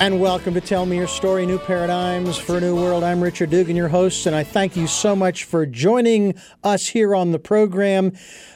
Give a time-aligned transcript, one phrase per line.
[0.00, 3.02] And welcome to Tell Me Your Story New Paradigms for a New World.
[3.02, 7.16] I'm Richard Dugan, your host, and I thank you so much for joining us here
[7.16, 8.12] on the program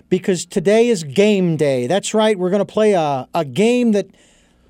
[0.09, 1.89] because today is game day.
[1.89, 4.07] That's right, we're going to play a, a game that,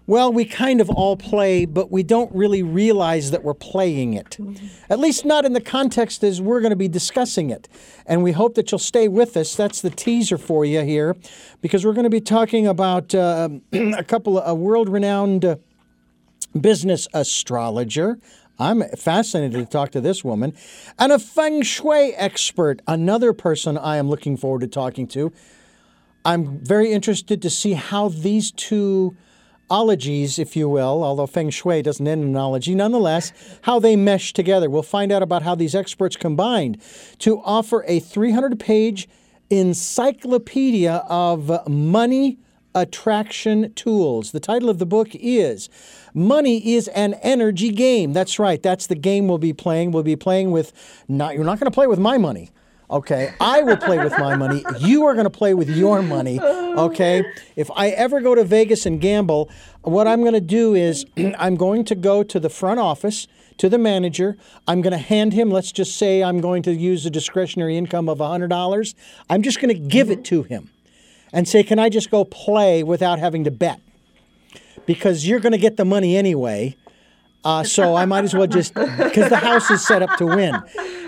[0.07, 4.39] well, we kind of all play, but we don't really realize that we're playing it.
[4.89, 7.69] At least not in the context as we're going to be discussing it.
[8.07, 9.55] And we hope that you'll stay with us.
[9.55, 11.17] That's the teaser for you here
[11.61, 15.45] because we're going to be talking about uh, a couple of world renowned.
[15.45, 15.57] Uh,
[16.59, 18.19] business astrologer.
[18.59, 20.55] I'm fascinated to talk to this woman.
[20.99, 25.33] And a feng shui expert, another person I am looking forward to talking to.
[26.25, 29.17] I'm very interested to see how these two
[29.69, 33.33] ologies, if you will, although feng shui doesn't end in an ology, nonetheless,
[33.63, 34.69] how they mesh together.
[34.69, 36.81] We'll find out about how these experts combined
[37.21, 39.09] to offer a 300 page
[39.51, 42.39] encyclopedia of money
[42.75, 44.33] attraction tools.
[44.33, 45.69] The title of the book is
[46.15, 48.13] Money is an Energy Game.
[48.13, 48.63] That's right.
[48.63, 49.93] That's the game we'll be playing.
[49.93, 50.73] We'll be playing with
[51.09, 52.51] not you're not going to play with my money.
[52.91, 54.63] Okay, I will play with my money.
[54.79, 56.39] You are going to play with your money.
[56.39, 57.25] Okay,
[57.57, 59.49] if I ever go to Vegas and gamble,
[59.81, 61.07] what I'm going to do is
[61.39, 64.37] I'm going to go to the front office, to the manager.
[64.69, 68.11] I'm going to hand him, let's just say I'm going to use a discretionary income
[68.11, 68.95] of $100.
[69.31, 70.71] I'm just going to give it to him
[71.33, 73.81] and say, Can I just go play without having to bet?
[74.87, 76.77] Because you're going to get the money anyway.
[77.45, 80.55] Uh, so I might as well just, because the house is set up to win.
[80.55, 80.63] Uh,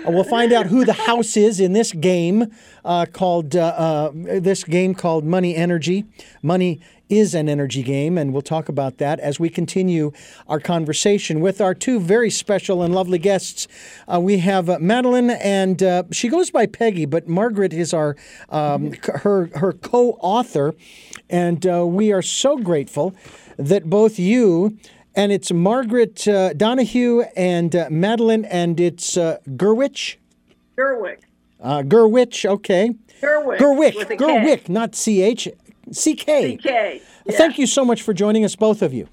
[0.07, 2.53] we'll find out who the house is in this game
[2.83, 6.05] uh, called, uh, uh, this game called Money Energy.
[6.41, 10.11] Money is an energy game, and we'll talk about that as we continue
[10.47, 13.67] our conversation with our two very special and lovely guests.
[14.11, 18.15] Uh, we have uh, Madeline, and uh, she goes by Peggy, but Margaret is our
[18.49, 20.73] um, her her co-author,
[21.29, 23.15] and uh, we are so grateful
[23.57, 24.77] that both you.
[25.17, 30.17] And it's Margaret uh, Donahue and uh, Madeline, and it's Gerwich.
[30.77, 31.19] Gerwick.
[31.61, 32.93] Uh, Gerwich, okay.
[33.21, 33.59] Gerwick.
[33.59, 33.95] Gerwick.
[33.95, 34.25] with a K.
[34.25, 35.47] Gerwick, not CH.
[35.89, 36.59] CK.
[36.59, 36.65] CK.
[36.65, 36.99] Yeah.
[37.31, 39.07] Thank you so much for joining us, both of you.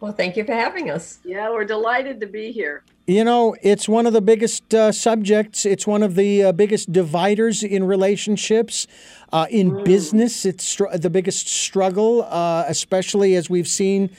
[0.00, 1.18] Well, thank you for having us.
[1.24, 2.84] Yeah, we're delighted to be here.
[3.08, 5.64] You know, it's one of the biggest uh, subjects.
[5.64, 8.86] It's one of the uh, biggest dividers in relationships.
[9.32, 14.10] Uh, in business, it's str- the biggest struggle, uh, especially as we've seen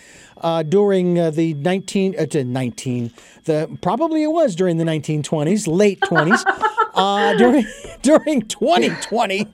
[0.42, 3.12] uh, during uh, the 19, uh, to 19,
[3.44, 6.44] the probably it was during the 1920s, late 20s,
[6.96, 7.66] uh, during
[8.02, 9.46] during 2020.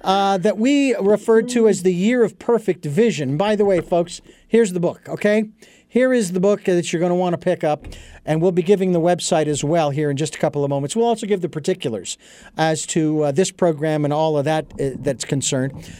[0.00, 3.36] Uh, that we referred to as the year of perfect vision.
[3.36, 5.50] By the way, folks, here's the book, okay?
[5.90, 7.86] Here is the book that you're going to want to pick up,
[8.26, 10.94] and we'll be giving the website as well here in just a couple of moments.
[10.94, 12.18] We'll also give the particulars
[12.58, 15.90] as to uh, this program and all of that uh, that's concerned.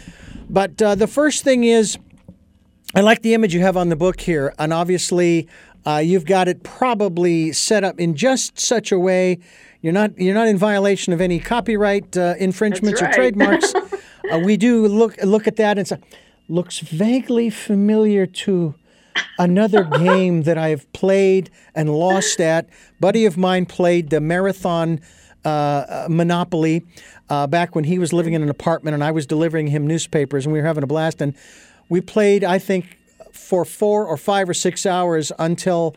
[0.51, 1.97] But uh, the first thing is,
[2.95, 5.49] I like the image you have on the book here, and obviously,
[5.87, 9.39] uh, you've got it probably set up in just such a way
[9.81, 13.75] you're not you're not in violation of any copyright uh, infringements That's or trademarks.
[14.33, 15.99] uh, we do look look at that and say,
[16.47, 18.75] looks vaguely familiar to
[19.39, 22.69] another game that I've played and lost at.
[23.01, 25.01] Buddy of mine played the marathon
[25.45, 26.85] uh, uh, Monopoly
[27.31, 30.45] uh, back when he was living in an apartment and I was delivering him newspapers
[30.45, 31.21] and we were having a blast.
[31.23, 31.35] And
[31.89, 32.99] we played, I think,
[33.33, 35.97] for four or five or six hours until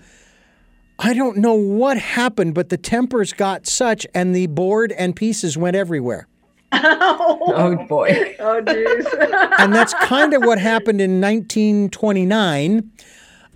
[0.99, 5.57] I don't know what happened, but the tempers got such and the board and pieces
[5.57, 6.27] went everywhere.
[6.71, 8.35] Oh boy.
[8.39, 9.55] Oh, jeez.
[9.59, 12.91] and that's kind of what happened in 1929,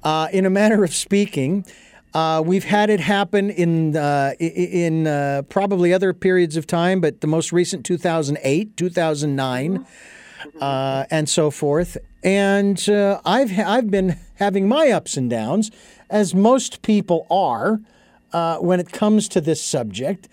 [0.04, 1.66] uh, in a manner of speaking.
[2.14, 7.22] Uh, we've had it happen in uh, in uh, probably other periods of time, but
[7.22, 9.86] the most recent 2008, 2009,
[10.62, 11.98] uh, and so forth.
[12.24, 15.72] And uh, I've ha- I've been having my ups and downs,
[16.10, 17.82] as most people are,
[18.32, 20.30] uh, when it comes to this subject,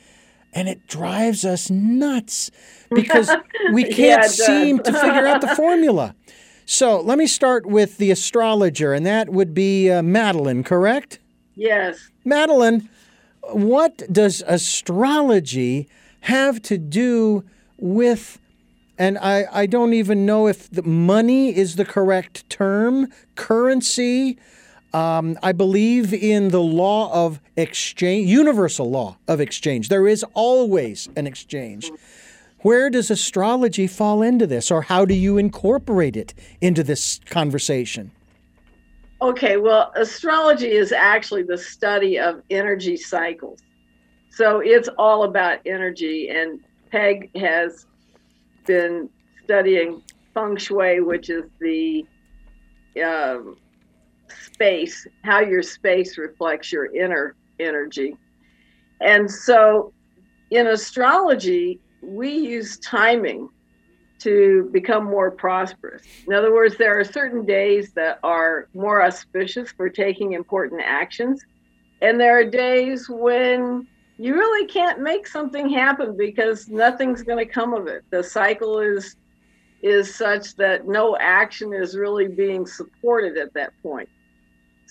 [0.53, 2.51] and it drives us nuts
[2.95, 3.31] because
[3.73, 6.15] we can't Yeah, seem to figure out the formula.
[6.65, 11.19] So let me start with the astrologer, and that would be uh, Madeline, correct?
[11.55, 12.11] yes.
[12.25, 12.89] Madeline,
[13.51, 15.89] what does astrology
[16.23, 17.45] have to do
[17.79, 18.39] with,
[18.97, 24.39] and I, I don't even know if the money is the correct term, currency.
[24.95, 29.89] Um, I believe in the law of exchange, universal law of exchange.
[29.89, 31.91] There is always an exchange.
[32.61, 38.13] Where does astrology fall into this, or how do you incorporate it into this conversation?
[39.21, 43.61] Okay, well, astrology is actually the study of energy cycles.
[44.31, 46.61] So it's all about energy, and
[46.91, 47.87] Peg has
[48.67, 49.09] been
[49.45, 50.03] studying
[50.35, 52.07] feng shui, which is the
[53.03, 53.57] um
[54.63, 58.17] space, how your space reflects your inner energy.
[59.01, 59.93] And so
[60.53, 63.49] in astrology, we use timing
[64.21, 66.03] to become more prosperous.
[66.29, 71.43] In other words, there are certain days that are more auspicious for taking important actions.
[72.01, 77.53] And there are days when you really can't make something happen because nothing's going to
[77.53, 78.05] come of it.
[78.11, 79.17] The cycle is
[79.83, 84.09] is such that no action is really being supported at that point.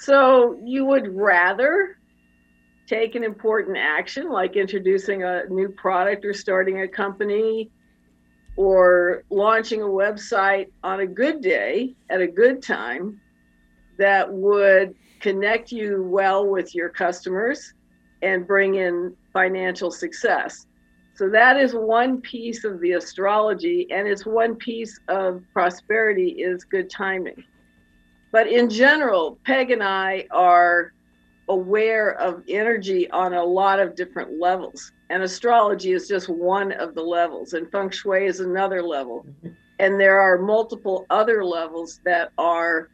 [0.01, 1.98] So you would rather
[2.88, 7.69] take an important action like introducing a new product or starting a company
[8.57, 13.21] or launching a website on a good day at a good time
[14.00, 17.75] that would connect you well with your customers
[18.24, 20.65] and bring in financial success.
[21.13, 26.63] So that is one piece of the astrology, and it's one piece of prosperity is
[26.63, 27.44] good timing.
[28.31, 30.93] But in general, Peg and I are
[31.49, 34.91] aware of energy on a lot of different levels.
[35.09, 39.25] And astrology is just one of the levels, and feng shui is another level.
[39.79, 42.89] And there are multiple other levels that are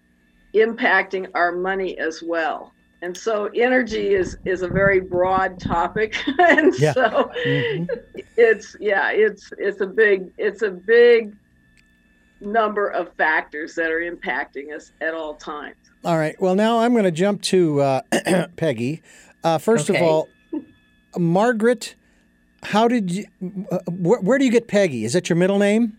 [0.55, 2.73] impacting our money as well.
[3.03, 6.15] And so energy is is a very broad topic.
[6.39, 6.93] and yeah.
[6.93, 7.85] so mm-hmm.
[8.37, 11.35] it's yeah, it's it's a big it's a big
[12.41, 15.75] number of factors that are impacting us at all times.
[16.03, 16.39] All right.
[16.39, 18.01] Well, now I'm going to jump to uh,
[18.55, 19.01] Peggy.
[19.43, 19.99] Uh, first okay.
[19.99, 20.29] of all,
[21.17, 21.95] Margaret,
[22.63, 23.25] how did you?
[23.71, 25.05] Uh, wh- where do you get Peggy?
[25.05, 25.97] Is that your middle name?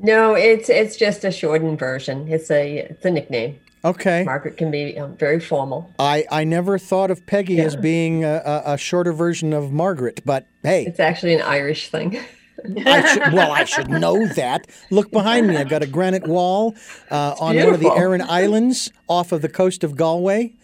[0.00, 2.26] No, it's it's just a shortened version.
[2.28, 3.60] It's a it's a nickname.
[3.84, 4.22] Okay.
[4.24, 5.92] Margaret can be um, very formal.
[5.98, 7.64] I, I never thought of Peggy yeah.
[7.64, 10.84] as being a, a, shorter version of Margaret, but hey.
[10.86, 12.20] It's actually an Irish thing.
[12.86, 14.66] I should, well, I should know that.
[14.90, 15.56] Look behind me.
[15.56, 16.74] I've got a granite wall
[17.10, 17.72] uh, on beautiful.
[17.72, 20.54] one of the Aran Islands off of the coast of Galway.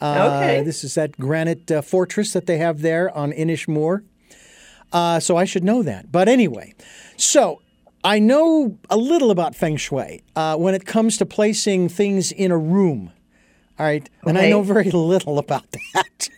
[0.00, 0.62] Uh, okay.
[0.62, 4.04] This is that granite uh, fortress that they have there on Inishmore.
[4.92, 6.10] Uh, so I should know that.
[6.12, 6.74] But anyway,
[7.16, 7.62] so
[8.04, 12.50] I know a little about feng shui uh, when it comes to placing things in
[12.50, 13.12] a room.
[13.78, 15.64] All right, and I know very little about
[15.94, 16.28] that.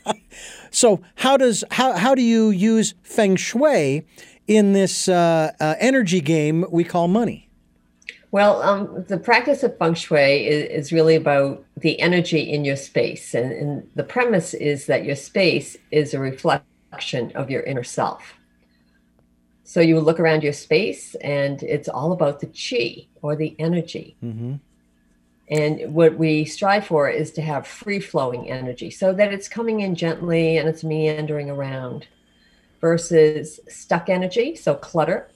[0.71, 4.07] so how does how how do you use feng shui
[4.47, 7.49] in this uh, uh, energy game we call money?
[8.31, 12.75] Well, um, the practice of feng shui is, is, really about the energy in your
[12.75, 13.33] space.
[13.33, 18.35] And, and, the premise is that your space is a reflection of your inner self.
[19.63, 24.17] So you look around your space and it's all about the chi or the energy.
[24.23, 24.55] Mm-hmm.
[25.49, 29.81] And what we strive for is to have free flowing energy so that it's coming
[29.81, 32.09] in gently and it's meandering around
[32.85, 34.55] versus stuck energy.
[34.55, 35.31] So clutter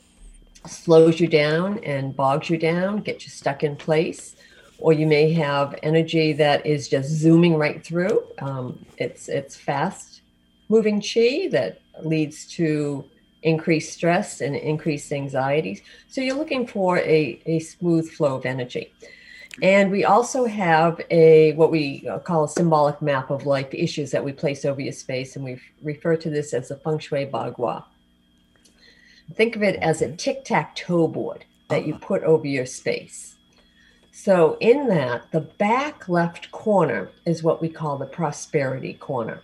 [0.67, 4.37] slows you down and bogs you down, gets you stuck in place.
[4.79, 8.23] Or you may have energy that is just zooming right through.
[8.47, 10.21] Um, it's it's fast
[10.69, 13.05] moving chi that leads to
[13.43, 15.81] increased stress and increased anxieties.
[16.09, 18.93] So you're looking for a, a smooth flow of energy.
[19.63, 24.25] And we also have a what we call a symbolic map of life issues that
[24.25, 27.85] we place over your space, and we refer to this as the feng shui bagua.
[29.35, 33.37] Think of it as a tic tac toe board that you put over your space.
[34.13, 39.43] So, in that, the back left corner is what we call the prosperity corner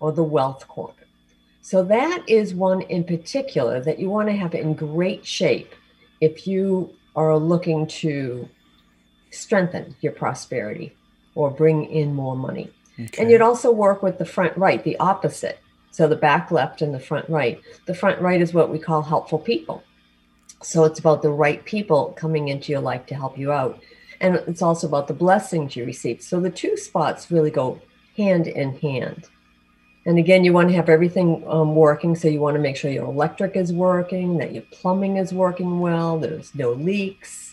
[0.00, 1.06] or the wealth corner.
[1.60, 5.74] So, that is one in particular that you want to have in great shape
[6.20, 8.48] if you are looking to
[9.32, 10.94] strengthen your prosperity
[11.34, 12.70] or bring in more money.
[13.00, 13.22] Okay.
[13.22, 15.58] And you'd also work with the front right, the opposite.
[15.90, 17.60] So the back left and the front right.
[17.86, 19.82] The front right is what we call helpful people.
[20.62, 23.82] So it's about the right people coming into your life to help you out.
[24.20, 26.22] And it's also about the blessings you receive.
[26.22, 27.80] So the two spots really go
[28.16, 29.28] hand in hand.
[30.06, 32.14] And again, you want to have everything um, working.
[32.14, 35.80] So you want to make sure your electric is working, that your plumbing is working
[35.80, 37.51] well, there's no leaks,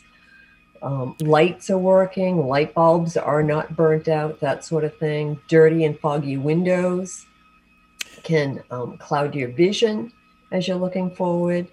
[0.81, 5.39] um, lights are working, light bulbs are not burnt out, that sort of thing.
[5.47, 7.25] Dirty and foggy windows
[8.23, 10.11] can um, cloud your vision
[10.51, 11.67] as you're looking forward.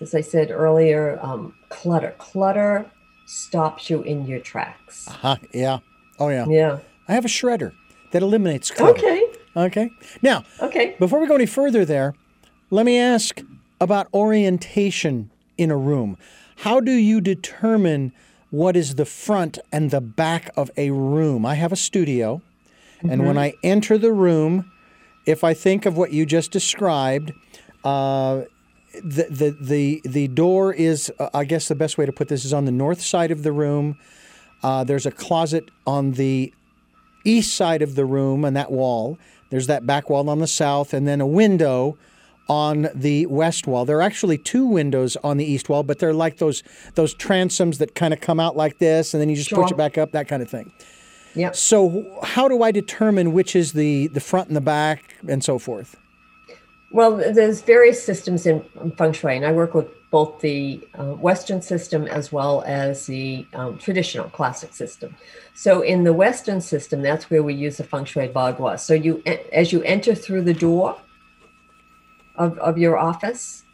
[0.00, 2.14] As I said earlier, um, clutter.
[2.18, 2.90] Clutter
[3.26, 5.08] stops you in your tracks.
[5.08, 5.36] Uh-huh.
[5.52, 5.78] Yeah.
[6.18, 6.46] Oh, yeah.
[6.48, 6.78] Yeah.
[7.08, 7.72] I have a shredder
[8.12, 8.98] that eliminates clutter.
[8.98, 9.26] Okay.
[9.56, 9.90] Okay.
[10.22, 10.94] Now, okay.
[10.98, 12.14] Before we go any further there,
[12.70, 13.42] let me ask
[13.80, 16.16] about orientation in a room.
[16.58, 18.12] How do you determine
[18.50, 21.44] what is the front and the back of a room.
[21.44, 22.40] I have a studio,
[22.98, 23.10] mm-hmm.
[23.10, 23.38] and when mm-hmm.
[23.38, 24.70] I enter the room,
[25.26, 27.32] if I think of what you just described,
[27.84, 28.42] uh,
[28.94, 32.44] the, the the the door is uh, I guess the best way to put this
[32.44, 33.98] is on the north side of the room.
[34.62, 36.52] Uh, there's a closet on the
[37.24, 39.18] east side of the room and that wall.
[39.50, 41.96] There's that back wall on the south, and then a window
[42.48, 43.84] on the west wall.
[43.84, 46.62] There are actually two windows on the east wall, but they're like those
[46.94, 49.76] those transoms that kind of come out like this, and then you just push it
[49.76, 50.72] back up, that kind of thing.
[51.34, 51.54] Yep.
[51.54, 55.58] So, how do I determine which is the the front and the back, and so
[55.58, 55.96] forth?
[56.90, 58.64] Well, there's various systems in
[58.96, 63.46] feng shui, and I work with both the uh, Western system as well as the
[63.52, 65.14] um, traditional classic system.
[65.54, 68.80] So, in the Western system, that's where we use the feng shui bagua.
[68.80, 70.96] So, you as you enter through the door
[72.38, 73.64] of, of your office,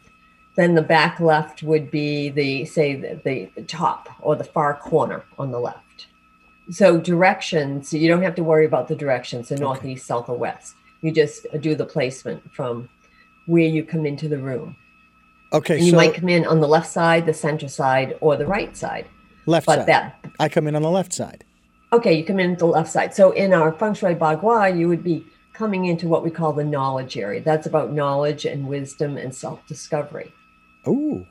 [0.55, 5.23] then the back left would be the say the, the, top or the far corner
[5.37, 6.07] on the left.
[6.71, 10.73] So directions, you don't have to worry about the directions, the northeast, south, or west.
[11.01, 12.89] You just do the placement from
[13.45, 14.75] where you come into the room.
[15.53, 18.35] Okay, And you so might come in on the left side, the center side, or
[18.35, 19.05] the right side.
[19.45, 19.87] left But side.
[19.87, 21.43] that I come in on the left side.
[21.93, 23.13] okay, you come in the left side.
[23.13, 25.23] So in our feng shui bagua, you would be
[25.57, 27.41] coming into what we call the knowledge area.
[27.41, 30.33] That's about knowledge and wisdom and self-discovery.
[30.87, 31.25] Ooh,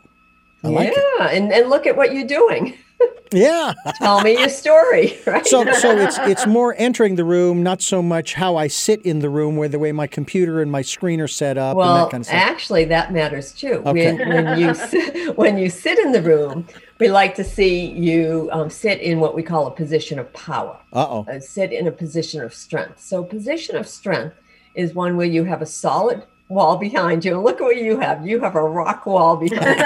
[0.62, 1.36] I like yeah, it.
[1.36, 2.74] and, and look at what you're doing.
[3.34, 3.74] Yeah.
[3.98, 5.44] Tell me your story, right?
[5.46, 9.18] so so it's it's more entering the room, not so much how I sit in
[9.18, 12.04] the room, where the way my computer and my screen are set up and Well,
[12.04, 12.36] that kind of stuff.
[12.38, 13.82] actually, that matters too.
[13.84, 14.14] Okay.
[14.14, 16.66] When, when you sit, when you sit in the room,
[17.00, 20.78] we like to see you um, sit in what we call a position of power.
[20.92, 21.26] Uh oh.
[21.28, 23.00] Uh, sit in a position of strength.
[23.00, 24.36] So, position of strength
[24.74, 26.22] is one where you have a solid
[26.54, 27.34] wall behind you.
[27.34, 28.26] And look at what you have.
[28.26, 29.76] You have a rock wall behind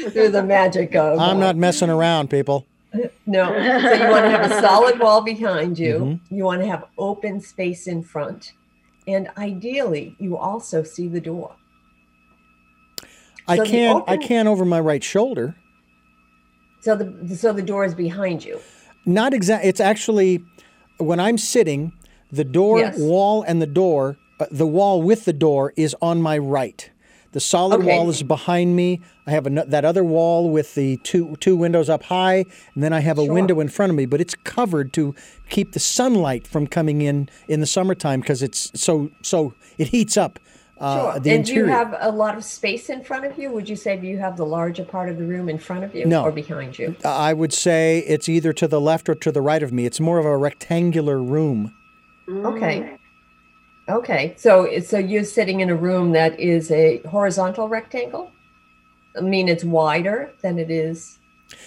[0.00, 1.18] you through the magic of.
[1.18, 2.64] I'm not messing around, people.
[3.26, 3.46] No.
[3.48, 5.98] So you want to have a solid wall behind you.
[5.98, 6.34] Mm-hmm.
[6.34, 8.52] You want to have open space in front.
[9.06, 11.54] And ideally, you also see the door.
[13.46, 15.54] I So the can I open- can over my right shoulder.
[16.80, 18.60] So the so the door is behind you.
[19.04, 19.64] Not exact.
[19.64, 20.44] It's actually
[20.98, 21.92] when I'm sitting,
[22.32, 22.98] the door Yes.
[22.98, 24.16] wall and the door,
[24.50, 26.90] the wall with the door is on my right.
[27.32, 27.88] The solid Okay.
[27.98, 29.00] wall is behind me.
[29.26, 32.92] I have ano- that other wall with the two two windows up high, and then
[32.94, 33.34] I have a Sure.
[33.34, 35.14] window in front of me, but it's covered to
[35.50, 40.16] keep the sunlight from coming in in the summertime because it's so so it heats
[40.16, 40.38] up
[40.80, 41.20] uh, Sure.
[41.20, 43.50] the and do you have a lot of space in front of you?
[43.50, 45.94] Would you say do you have the larger part of the room in front of
[45.94, 46.22] you No.
[46.22, 46.96] or behind you?
[47.04, 49.84] I would say it's either to the left or to the right of me.
[49.84, 51.74] It's more of a rectangular room.
[52.30, 52.97] Okay.
[53.88, 54.34] Okay.
[54.36, 58.30] So so you're sitting in a room that is a horizontal rectangle?
[59.16, 61.18] I mean it's wider than it is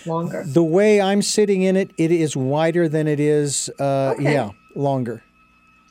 [0.05, 0.43] longer.
[0.45, 4.33] The way I'm sitting in it, it is wider than it is, uh, Okay.
[4.33, 5.23] yeah, longer.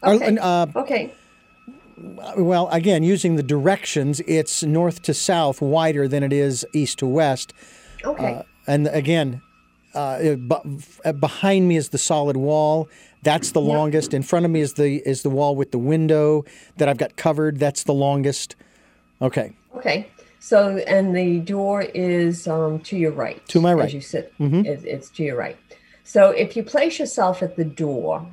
[0.03, 0.39] Or, Okay.
[0.41, 1.13] uh, Okay.
[2.37, 7.07] well, again, using the directions, it's north to south wider than it is east to
[7.07, 7.53] west.
[8.05, 8.35] Okay.
[8.35, 9.43] Uh, and again,
[9.95, 10.37] uh,
[11.19, 12.89] behind me is the solid wall.
[13.23, 14.15] That's the longest.
[14.15, 16.45] In front of me is the is the wall with the window
[16.79, 17.59] that I've got covered.
[17.59, 18.57] That's the longest.
[19.21, 19.53] Okay.
[19.77, 20.09] Okay.
[20.39, 23.47] So, and the door is um, to your right.
[23.49, 23.85] To my right.
[23.87, 24.65] As you sit, Mhm.
[24.65, 25.59] it, it's to your right.
[26.03, 28.27] So, if you place yourself at the door,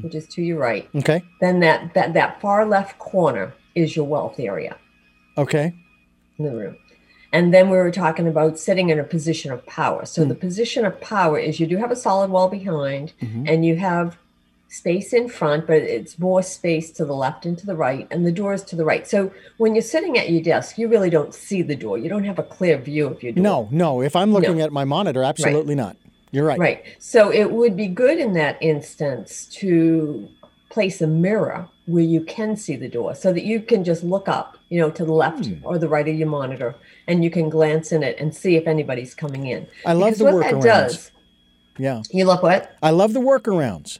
[0.00, 1.22] which is to your right, Okay.
[1.40, 4.76] then that, that, that far left corner is your wealth area
[5.38, 5.72] Okay.
[6.38, 6.76] in the room.
[7.34, 10.06] And then we were talking about sitting in a position of power.
[10.06, 13.50] So, the position of power is you do have a solid wall behind Mhm.
[13.50, 14.16] and you have
[14.68, 18.24] space in front, but it's more space to the left and to the right, and
[18.24, 19.06] the door is to the right.
[19.06, 21.98] So when you're sitting at your desk, you really don't see the door.
[21.98, 23.42] You don't have a clear view of your door.
[23.42, 24.00] No, no.
[24.00, 25.96] If I'm looking at my monitor, absolutely not.
[26.30, 26.58] You're right.
[26.58, 26.82] Right.
[26.98, 30.28] So it would be good in that instance to
[30.70, 34.28] place a mirror where you can see the door so that you can just look
[34.28, 35.64] up, you know, to the left Hmm.
[35.68, 36.70] or the right of your monitor
[37.08, 39.60] and you can glance in it and see if anybody's coming in.
[39.86, 40.62] I love Because the what that workarounds.
[40.64, 41.10] does,
[41.78, 42.02] Yeah.
[42.10, 42.60] you love what?
[42.82, 43.90] I love the workarounds.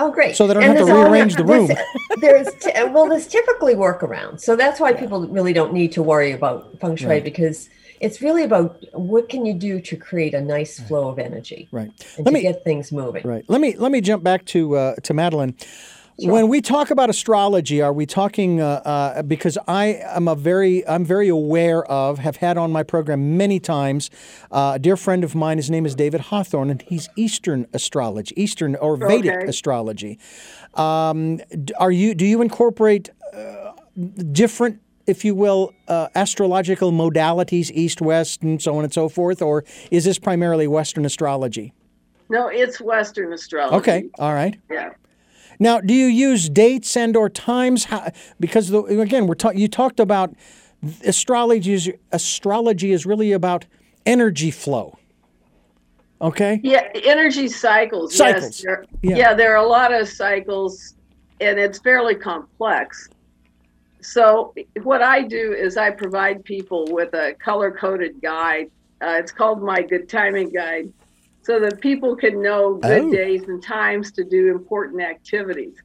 [0.00, 0.34] Oh, great!
[0.36, 1.70] So they don't And have to rearrange the room.
[2.20, 6.30] There's, t- well, there's typically workarounds, so that's why people really don't need to worry
[6.32, 7.24] about feng shui Right.
[7.30, 7.68] because
[8.00, 11.90] it's really about what can you do to create a nice flow of energy Right.
[12.16, 13.22] and Let to me get things moving.
[13.34, 13.44] right.
[13.48, 15.54] Let me let me jump back to uh, to Madeline.
[16.20, 20.86] When we talk about astrology, are we talking uh, uh, because I am a very
[20.88, 24.10] I'm very aware of have had on my program many times
[24.50, 25.58] uh, a dear friend of mine.
[25.58, 29.46] His name is David Hawthorne, and he's Eastern astrology, Eastern or Vedic Okay.
[29.46, 30.18] astrology.
[30.74, 31.40] Um,
[31.78, 33.72] are you do you incorporate uh,
[34.32, 39.40] different, if you will, uh, astrological modalities, east, west, and so on and so forth,
[39.40, 41.72] or is this primarily Western astrology?
[42.28, 43.76] No, it's Western astrology.
[43.76, 44.58] Okay, all right.
[44.68, 44.90] Yeah.
[45.58, 47.84] Now, do you use dates and or times?
[47.84, 50.34] How, because the, again, we're ta- you talked about
[51.04, 51.72] astrology.
[51.72, 53.66] Is, astrology is really about
[54.06, 54.98] energy flow.
[56.20, 56.60] Okay.
[56.62, 58.14] Yeah, energy cycles.
[58.16, 58.44] Cycles.
[58.44, 59.16] Yes, there, Yeah.
[59.16, 59.34] yeah.
[59.34, 60.94] there are a lot of cycles,
[61.40, 63.08] and it's fairly complex.
[64.00, 68.70] So, what I do is I provide people with a color coded guide.
[69.00, 70.92] Uh, it's called my Good Timing Guide,
[71.48, 73.10] so that people can know good Oh.
[73.10, 75.76] days and times to do important activities.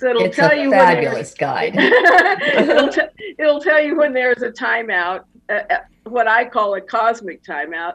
[0.00, 1.76] So, it'll It's tell a you when there's- fabulous guide.
[2.58, 6.80] it'll, t- it'll tell you when there's a timeout, uh, uh, what I call a
[6.80, 7.94] cosmic timeout.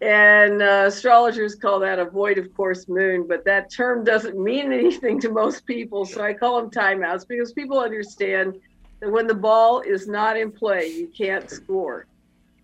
[0.00, 4.72] And uh, astrologers call that a void of course moon, but that term doesn't mean
[4.72, 6.06] anything to most people.
[6.06, 8.54] So I call them timeouts because people understand
[9.00, 12.06] that when the ball is not in play, you can't score.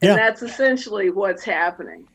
[0.01, 0.17] And Yeah.
[0.17, 2.07] that's essentially what's happening.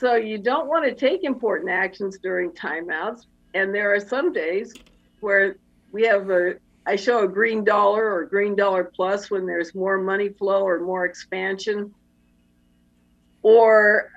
[0.00, 3.26] So you don't want to take important actions during timeouts.
[3.52, 4.72] And there are some days
[5.20, 5.56] where
[5.92, 6.54] we have a
[6.86, 10.80] I show a green dollar or green dollar plus when there's more money flow or
[10.80, 11.94] more expansion.
[13.42, 14.10] Or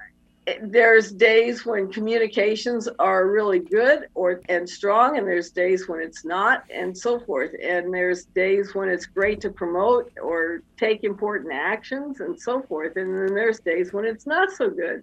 [0.61, 6.23] there's days when communications are really good or and strong and there's days when it's
[6.23, 11.53] not and so forth and there's days when it's great to promote or take important
[11.53, 15.01] actions and so forth and then there's days when it's not so good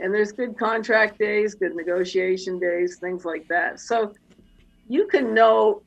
[0.00, 3.80] and there's good contract days good negotiation days things like that.
[3.80, 4.12] So
[4.88, 5.82] you can know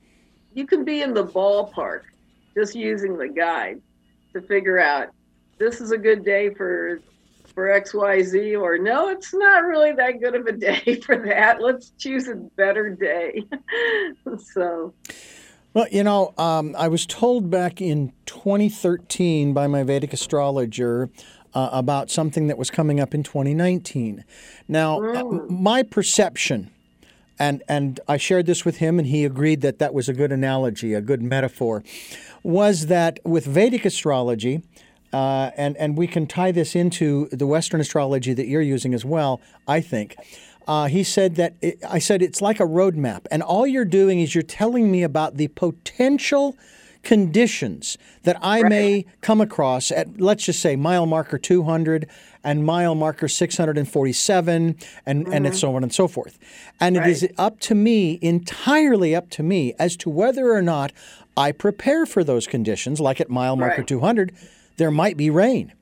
[0.53, 2.03] you can be in the ballpark
[2.55, 3.81] just using the guide
[4.33, 5.09] to figure out
[5.59, 6.99] this is a good day for
[7.53, 11.61] for xyz or no it's not really that good of a day for that.
[11.61, 13.43] Let's choose a better day.
[14.53, 14.93] So.
[15.73, 21.09] Well, you know, um, I was told back in 2013 by my Vedic astrologer
[21.57, 24.23] uh, about something that was coming up in 2019.
[24.67, 26.69] Now, uh, my perception,
[27.39, 30.31] and and I shared this with him, and he agreed that that was a good
[30.31, 31.83] analogy, a good metaphor,
[32.43, 34.61] was that with Vedic astrology.
[35.11, 39.03] Uh, and and we can tie this into the Western astrology that you're using as
[39.03, 39.41] well.
[39.67, 40.15] I think
[40.67, 44.19] uh, he said that it, I said it's like a roadmap, and all you're doing
[44.19, 46.55] is you're telling me about the potential
[47.03, 52.07] conditions that I may come across at let's just say mile marker 200
[52.43, 55.53] and mile marker 647 and and mm-hmm.
[55.53, 56.37] so on and so forth.
[56.79, 60.91] And it is up to me entirely up to me as to whether or not
[61.35, 63.87] I prepare for those conditions like at mile marker Right.
[63.87, 64.33] 200
[64.77, 65.73] there might be rain.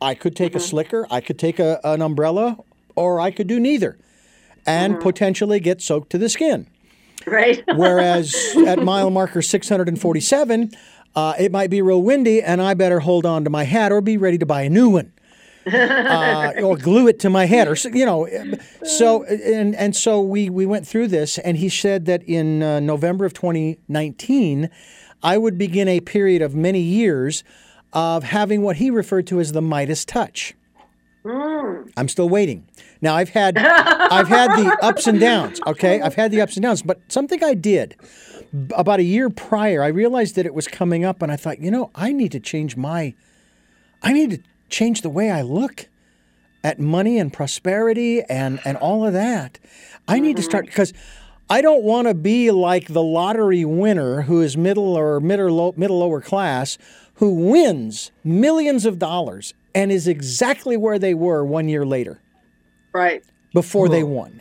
[0.00, 0.66] I could take a mm-hmm.
[0.66, 2.58] slicker, I could take a, an umbrella
[2.94, 3.98] or I could do neither
[4.66, 5.02] and mm-hmm.
[5.02, 6.66] potentially get soaked to the skin.
[7.26, 8.34] right Whereas
[8.66, 10.70] at mile marker 647,
[11.14, 14.00] uh, it might be real windy, and I better hold on to my hat or
[14.00, 15.12] be ready to buy a new one.
[15.64, 18.28] Uh, or glue it to my head, or you know,
[18.82, 22.80] so and and so we we went through this, and he said that in uh,
[22.80, 24.68] November of 2019,
[25.22, 27.44] I would begin a period of many years
[27.92, 30.54] of having what he referred to as the Midas touch.
[31.24, 31.92] Mm.
[31.96, 32.66] I'm still waiting.
[33.00, 35.60] Now I've had I've had the ups and downs.
[35.66, 37.96] Okay, I've had the ups and downs, but something I did
[38.74, 41.70] about a year prior, I realized that it was coming up, and I thought, you
[41.70, 43.14] know, I need to change my,
[44.02, 45.88] I need to change the way I look
[46.64, 49.58] at money and prosperity and and all of that.
[50.08, 50.68] I need to start mm.
[50.68, 50.92] because.
[51.50, 55.74] I don't want to be like the lottery winner who is middle or middle low,
[55.76, 56.78] middle lower class
[57.16, 62.20] who wins millions of dollars and is exactly where they were 1 year later
[62.92, 64.40] right before they won.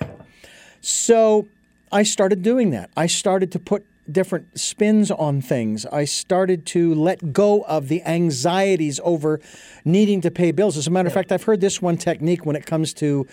[0.81, 1.47] So
[1.91, 2.89] I started doing that.
[2.95, 5.85] I started to put different spins on things.
[5.85, 9.39] I started to let go of the anxieties over
[9.85, 10.77] needing to pay bills.
[10.77, 13.27] As a matter of fact, I've heard this one technique when it comes to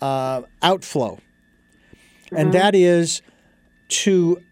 [0.00, 1.18] uh, outflow,
[2.32, 3.22] and that is
[3.88, 4.42] to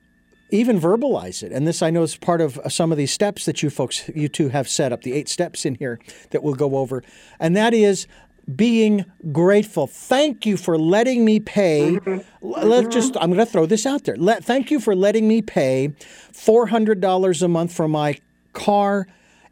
[0.51, 1.53] even verbalize it.
[1.53, 4.09] And this I know is part of uh, some of these steps that you folks,
[4.15, 5.99] you two have set up, the eight steps in here
[6.31, 7.03] that we'll go over.
[7.39, 8.07] And that is
[8.55, 9.87] being grateful.
[9.87, 11.93] Thank you for letting me pay.
[11.93, 12.11] Mm-hmm.
[12.11, 12.91] L- Let's mm-hmm.
[12.91, 14.17] just, I'm going to throw this out there.
[14.17, 15.93] Let, thank you for letting me pay
[16.33, 18.19] $400 a month for my
[18.55, 19.07] car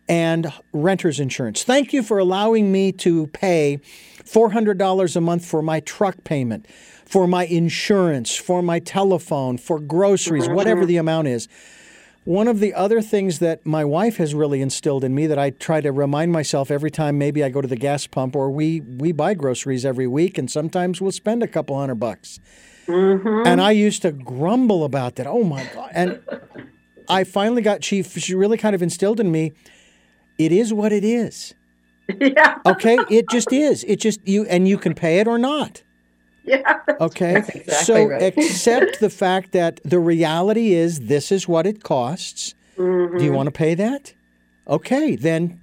[0.09, 1.65] and renter's insurance.
[1.65, 3.81] Thank you for allowing me to pay
[4.25, 6.67] $400 a month for my truck payment,
[7.07, 11.49] for my insurance, for my telephone, for groceries, whatever the amount is.
[12.25, 15.51] One of the other things that my wife has really instilled in me that I
[15.51, 18.81] try to remind myself every time maybe I go to the gas pump or we
[18.81, 22.41] we buy groceries every week and sometimes we'll spend a couple hundred bucks.
[22.89, 23.47] Mm-hmm.
[23.47, 25.29] And I used to grumble about that.
[25.29, 25.91] Oh my god.
[25.95, 26.21] And
[27.09, 29.53] I finally got chief she really kind of instilled in me
[30.37, 31.55] it is what it is.
[32.21, 32.99] yeah Okay?
[33.09, 33.85] it just is.
[33.85, 35.85] It just you and you can pay it or not.
[36.65, 37.37] yeah Okay.
[37.37, 38.23] Exactly so right.
[38.23, 42.55] accept the fact that the reality is this is what it costs.
[42.77, 43.35] Do you mm-hmm.
[43.35, 44.13] want to pay that?
[44.69, 45.61] Okay, then.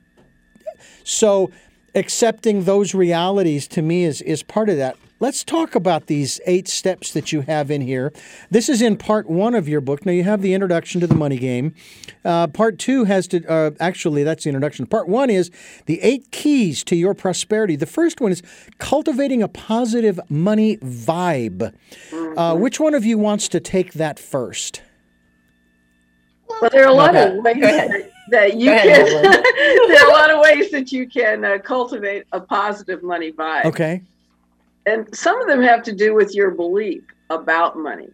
[1.04, 1.52] So
[1.96, 4.98] accepting those realities to me is is part of that.
[5.23, 8.12] Let's talk about these eight steps that you have in here.
[8.51, 10.05] This is in part one of your book.
[10.05, 11.73] Now, you have the introduction to the money game.
[12.25, 14.86] Uh, part two has to, uh, actually, that's the introduction.
[14.86, 15.49] Part one is
[15.86, 17.77] the eight keys to your prosperity.
[17.77, 18.43] The first one is
[18.79, 21.73] cultivating a positive money vibe.
[22.36, 24.81] Uh, which one of you wants to take that first?
[26.49, 29.23] Well, there are a lot of ways that, that you ahead, can.
[29.88, 33.63] there are a lot of ways that you can uh, cultivate a positive money vibe.
[33.63, 34.01] Okay.
[34.86, 38.10] And some of them have to do with your belief about money.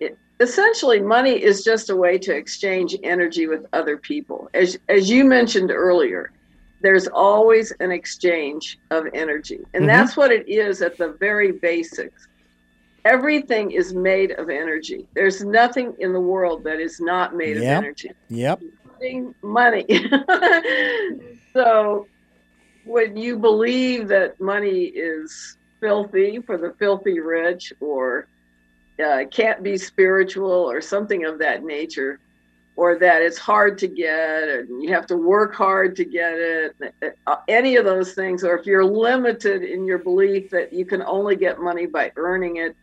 [0.00, 4.48] It, essentially, money is just a way to exchange energy with other people.
[4.54, 6.30] As as you mentioned earlier,
[6.80, 9.88] there's always an exchange of energy, and Mhm.
[9.88, 12.28] that's what it is at the very basics.
[13.04, 15.06] Everything is made of energy.
[15.14, 17.78] There's nothing in the world that is not made Yep.
[17.78, 18.60] of energy Yep.
[18.62, 19.86] including money.
[21.56, 22.08] so
[22.82, 28.26] when you believe that money is filthy for the filthy rich or
[29.04, 32.18] uh, can't be spiritual or something of that nature,
[32.74, 36.74] or that it's hard to get and you have to work hard to get it,
[37.26, 41.02] uh, any of those things, or if you're limited in your belief that you can
[41.02, 42.74] only get money by earning it,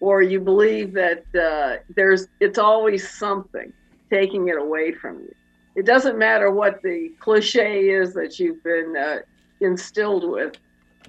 [0.00, 3.72] or you believe that uh, there's it's always something
[4.10, 5.34] taking it away from you.
[5.76, 9.18] It doesn't matter what the cliche is that you've been uh,
[9.60, 10.56] instilled with.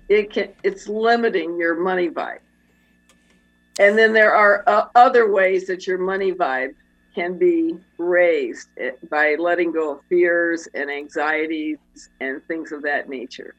[0.09, 2.39] It can it's limiting your money vibe.
[3.79, 6.73] And then there are uh, other ways that your money vibe
[7.15, 11.77] can be raised eh, by letting go of fears and anxieties
[12.19, 13.55] and things of that nature.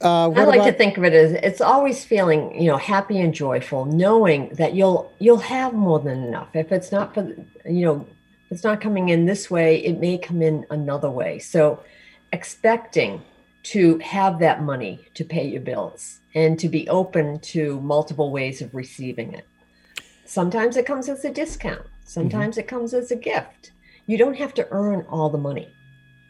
[0.00, 3.20] Uh, I like about, to think of it as it's always feeling, you know, happy
[3.20, 6.54] and joyful, knowing that you'll you'll have more than enough.
[6.54, 7.22] If it's not for,
[7.64, 8.06] you know,
[8.46, 11.40] if it's not coming in this way, it may come in another way.
[11.40, 11.82] So,
[12.32, 13.22] expecting
[13.64, 18.62] to have that money to pay your bills and to be open to multiple ways
[18.62, 19.46] of receiving it.
[20.24, 21.82] Sometimes it comes as a discount.
[22.04, 22.60] Sometimes mm-hmm.
[22.60, 23.72] it comes as a gift.
[24.06, 25.68] You don't have to earn all the money.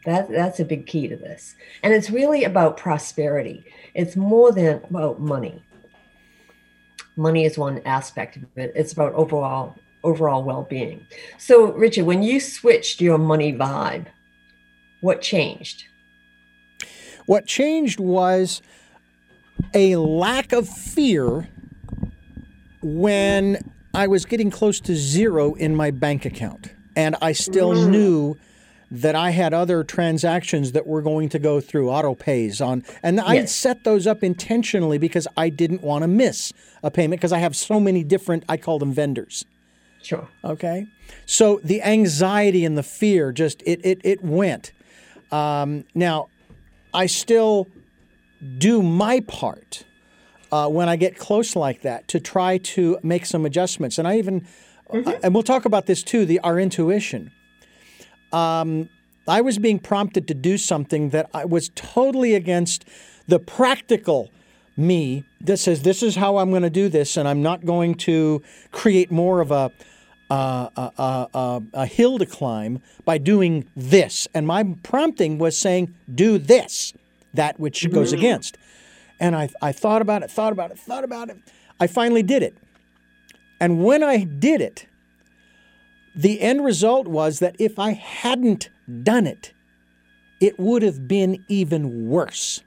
[0.05, 1.55] That, that's a big key to this.
[1.83, 3.65] And it's really about prosperity.
[3.93, 5.61] It's more than about money.
[7.15, 8.71] Money is one aspect of it.
[8.75, 11.05] It's about overall overall well-being.
[11.37, 14.05] So, Richard, when you switched your money vibe,
[15.01, 15.88] what changed?
[17.29, 18.59] What changed was
[19.75, 21.47] a lack of fear
[22.81, 23.59] when
[23.93, 26.73] I was getting close to zero in my bank account.
[26.95, 28.35] And I still knew
[28.89, 33.21] that I had other transactions that were going to go through auto pays on and
[33.21, 33.53] I Yes.
[33.55, 37.55] set those up intentionally because I didn't want to miss a payment because I have
[37.55, 39.45] so many different I call them vendors.
[40.01, 40.27] Sure.
[40.43, 40.87] Okay.
[41.27, 44.71] So the anxiety and the fear just it it it went.
[45.31, 46.29] Um, now,
[46.93, 47.67] I still
[48.57, 49.83] do my part
[50.51, 54.17] uh, when I get close like that to try to make some adjustments, and I
[54.17, 54.47] even
[55.23, 56.25] and we'll talk about this too.
[56.25, 57.31] The our intuition.
[58.31, 58.89] Um,
[59.27, 62.85] I was being prompted to do something that I was totally against
[63.27, 64.31] the practical
[64.75, 67.95] me that says this is how I'm going to do this, and I'm not going
[67.95, 69.71] to create more of a
[70.29, 74.27] uh, a, a, a, a hill to climb by doing this.
[74.33, 76.93] And my prompting was saying, do this,
[77.33, 78.57] that which goes against.
[79.19, 81.37] And I, I thought about it, thought about it, thought about it.
[81.79, 82.55] I finally did it.
[83.59, 84.85] And when I did it,
[86.15, 88.69] the end result was that if I hadn't
[89.03, 89.53] done it,
[90.39, 92.61] it would have been even worse.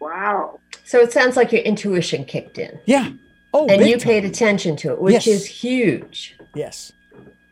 [0.00, 0.58] Wow.
[0.84, 3.10] So it sounds like your intuition kicked in Yeah.
[3.54, 4.04] Oh, and you time.
[4.04, 5.26] paid attention to it, which Yes.
[5.26, 6.36] is huge.
[6.54, 6.92] Yes.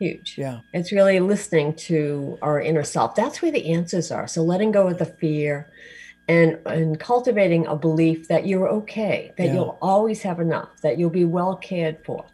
[0.01, 0.35] Huge.
[0.35, 0.61] Yeah.
[0.73, 3.13] It's really listening to our inner self.
[3.13, 4.27] That's where the answers are.
[4.27, 5.69] So letting go of the fear
[6.27, 9.53] and and cultivating a belief that you're okay, that Yeah.
[9.53, 12.25] you'll always have enough, that you'll be well cared for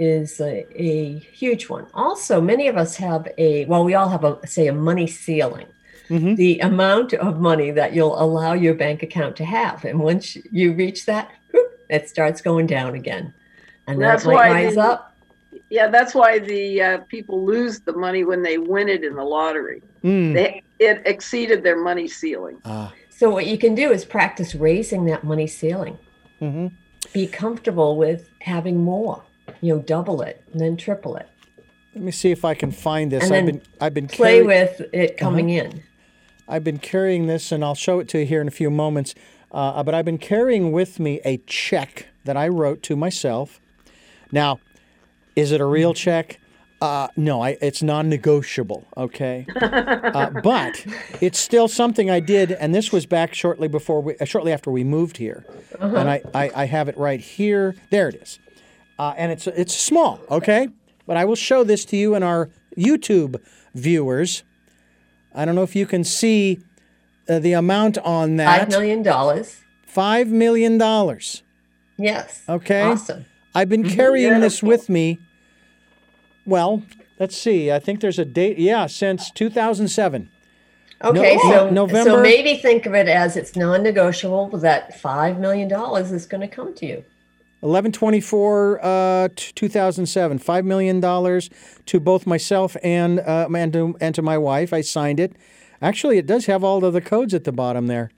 [0.00, 1.86] is a, a huge one.
[1.94, 5.66] Also, many of us have a well, we all have a say a money ceiling.
[6.08, 6.34] Mhm.
[6.34, 9.84] The amount of money that you'll allow your bank account to have.
[9.84, 13.32] And once you reach that, whoop, it starts going down again.
[13.86, 15.09] And That's that might why rise up.
[15.70, 19.24] Yeah, that's why the uh, people lose the money when they win it in the
[19.24, 19.82] lottery.
[20.02, 20.34] Mm.
[20.34, 22.58] They, it exceeded their money ceiling.
[22.64, 22.92] Ah.
[23.08, 25.98] So what you can do is practice raising that money ceiling.
[26.38, 26.68] hmm
[27.12, 29.22] Be comfortable with having more.
[29.60, 31.28] You know, double it and then triple it.
[31.94, 33.24] Let me see if I can find this.
[33.24, 35.82] And I've been I've been Play carry- with it coming in.
[36.48, 39.14] I've been carrying this, and I'll show it to you here in a few moments.
[39.52, 43.60] Uh, but I've been carrying with me a check that I wrote to myself.
[44.32, 44.58] Now,
[45.36, 46.38] is it a real check?
[46.82, 48.86] Uh, no, I, it's non-negotiable.
[48.96, 50.84] Okay, uh, but
[51.20, 54.70] it's still something I did, and this was back shortly before, we, uh, shortly after
[54.70, 55.44] we moved here,
[55.78, 55.94] Uh-huh.
[55.96, 57.74] and I, I, I have it right here.
[57.90, 58.38] There it is,
[58.98, 60.20] uh, and it's it's small.
[60.30, 60.68] Okay,
[61.06, 63.36] but I will show this to you and our YouTube
[63.74, 64.42] viewers.
[65.34, 66.60] I don't know if you can see
[67.28, 68.58] uh, the amount on that.
[68.60, 69.56] Five million dollars.
[69.86, 71.42] Five million dollars.
[71.98, 72.42] Yes.
[72.48, 72.80] Okay.
[72.82, 73.26] Awesome.
[73.54, 75.18] I've been carrying this with me.
[76.46, 76.82] Well,
[77.18, 77.70] let's see.
[77.70, 78.58] I think there's a date.
[78.58, 80.30] Yeah, since 2007.
[81.02, 85.66] Okay, No- so November- so maybe think of it as it's non-negotiable that five million
[85.68, 87.04] dollars is going to come to you.
[87.62, 91.50] 1124 uh, 2007 5 million dollars
[91.84, 95.36] to both myself and uh, and to, and to my wife i signed it
[95.82, 98.10] actually it does have all of the codes at the bottom there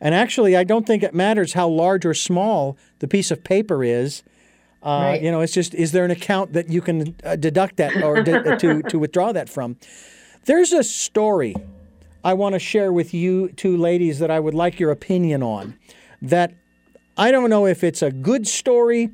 [0.00, 3.82] and actually i don't think it matters how large or small the piece of paper
[3.82, 4.22] is
[4.82, 5.22] uh, Right.
[5.22, 8.22] you know it's just is there an account that you can uh, deduct that or
[8.22, 9.76] de- to to withdraw that from
[10.46, 11.54] there's a story
[12.24, 15.74] i want to share with you two ladies that i would like your opinion on
[16.22, 16.52] that
[17.20, 19.10] I don't know if it's a good story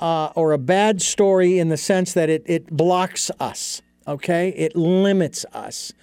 [0.00, 4.50] uh, or a bad story in the sense that it, it blocks us, okay?
[4.50, 5.94] It limits us.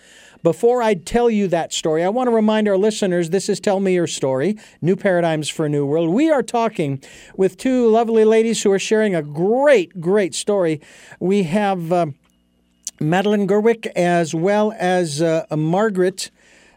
[0.45, 3.79] Before I tell you that story, I want to remind our listeners this is Tell
[3.79, 6.10] Me Your Story, New Paradigms for a New World.
[6.10, 7.01] We are talking
[7.36, 10.81] with two lovely ladies who are sharing a great, great story.
[11.19, 12.05] We have uh,
[12.99, 16.29] Madeline Gerwick as well as uh, Margaret,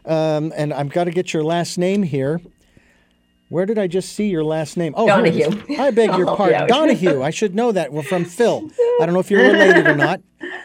[0.03, 2.41] um, and I've got to get your last name here.
[3.49, 4.95] Where did I just see your last name?
[4.97, 5.45] Oh, here it is.
[5.47, 5.79] Donahue.
[5.79, 6.67] I beg your you pardon.
[6.67, 7.21] Donahue.
[7.21, 7.93] I should know that.
[7.93, 8.67] We're from Phil.
[8.99, 10.21] I don't know if you're related or not.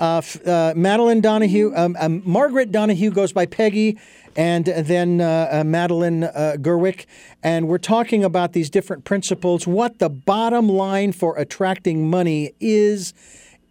[0.00, 3.98] Uh, uh, Madeline Donahue, um, um, Margaret Donahue goes by Peggy,
[4.34, 7.06] and then uh, uh, Madeline uh, Gerwick.
[7.42, 13.12] And we're talking about these different principles, what the bottom line for attracting money is.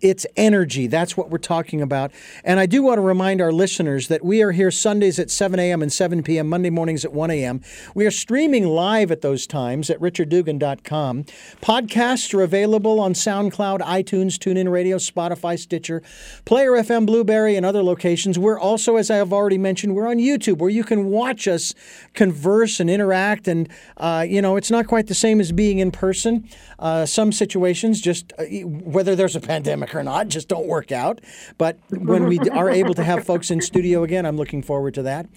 [0.01, 0.87] It's energy.
[0.87, 2.11] That's what we're talking about.
[2.45, 5.59] And I do want to remind our listeners that we are here Sundays at 7
[5.59, 5.81] a.m.
[5.81, 7.61] and 7 p.m., Monday mornings at 1 a.m.
[7.93, 11.25] We are streaming live at those times at richarddugan.com.
[11.61, 16.01] Podcasts are available on SoundCloud, iTunes, TuneIn Radio, Spotify, Stitcher,
[16.45, 18.39] Player FM, Blubrry, and other locations.
[18.39, 21.73] We're also, as I have already mentioned, we're on YouTube where you can watch us
[22.13, 23.49] converse and interact.
[23.49, 26.47] And, uh, you know, it's not quite the same as being in person.
[26.77, 31.19] Uh, some situations, just uh, whether there's a pandemic or not, just don't work out.
[31.57, 35.03] But when we are able to have folks in studio again, I'm looking forward to
[35.03, 35.27] that.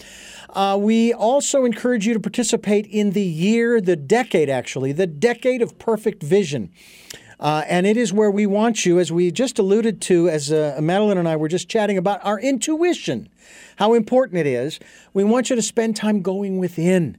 [0.50, 5.62] Uh, we also encourage you to participate in the year, the decade actually, the decade
[5.62, 6.70] of perfect vision.
[7.40, 10.78] Uh, and it is where we want you, as we just alluded to, as uh,
[10.80, 13.28] Madeline and I were just chatting about our intuition,
[13.76, 14.78] how important it is.
[15.12, 17.18] We want you to spend time going within.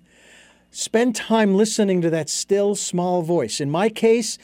[0.71, 3.59] Spend time listening to that still small voice.
[3.59, 4.37] In my case,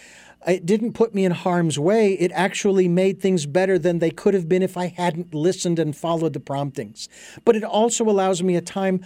[0.52, 2.14] it didn't put me in harm's way.
[2.14, 5.96] It actually made things better than they could have been if I hadn't listened and
[5.96, 7.10] followed the promptings.
[7.46, 9.06] But it also allows me a time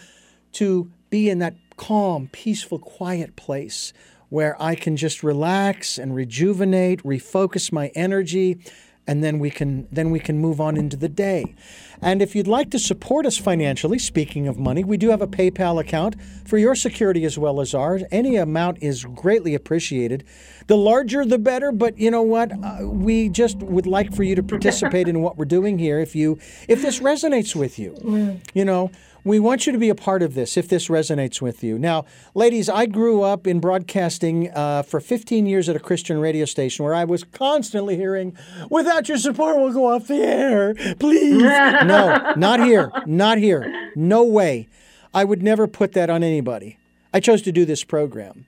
[0.53, 3.93] to be in that calm, peaceful, quiet place
[4.29, 8.59] where I can just relax and rejuvenate, refocus my energy,
[9.05, 11.53] and then we can then we can move on into the day.
[12.01, 15.27] And if you'd like to support us financially, speaking of money, we do have a
[15.27, 18.03] PayPal account for your security as well as ours.
[18.11, 20.23] Any amount is greatly appreciated.
[20.67, 22.51] The larger the better, but you know what?
[22.51, 26.15] Uh, we just would like for you to participate in what we're doing here if
[26.15, 28.39] you if this resonates with you.
[28.53, 28.91] You know,
[29.25, 31.79] we want you to be a part of this if this resonates with you.
[31.79, 36.45] Now, ladies, I grew up in broadcasting uh, for 15 years at a Christian radio
[36.45, 38.37] station where I was constantly hearing,
[38.69, 40.73] without your support, we'll go off the air.
[40.99, 41.41] Please.
[41.41, 42.91] no, not here.
[43.05, 43.91] Not here.
[43.95, 44.67] No way.
[45.13, 46.77] I would never put that on anybody.
[47.13, 48.45] I chose to do this program.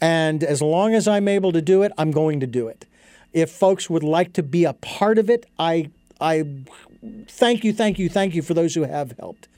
[0.00, 2.86] And as long as I'm able to do it, I'm going to do it.
[3.32, 6.44] If folks would like to be a part of it, I, I
[7.28, 9.48] thank you, thank you, thank you for those who have helped.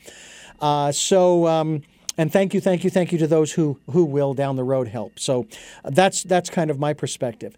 [0.61, 1.83] Uh, so, um,
[2.19, 4.89] and thank you, thank you, thank you to those who who will down the road
[4.89, 5.19] help.
[5.19, 5.47] So,
[5.85, 7.57] that's that's kind of my perspective.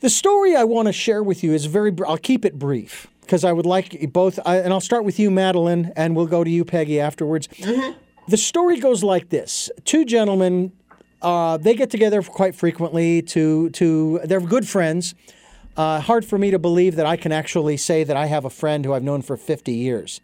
[0.00, 1.92] The story I want to share with you is very.
[2.06, 5.30] I'll keep it brief because I would like both, I, and I'll start with you,
[5.30, 7.48] Madeline, and we'll go to you, Peggy, afterwards.
[8.28, 10.72] The story goes like this: Two gentlemen,
[11.22, 13.22] uh, they get together quite frequently.
[13.22, 15.14] To to they're good friends.
[15.76, 18.50] Uh, hard for me to believe that I can actually say that I have a
[18.50, 20.22] friend who I've known for 50 years.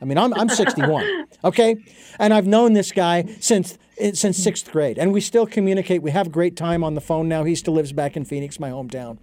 [0.00, 1.76] I mean, I'm, I'm 61, okay?
[2.18, 3.78] And I've known this guy since
[4.12, 6.02] since sixth grade, and we still communicate.
[6.02, 7.44] We have great time on the phone now.
[7.44, 9.18] He still lives back in Phoenix, my hometown.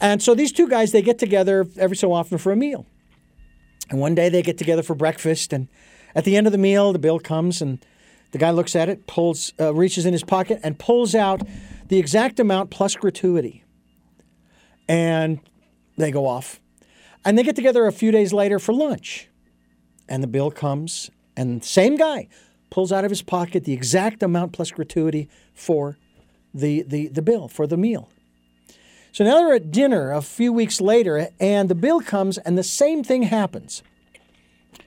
[0.00, 2.86] And so these two guys, they get together every so often for a meal.
[3.88, 5.68] And one day they get together for breakfast, and
[6.14, 7.78] at the end of the meal, the bill comes, and
[8.30, 11.42] the guy looks at it, pulls, uh, reaches in his pocket, and pulls out
[11.88, 13.64] the exact amount plus gratuity.
[14.86, 15.40] And
[15.96, 16.60] they go off.
[17.24, 19.28] And they get together a few days later for lunch.
[20.08, 22.28] And the bill comes, and same guy
[22.70, 25.96] pulls out of his pocket the exact amount plus gratuity for
[26.52, 28.10] the, the, the bill, for the meal.
[29.12, 32.62] So now they're at dinner a few weeks later, and the bill comes, and the
[32.62, 33.82] same thing happens.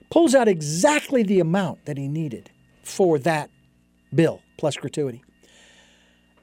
[0.09, 2.51] Pulls out exactly the amount that he needed
[2.83, 3.49] for that
[4.13, 5.23] bill plus gratuity.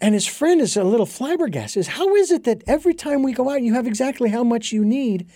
[0.00, 1.86] And his friend is a little flabbergasted.
[1.86, 4.84] How is it that every time we go out, you have exactly how much you
[4.84, 5.26] need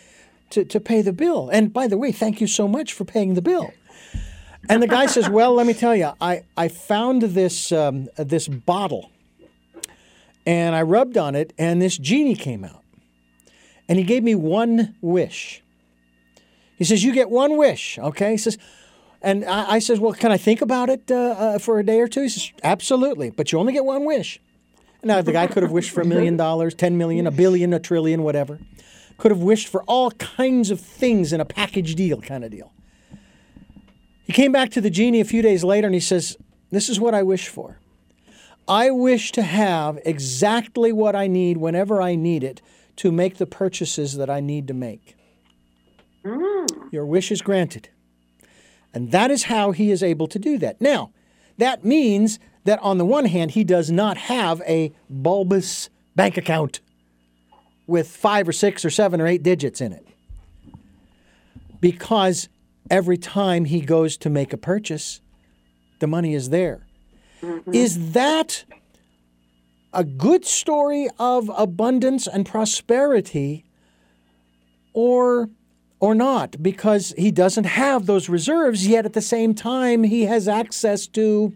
[0.51, 1.49] to, to pay the bill?
[1.49, 3.73] And by the way, thank you so much for paying the bill.
[4.69, 8.47] And the guy says, Well, let me tell you, I, I found this, um, this
[8.47, 9.11] bottle
[10.47, 12.83] and I rubbed on it, and this genie came out.
[13.89, 15.63] And he gave me one wish.
[16.77, 18.33] He says, You get one wish, okay?
[18.33, 18.59] He says,
[19.23, 22.01] and I, I says, Well, can I think about it uh, uh, for a day
[22.01, 22.23] or two?
[22.23, 24.41] He says, Absolutely, but you only get one wish.
[25.05, 27.81] Now, the guy could have wished for a million dollars, 10 million, a billion, a
[27.81, 28.61] trillion, whatever.
[29.19, 32.73] Could have wished for all kinds of things in a package deal kind of deal.
[34.25, 36.37] He came back to the genie a few days later and he says,
[36.71, 37.79] This is what I wish for.
[38.69, 42.63] I wish to have exactly what I need whenever I need it
[42.97, 45.17] to make the purchases that I need to make.
[46.25, 46.93] Mm.
[46.93, 47.89] Your wish is granted.
[48.95, 50.81] And that is how he is able to do that.
[50.81, 51.13] Now,
[51.59, 56.81] that means that on the one hand, he does not have a bulbous bank account
[57.87, 60.07] with five or six or seven or eight digits in it.
[61.81, 62.49] Because
[62.91, 65.21] every time he goes to make a purchase,
[65.99, 66.87] the money is there.
[67.43, 67.75] Mm-hmm.
[67.75, 68.65] Is that
[69.93, 73.65] a good story of abundance and prosperity
[74.93, 75.51] or
[76.03, 80.49] or not because he doesn't have those reserves yet at the same time he has
[80.49, 81.55] access to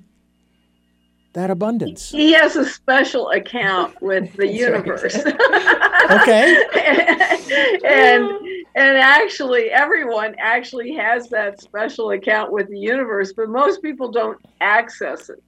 [1.32, 2.10] that abundance.
[2.12, 5.16] He has a special account with the universe.
[6.10, 6.64] okay.
[7.84, 8.30] and
[8.76, 14.38] and actually everyone actually has that special account with the universe, but most people don't
[14.60, 15.42] access it.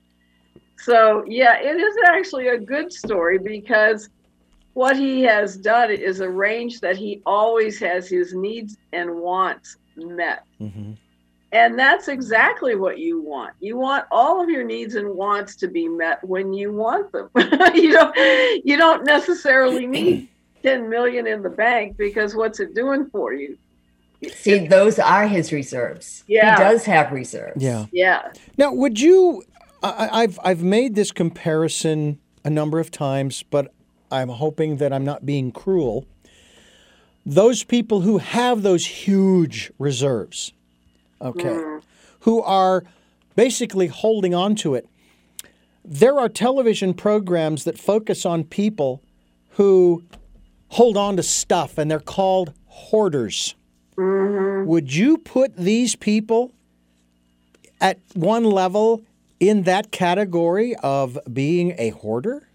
[0.76, 4.08] So, yeah, it is actually a good story because
[4.78, 10.44] what he has done is arranged that he always has his needs and wants met.
[10.60, 10.92] Mm-hmm.
[11.50, 13.54] And that's exactly what you want.
[13.58, 17.28] You want all of your needs and wants to be met when you want them.
[17.74, 18.16] you don't
[18.64, 20.28] you don't necessarily need
[20.62, 23.58] 10 million in the bank because what's it doing for you?
[24.32, 26.22] See, those are his reserves.
[26.28, 26.56] Yeah.
[26.56, 27.60] He does have reserves.
[27.60, 27.86] Yeah.
[27.90, 28.30] Yeah.
[28.56, 29.42] Now, would you
[29.82, 33.74] I, I've I've made this comparison a number of times, but
[34.10, 36.06] I'm hoping that I'm not being cruel.
[37.26, 40.52] Those people who have those huge reserves,
[41.20, 41.78] okay, hmm.
[42.20, 42.84] who are
[43.36, 44.88] basically holding on to it.
[45.84, 49.02] There are television programs that focus on people
[49.50, 50.04] who
[50.68, 53.54] hold on to stuff, and they're called hoarders.
[53.96, 54.68] Mm-hmm.
[54.68, 56.52] Would you put these people
[57.80, 59.02] at one level
[59.40, 62.47] in that category of being a hoarder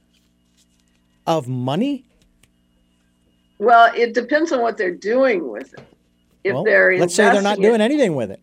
[1.27, 2.05] of money?
[3.59, 5.85] Well, it depends on what they're doing with it.
[6.43, 8.41] If Well, they're let's say they're not investing it- doing anything with it.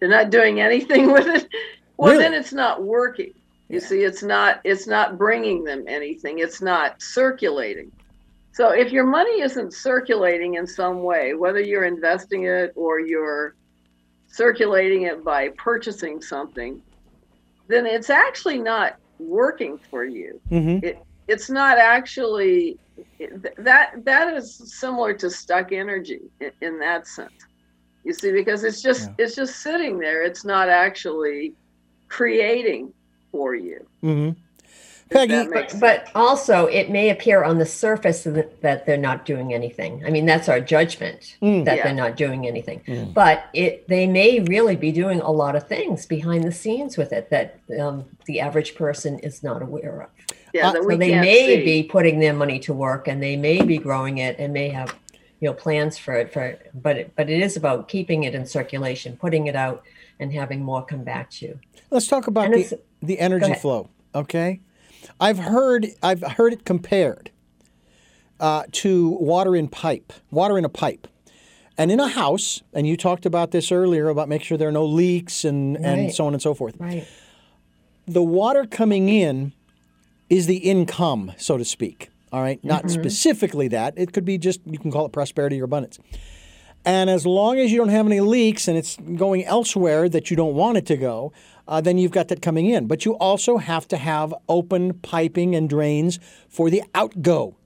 [0.00, 1.46] they're not doing anything with it
[1.96, 2.24] well Really?
[2.24, 3.32] then it's not working
[3.68, 7.92] you see it's not it's not bringing them anything it's not circulating
[8.52, 13.54] so if your money isn't circulating in some way whether you're investing it or you're
[14.26, 16.82] circulating it by purchasing something
[17.68, 20.84] then it's actually not working for you Mm-hmm.
[20.84, 20.98] it,
[21.32, 22.78] it's not actually
[23.56, 24.46] that that is
[24.80, 27.40] similar to stuck energy in, in that sense
[28.04, 31.52] you see because it's just it's just sitting there it's not actually
[32.08, 32.92] creating
[33.32, 34.38] for you Mm-hmm.
[35.10, 35.80] Peggy, that makes sense.
[35.80, 40.04] But also, it may appear on the surface that, that they're not doing anything.
[40.06, 41.64] I mean, that's our judgment Mm.
[41.64, 41.82] that Yeah.
[41.84, 42.80] they're not doing anything.
[42.86, 43.12] Mm.
[43.12, 47.12] But it they may really be doing a lot of things behind the scenes with
[47.12, 50.08] it that um, the average person is not aware of.
[50.52, 51.64] Yeah uh, that So they can't may see.
[51.64, 54.94] be putting their money to work, and they may be growing it, and may have
[55.40, 56.32] you know plans for it.
[56.32, 59.82] For but it, but it is about keeping it in circulation, putting it out,
[60.18, 61.58] and having more come back to you.
[61.90, 63.88] let's talk about And the, the energy flow.
[64.14, 64.60] Okay,
[65.20, 67.30] I've heard I've heard it compared
[68.38, 71.06] uh, to water in pipe, water in a pipe.
[71.78, 74.72] And in a house, and you talked about this earlier about make sure there are
[74.72, 76.74] no leaks and, and so on and so forth.
[76.78, 77.06] Right.
[78.06, 79.54] the water coming in
[80.30, 82.08] is the income, so to speak.
[82.32, 82.62] All right?
[82.64, 83.00] Not mm-hmm.
[83.00, 83.94] specifically that.
[83.96, 85.98] It could be just, you can call it prosperity or abundance.
[86.84, 90.36] And as long as you don't have any leaks and it's going elsewhere that you
[90.36, 91.32] don't want it to go,
[91.68, 92.86] uh, then you've got that coming in.
[92.86, 96.18] But you also have to have open piping and drains
[96.48, 97.56] for the outgo.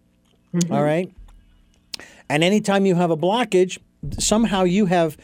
[0.52, 0.72] Mm-hmm.
[0.72, 1.12] All right?
[2.28, 3.78] And anytime you have a blockage,
[4.18, 5.16] somehow you have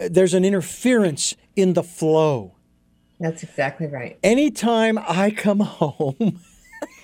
[0.00, 2.54] uh, there's an interference in the flow.
[3.20, 4.18] That's exactly right.
[4.22, 6.40] Anytime I come home,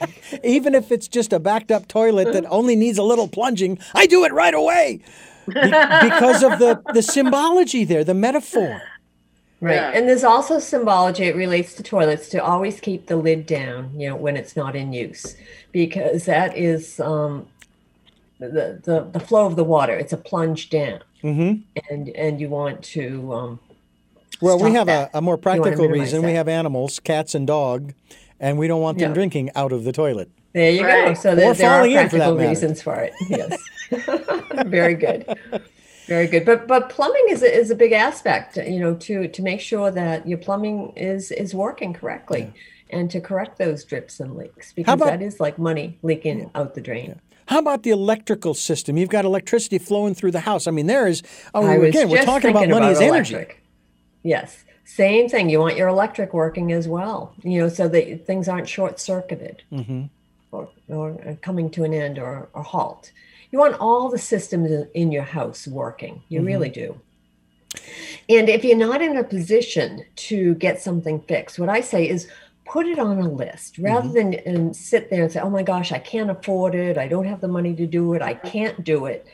[0.44, 4.07] even if it's just a backed up toilet that only needs a little plunging, I
[4.07, 5.01] do it right away
[5.46, 8.82] Be- because of the, the symbology there, the metaphor.
[9.61, 9.74] Right.
[9.74, 9.90] Yeah.
[9.90, 14.09] And there's also symbology, it relates to toilets to always keep the lid down, you
[14.09, 15.36] know, when it's not in use,
[15.70, 17.46] because that is um,
[18.38, 19.94] the, the, the flow of the water.
[19.94, 21.01] It's a plunge down.
[21.22, 21.62] Mm-hmm.
[21.90, 23.61] And, and you want to, um,
[24.40, 25.11] Well, we have a, that.
[25.12, 26.22] a more practical minimize reason.
[26.22, 27.92] We have animals, cats and dog,
[28.41, 29.14] and we don't want them Yeah.
[29.14, 30.30] drinking out of the toilet.
[30.53, 31.14] There you go.
[31.14, 33.12] So Or there, there are falling in, for that practical reasons for it.
[33.28, 33.62] Yes.
[34.66, 35.24] Very good.
[36.07, 36.45] Very good.
[36.45, 39.91] But but plumbing is a, is a big aspect, you know, to to make sure
[39.93, 42.53] that your plumbing is is working correctly
[42.91, 46.74] and to correct those drips and leaks because about- that is like money leaking out
[46.74, 47.20] the drain.
[47.47, 48.97] How about the electrical system?
[48.97, 50.68] You've got electricity flowing through the house.
[50.68, 51.22] I mean, there is.
[51.53, 53.47] Oh, I again, we're talking about thinking money as energy.
[54.22, 54.64] Yes.
[54.97, 55.49] Same thing.
[55.49, 59.62] You want your electric working as well, you know, so that things aren't short circuited
[59.72, 60.07] Mm-hmm.
[60.51, 63.12] or, or coming to an end or, or halt.
[63.53, 66.22] You want all the systems in, your house working.
[66.28, 67.01] You really do.
[68.28, 72.28] And if you're not in a position to get something fixed, what I say is
[72.64, 75.93] put it on a list rather than and sit there and say, oh my gosh,
[75.93, 76.99] I can't afford it.
[76.99, 78.22] I don't have the money to do it.
[78.22, 79.26] I can't do it.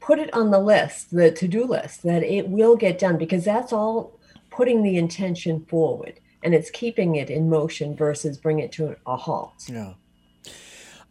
[0.00, 3.44] Put it on the list, the to do list, that it will get done because
[3.44, 4.19] that's all
[4.60, 9.16] putting the intention forward and it's keeping it in motion versus bring it to a
[9.16, 9.54] halt.
[9.66, 9.94] Yeah.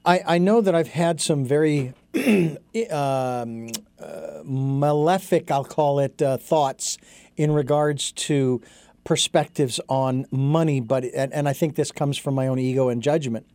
[0.05, 1.95] I, I know that I've had some very
[2.91, 3.69] um,
[3.99, 6.99] uh, malefic, I'll call it, uh, thoughts
[7.37, 8.61] in regards to
[9.03, 13.01] perspectives on money, but and, and I think this comes from my own ego and
[13.01, 13.47] judgment,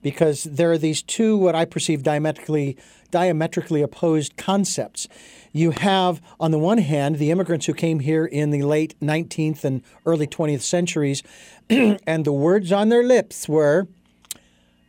[0.00, 2.78] because there are these two what I perceive diametrically
[3.10, 5.08] diametrically opposed concepts.
[5.52, 9.64] You have, on the one hand, the immigrants who came here in the late 19th
[9.64, 11.22] and early 20th centuries,
[11.70, 13.86] and the words on their lips were,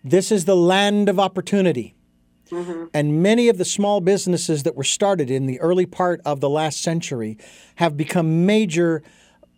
[0.04, 1.96] "This is the land of opportunity."
[2.94, 6.50] And many of the small businesses that were started in the early part of the
[6.50, 7.38] last century
[7.76, 9.02] have become major,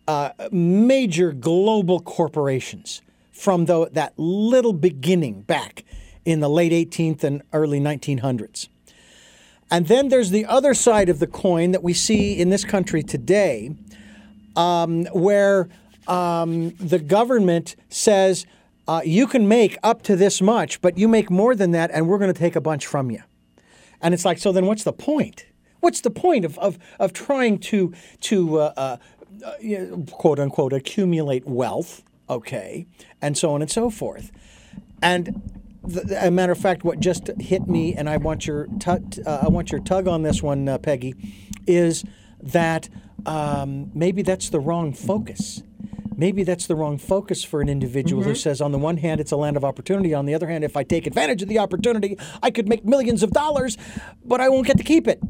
[0.08, 3.02] uh, major global corporations
[3.32, 5.84] from the, that little beginning back
[6.24, 8.68] in the late 18th and early 1900s.
[9.70, 13.02] And then there's the other side of the coin that we see in this country
[13.02, 13.74] today,
[14.54, 15.68] um, where
[16.06, 18.46] um, the government says
[18.86, 22.08] uh, you can make up to this much, but you make more than that, and
[22.08, 23.22] we're going to take a bunch from you.
[24.00, 25.46] And it's like, so then what's the point?
[25.80, 28.96] What's the point of, of, of trying to, to uh, uh,
[29.44, 32.86] uh, quote unquote, accumulate wealth, okay,
[33.20, 34.30] and so on and so forth?
[35.02, 35.55] And
[36.20, 39.48] a matter of fact, what just hit me, and I want your tu- uh, I
[39.48, 41.14] want your tug on this one, uh, Peggy,
[41.66, 42.04] is
[42.42, 42.88] that
[43.24, 45.62] um, maybe that's the wrong focus.
[46.16, 49.32] Maybe that's the wrong focus for an individual who says, on the one hand, it's
[49.32, 50.14] a land of opportunity.
[50.14, 53.22] On the other hand, if I take advantage of the opportunity, I could make millions
[53.22, 53.76] of dollars,
[54.24, 55.20] but I won't get to keep it.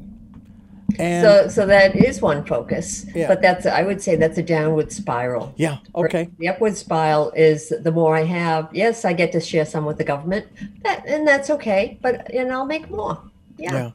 [0.99, 3.29] And So, so that is one focus, Yeah.
[3.29, 5.53] but that's I would say that's a downward spiral.
[5.57, 8.69] yeah, okay, The upward spiral is the more I have.
[8.73, 10.47] Yes, I get to share some with the government,
[10.85, 11.99] that, and that's okay.
[12.03, 13.19] But and I'll make more.
[13.59, 13.73] Yeah.
[13.73, 13.91] yeah.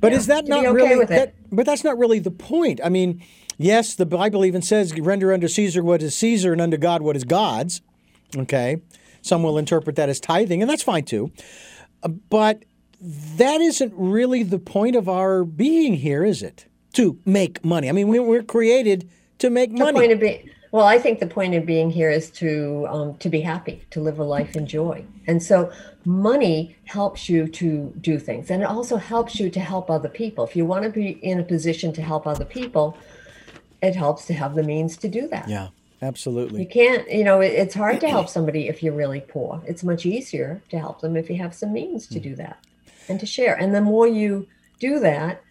[0.00, 1.04] But is that to not okay really?
[1.06, 2.80] That, but that's not really the point.
[2.82, 3.22] I mean,
[3.58, 7.16] yes, the Bible even says, "Render unto Caesar what is Caesar, and unto God what
[7.16, 7.82] is God's."
[8.36, 8.80] Okay,
[9.22, 11.30] some will interpret that as tithing, and that's fine too.
[12.02, 12.64] Uh, But
[13.00, 16.66] that isn't really the point of our being here, is it?
[16.94, 17.88] To make money.
[17.88, 19.92] I mean, we, we're created to make money.
[19.92, 23.16] The point of being well, I think the point of being here is to um,
[23.18, 25.72] to be happy, to live a life in joy, and so
[26.04, 30.44] money helps you to do things, and it also helps you to help other people.
[30.44, 32.96] If you want to be in a position to help other people,
[33.82, 35.48] it helps to have the means to do that.
[35.48, 35.68] yeah,
[36.02, 36.60] absolutely.
[36.60, 39.60] You can't, you know, it, it's hard to help somebody if you're really poor.
[39.66, 42.64] It's much easier to help them if you have some means to do that
[43.10, 43.54] and to share.
[43.54, 44.46] And the more you
[44.78, 45.42] do that,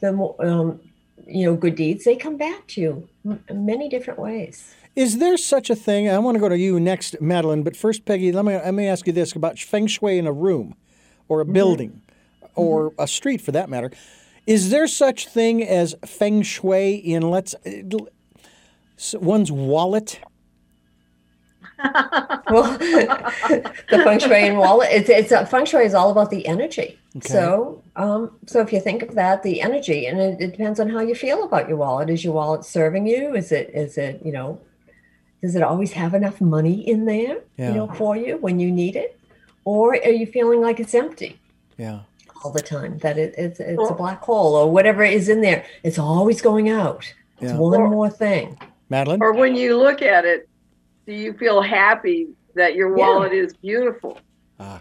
[0.00, 0.80] the more, um,
[1.26, 3.08] you know, good deeds, they come back to you
[3.48, 4.74] in many different ways.
[4.94, 6.08] Is there such a thing?
[6.08, 7.62] I want to go to you next, Madeline.
[7.62, 10.32] But first, Peggy, let me let me ask you this about feng shui in a
[10.32, 10.74] room,
[11.28, 11.52] or a mm-hmm.
[11.52, 12.02] building,
[12.42, 12.46] mm-hmm.
[12.54, 13.90] or a street for that matter.
[14.46, 17.98] Is there such thing as feng shui in let's uh,
[19.14, 20.20] one's wallet?
[21.78, 26.46] Well, the feng shui and wallet, it's, it's uh, feng shui is all about the
[26.46, 26.98] energy.
[27.22, 30.88] So, um, so if you think of that, the energy, and it, it depends on
[30.88, 32.10] how you feel about your wallet.
[32.10, 33.34] Is your wallet serving you?
[33.34, 34.60] Is it, is it, you know,
[35.42, 37.68] does it always have enough money in there, Yeah.
[37.68, 39.18] you know, for you when you need it,
[39.64, 41.38] or are you feeling like it's empty?
[41.78, 42.00] Yeah.
[42.44, 42.98] all the time.
[42.98, 45.64] That it, it's it's a black hole or whatever is in there.
[45.82, 47.12] It's always going out.
[47.40, 47.58] It's Yeah.
[47.58, 48.58] one Or- more thing.
[48.88, 49.20] Madeline?
[49.22, 50.48] Or when you look at it,
[51.06, 53.06] do you feel happy that your Yeah.
[53.06, 54.18] wallet is beautiful?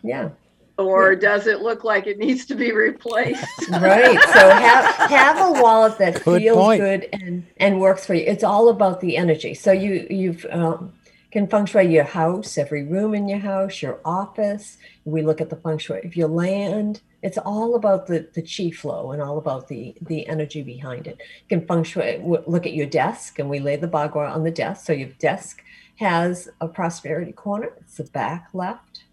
[0.04, 0.30] Yeah.
[0.78, 3.46] Or does it look like it needs to be replaced?
[3.72, 4.20] Right.
[4.34, 6.82] So have have a wallet that Good feels point.
[6.82, 8.26] good and and works for you.
[8.26, 9.54] It's all about the energy.
[9.54, 10.92] So you you've um,
[11.32, 14.78] can feng shui your house, every room in your house, your office.
[15.06, 17.02] We look at the feng shui of your land.
[17.24, 21.18] It's all about the the chi flow and all about the the energy behind it.
[21.50, 24.52] You can feng shui look at your desk, and we lay the bagua on the
[24.52, 24.86] desk.
[24.86, 25.62] So your desk
[25.96, 27.72] has a prosperity corner.
[27.80, 29.04] It's the back left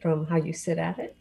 [0.00, 1.16] from how you sit at it.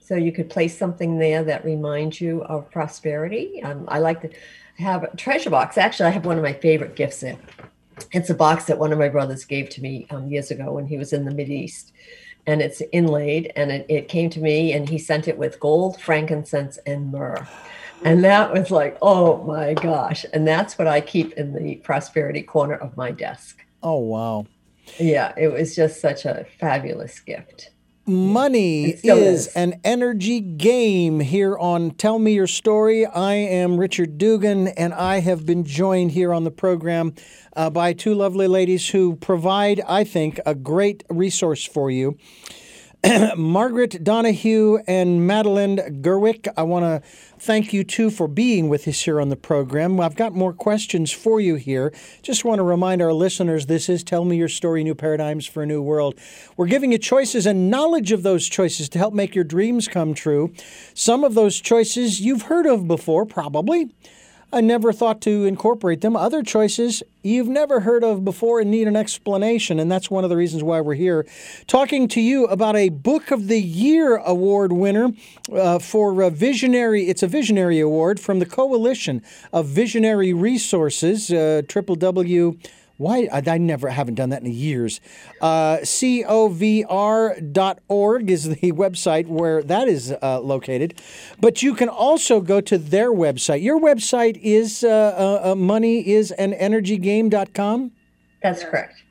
[0.00, 3.62] So you could place something there that reminds you of prosperity.
[3.62, 4.30] Um, I like to
[4.82, 5.78] have a treasure box.
[5.78, 7.36] Actually, I have one of my favorite gifts there.
[8.12, 10.86] It's a box that one of my brothers gave to me um, years ago when
[10.86, 11.92] he was in the Mid East.
[12.46, 16.00] And it's inlaid, and it, it came to me, and he sent it with gold,
[16.00, 17.46] frankincense, and myrrh.
[18.02, 20.24] And that was like, oh my gosh.
[20.32, 23.62] And that's what I keep in the prosperity corner of my desk.
[23.82, 24.46] Oh, wow.
[24.98, 27.70] Yeah, it was just such a fabulous gift.
[28.06, 29.46] Money is is.
[29.54, 33.06] an energy game here on Tell Me Your Story.
[33.06, 37.14] I am Richard Dugan, and I have been joined here on the program
[37.54, 42.16] uh, by two lovely ladies who provide, I think, a great resource for you.
[43.36, 49.00] Margaret Donahue and Madeline Gerwick, I want to thank you two for being with us
[49.00, 49.98] here on the program.
[50.00, 51.94] I've got more questions for you here.
[52.20, 55.62] Just want to remind our listeners this is Tell Me Your Story New Paradigms for
[55.62, 56.14] a New World.
[56.58, 60.12] We're giving you choices and knowledge of those choices to help make your dreams come
[60.12, 60.52] true.
[60.92, 63.94] Some of those choices you've heard of before, probably.
[64.52, 66.16] I never thought to incorporate them.
[66.16, 70.30] Other choices you've never heard of before and need an explanation, and that's one of
[70.30, 71.24] the reasons why we're here.
[71.68, 75.12] Talking to you about a Book of the Year award winner
[75.52, 77.08] uh, for a visionary.
[77.08, 79.22] It's a visionary award from the Coalition
[79.52, 81.30] of Visionary Resources.
[81.30, 82.58] Uh, triple W.
[83.00, 85.00] Why I, I never haven't done that in years.
[85.40, 86.60] Uh, covr.org
[88.30, 91.00] is the website where that is uh, located,
[91.40, 93.62] but you can also go to their website.
[93.62, 97.92] Your website is uh, uh, uh, moneyisanenergygame.com.
[98.42, 99.02] That's correct.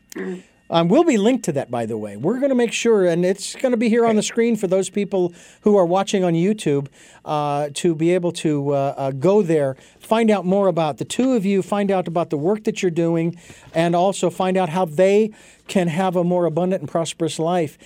[0.71, 2.15] Um, we'll be linked to that, by the way.
[2.15, 4.67] We're going to make sure, and it's going to be here on the screen for
[4.67, 6.87] those people who are watching on YouTube
[7.25, 11.33] uh, to be able to uh, uh, go there, find out more about the two
[11.33, 13.35] of you, find out about the work that you're doing,
[13.73, 15.31] and also find out how they
[15.67, 17.77] can have a more abundant and prosperous life.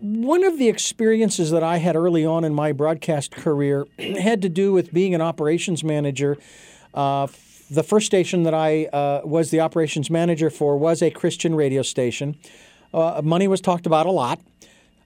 [0.00, 4.48] One of the experiences that I had early on in my broadcast career had to
[4.48, 6.36] do with being an operations manager.
[7.70, 11.82] The first station that I uh, was the operations manager for was a Christian radio
[11.82, 12.36] station.
[12.94, 14.40] Uh, money was talked about a lot.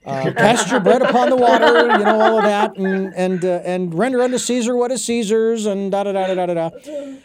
[0.04, 3.60] Uh, cast your bread upon the water, you know all of that, and and uh,
[3.64, 6.70] and render unto Caesar what is Caesar's, and da da da da da da.
[6.70, 7.16] da.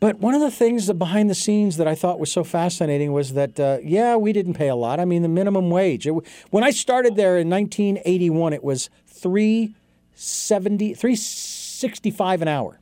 [0.00, 3.12] But one of the things that behind the scenes that I thought was so fascinating
[3.12, 5.00] was that, uh, yeah, we didn't pay a lot.
[5.00, 6.06] I mean, the minimum wage.
[6.06, 6.12] It,
[6.50, 12.78] when I started there in 1981, it was 370, 365 an hour.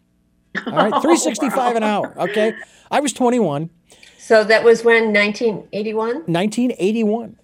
[0.67, 2.15] All right, 365 an hour.
[2.21, 2.55] Okay.
[2.91, 3.71] I was 21,
[4.19, 7.37] So that was when 1981, 1981.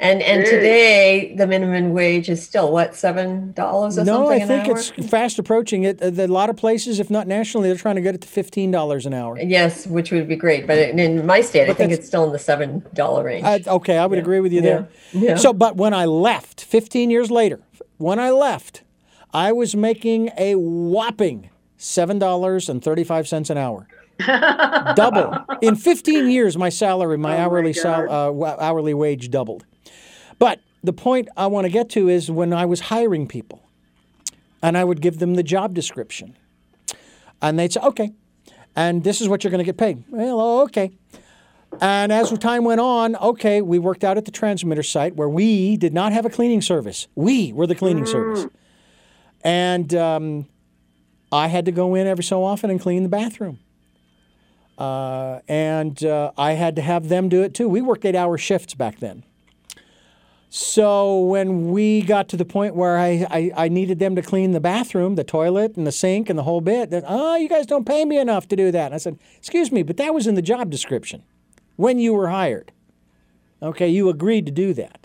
[0.00, 0.50] and and Hey.
[0.50, 4.68] today the minimum wage is still what seven dollars or No, something I an think
[4.68, 4.76] hour?
[4.78, 6.02] it's fast approaching it.
[6.02, 9.06] Uh, A lot of places, if not nationally, they're trying to get it to $15
[9.06, 9.38] an hour.
[9.40, 12.32] Yes, which would be great, but in- in my state, I think it's still in
[12.32, 13.44] the seven dollar range.
[13.44, 14.88] I, okay, I would agree with you there.
[15.12, 15.20] Yeah.
[15.30, 15.36] Yeah.
[15.36, 17.60] So, but when I left, 15 years later,
[17.98, 18.82] when I left,
[19.32, 21.50] I was making a whopping
[21.84, 23.86] $7.35 an hour.
[24.94, 25.36] Double.
[25.60, 29.66] In 15 years, my salary, my Oh my hourly sal- uh, hourly wage doubled.
[30.38, 33.62] But the point I want to get to is when I was hiring people,
[34.62, 36.36] and I would give them the job description,
[37.42, 38.12] and they'd say, "Okay,"
[38.74, 40.04] and this is what you're going to get paid.
[40.08, 40.92] Well, okay.
[41.80, 45.76] And as time went on, okay, we worked out at the transmitter site where we
[45.76, 47.08] did not have a cleaning service.
[47.16, 48.46] We were the cleaning service.
[49.42, 50.46] And um,
[51.34, 53.58] I had to go in every so often and clean the bathroom.
[54.78, 57.68] Uh, and uh, I had to have them do it too.
[57.68, 59.24] We worked eight hour shifts back then.
[60.48, 64.52] So when we got to the point where I, I, I needed them to clean
[64.52, 67.66] the bathroom, the toilet, and the sink, and the whole bit, that, oh, you guys
[67.66, 68.86] don't pay me enough to do that.
[68.86, 71.24] And I said, excuse me, but that was in the job description
[71.74, 72.70] when you were hired.
[73.60, 75.03] Okay, you agreed to do that.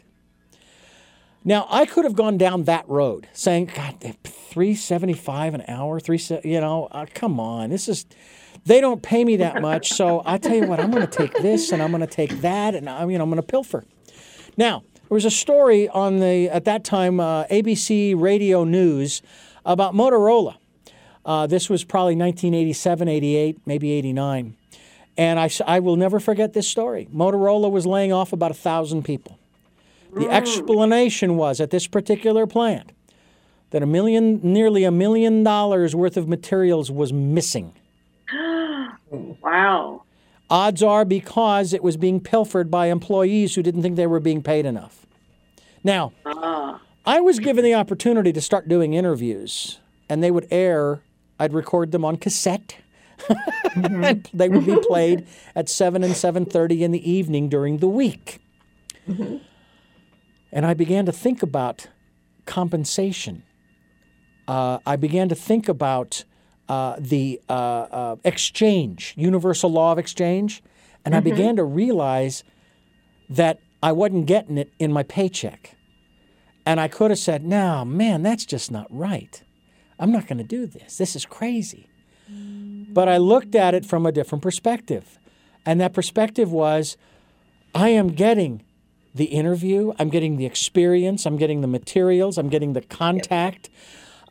[1.43, 6.19] Now I could have gone down that road, saying, "God, three seventy-five an hour, three,
[6.43, 8.05] you know, uh, come on, this is."
[8.65, 11.33] They don't pay me that much, so I tell you what, I'm going to take
[11.41, 13.85] this and I'm going to take that, and I'm, you know, I'm going to pilfer.
[14.57, 19.23] Now, There was a story on the at that time uh, ABC Radio News
[19.65, 20.57] about Motorola.
[21.25, 24.55] Uh, this was probably 1987, 88, maybe 89.
[25.17, 27.07] And I, I will never forget this story.
[27.11, 29.38] Motorola was laying off about a thousand people.
[30.13, 32.91] The explanation was at this particular plant
[33.71, 37.73] that a million, nearly a million dollars worth of materials was missing.
[39.11, 40.03] wow.
[40.49, 44.41] Odds are because it was being pilfered by employees who didn't think they were being
[44.41, 45.05] paid enough.
[45.83, 46.81] Now, Ah.
[47.05, 49.79] I was given the opportunity to start doing interviews,
[50.09, 51.01] and they would air.
[51.39, 52.75] I'd record them on cassette.
[53.75, 58.39] and they would be played at 7 and 7.30 in the evening during the week
[60.51, 61.87] and i began to think about
[62.45, 63.43] compensation.
[64.47, 66.23] Uh, i began to think about
[66.67, 70.61] uh, the uh, uh, exchange universal law of exchange.
[71.05, 72.43] And i began to realize
[73.29, 75.75] that i wasn't getting it in my paycheck.
[76.65, 79.43] And i could have said no man that's just not right.
[79.99, 80.97] I'm not going to do this.
[80.97, 81.89] This is crazy.
[82.93, 85.19] But I looked at it from a different perspective.
[85.65, 86.97] And that perspective was
[87.75, 88.63] I am getting
[89.15, 93.69] the interview, I'm getting the experience, I'm getting the materials, I'm getting the contact,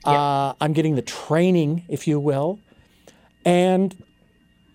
[0.05, 2.61] uh, I'm getting the training, if you will.
[3.45, 4.03] And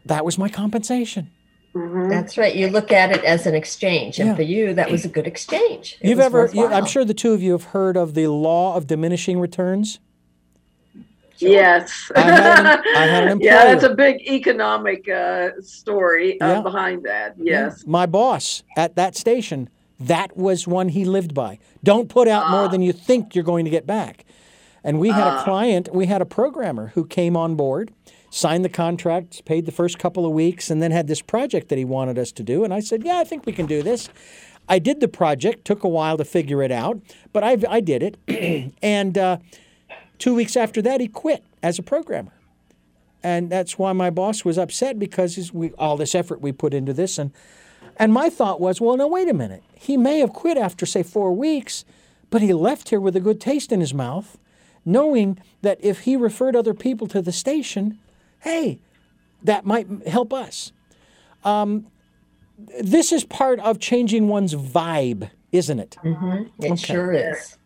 [0.05, 1.31] that was my compensation.
[1.75, 2.53] That's right.
[2.55, 4.35] You look at it as an exchange, and Yeah.
[4.35, 5.97] for you, that was a good exchange.
[6.01, 8.75] It You've ever, you, I'm sure the two of you have heard of the law
[8.75, 9.99] of diminishing returns.
[11.39, 12.11] Yes.
[12.15, 16.61] I had an- I had an yeah, that's a big economic uh, story uh, Yeah.
[16.61, 17.35] behind that.
[17.41, 17.85] Yes.
[17.87, 19.67] My boss at that station,
[20.07, 21.59] that was one he lived by.
[21.83, 24.25] Don't put out more than you think you're going to get back.
[24.83, 27.93] And we had a client, we had a programmer who came on board,
[28.29, 31.77] signed the contract, paid the first couple of weeks, and then had this project that
[31.77, 32.63] he wanted us to do.
[32.63, 34.09] And I said, Yeah, I think we can do this.
[34.67, 36.99] I did the project, took a while to figure it out,
[37.31, 38.73] but I, I did it.
[38.81, 39.37] and uh,
[40.17, 42.33] two weeks after that, he quit as a programmer
[43.23, 46.93] and that's why my boss was upset because we, all this effort we put into
[46.93, 47.31] this and
[47.97, 49.63] and my thought was well now wait a minute.
[49.75, 51.85] He may have quit after say four weeks
[52.29, 54.37] but he left here with a good taste in his mouth
[54.85, 57.99] knowing that if he referred other people to the station
[58.41, 58.79] hey
[59.43, 60.71] that might help us.
[61.43, 61.87] Um,
[62.81, 65.97] this is part of changing one's vibe isn't it?
[66.59, 67.57] It sure is.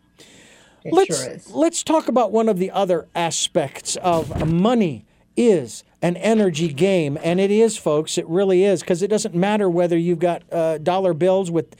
[0.84, 1.50] It let's sure is.
[1.50, 5.04] let's talk about one of the other aspects of money
[5.36, 9.68] is an energy game and it is folks it really is because it doesn't matter
[9.68, 11.74] whether you've got uh, dollar bills with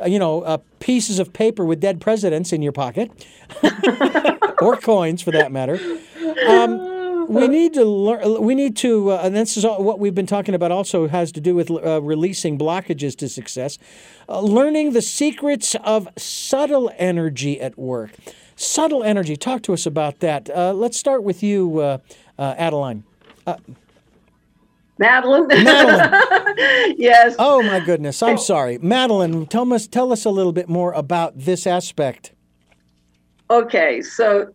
[0.00, 3.10] uh, you know uh, pieces of paper with dead presidents in your pocket
[4.60, 5.78] or coins for that matter.
[6.46, 6.94] Um,
[7.28, 10.26] we need to learn we need to uh, and this is all, what we've been
[10.26, 13.78] talking about also has to do with uh, releasing blockages to success.
[14.28, 18.12] Uh, learning the secrets of subtle energy at work.
[18.56, 20.48] Subtle energy talk to us about that.
[20.50, 21.98] Uh, let's start with you uh,
[23.46, 23.56] uh,
[24.98, 25.48] Madeline.
[25.48, 26.54] Madeline.
[26.98, 27.34] yes.
[27.38, 31.36] oh my goodness i'm sorry madeline tell us tell us a little bit more about
[31.36, 32.34] this aspect
[33.50, 34.52] Okay, so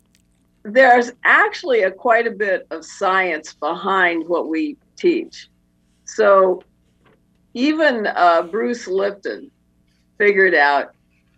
[0.64, 5.48] there's actually a quite a bit of science behind what we teach.
[6.06, 6.64] So
[7.54, 9.52] even uh, Bruce Lipton
[10.18, 10.94] figured out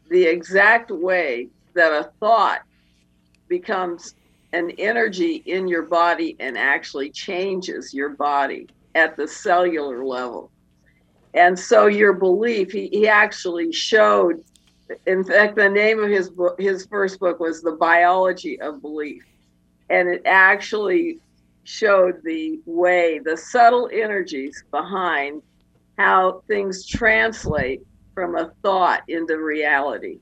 [0.10, 2.62] the exact way that a thought
[3.48, 4.16] becomes
[4.54, 10.52] an energy in your body and actually changes your body at the cellular level.
[11.34, 14.44] And so your belief, he, he actually showed
[15.06, 19.24] in fact, the name of his book, his first book was The Biology of Belief.
[19.90, 21.20] And it actually
[21.64, 25.42] showed the way, the subtle energies behind
[25.98, 27.82] how things translate
[28.14, 30.20] from a thought into reality.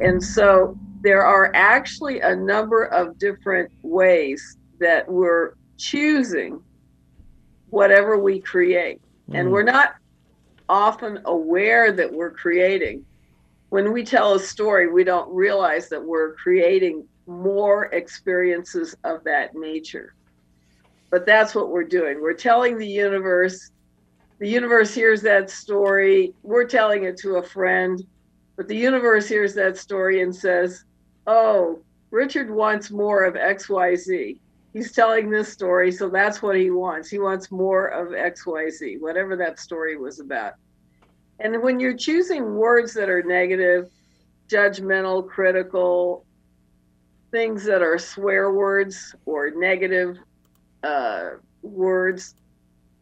[0.00, 6.62] And so there are actually a number of different ways that we're choosing
[7.70, 9.00] whatever we create.
[9.32, 9.50] And mm.
[9.52, 9.94] we're not
[10.68, 13.04] often aware that we're creating
[13.70, 19.54] when we tell a story, we don't realize that we're creating more experiences of that
[19.54, 20.14] nature.
[21.08, 22.20] But that's what we're doing.
[22.20, 23.70] We're telling the universe,
[24.40, 28.04] the universe hears that story, we're telling it to a friend,
[28.56, 30.84] but the universe hears that story and says,
[31.32, 31.78] Oh,
[32.10, 34.40] Richard wants more of XYZ.
[34.72, 37.08] He's telling this story, so that's what he wants.
[37.08, 40.54] He wants more of XYZ, whatever that story was about.
[41.38, 43.92] And when you're choosing words that are negative,
[44.48, 46.26] judgmental, critical,
[47.30, 50.16] things that are swear words or negative
[50.82, 52.34] uh, words,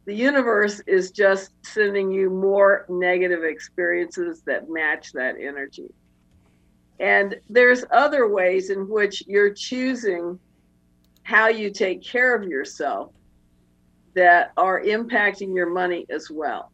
[0.05, 5.89] the universe is just sending you more negative experiences that match that energy.
[7.01, 10.39] And there's other ways in which you're choosing
[11.23, 13.13] how you take care of yourself
[14.15, 16.73] that are impacting your money as well.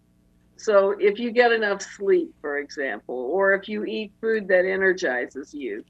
[0.56, 5.52] So if you get enough sleep, for example, or if you eat food that energizes
[5.52, 5.84] you,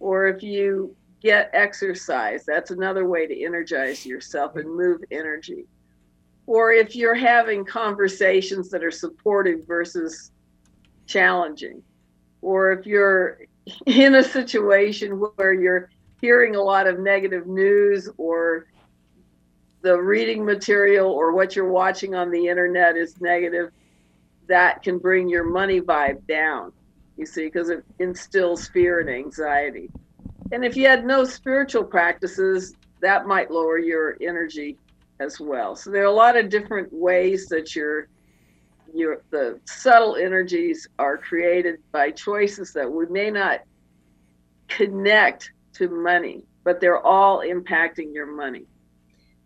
[0.00, 5.66] or if you get exercise, that's another way to energize yourself and move energy.
[6.46, 10.30] Or if you're having conversations that are supportive versus
[11.06, 11.82] challenging,
[12.42, 13.40] or if you're
[13.86, 15.90] in a situation where you're
[16.20, 18.66] hearing a lot of negative news or
[19.82, 23.70] the reading material or what you're watching on the internet is negative,
[24.46, 26.72] that can bring your money vibe down,
[27.16, 29.90] you see, because it instills fear and anxiety.
[30.52, 34.78] And if you had no spiritual practices, that might lower your energy
[35.20, 35.76] as well.
[35.76, 38.08] So there are a lot of different ways that your
[38.94, 43.60] your the subtle energies are created by choices that we may not
[44.68, 48.64] connect to money, but they're all impacting your money.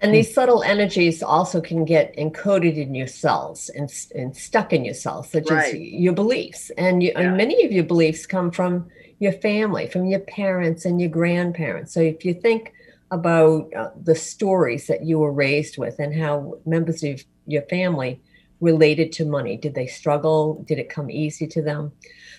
[0.00, 4.84] And these subtle energies also can get encoded in your cells and, and stuck in
[4.84, 5.74] your cells, such right.
[5.74, 6.70] as your beliefs.
[6.78, 7.22] And, you, yeah.
[7.22, 8.88] and many of your beliefs come from
[9.18, 11.92] your family, from your parents and your grandparents.
[11.92, 12.72] So if you think
[13.10, 18.20] about uh, the stories that you were raised with and how members of your family
[18.60, 20.64] related to money, did they struggle?
[20.66, 21.92] Did it come easy to them?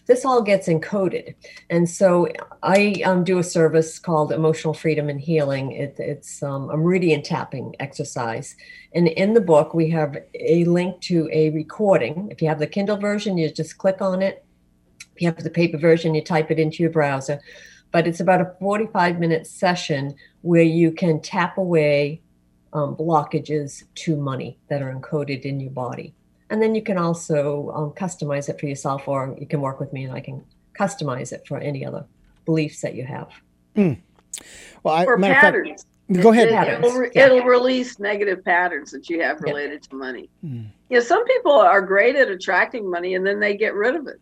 [0.10, 1.36] this all gets encoded.
[1.70, 2.28] And so
[2.64, 5.72] I um, do a service called Emotional Freedom and Healing.
[5.72, 8.56] It, it's um, a meridian tapping exercise.
[8.96, 12.28] And in the book, we have a link to a recording.
[12.32, 14.44] If you have the Kindle version, you just click on it.
[15.16, 17.40] If you have the paper version, you type it into your browser.
[17.92, 22.24] But it's about a 45 minute session where you can tap away
[22.74, 26.14] um, blockages to money that are encoded in your body.
[26.50, 29.94] And then you can also um, customize it for yourself, or you can work with
[29.94, 30.44] me and I can
[30.78, 32.06] customize it for any other
[32.46, 33.30] beliefs that you have.
[33.76, 34.00] Mm.
[34.84, 35.86] Well, I, or patterns.
[36.12, 36.48] Fact, go ahead.
[36.48, 37.26] It, will yeah.
[37.26, 39.90] it'll, release negative patterns that you have related yeah.
[39.90, 40.30] to money.
[40.44, 40.68] Mm.
[40.90, 44.20] Yeah, some people are great at attracting money and then they get rid of it.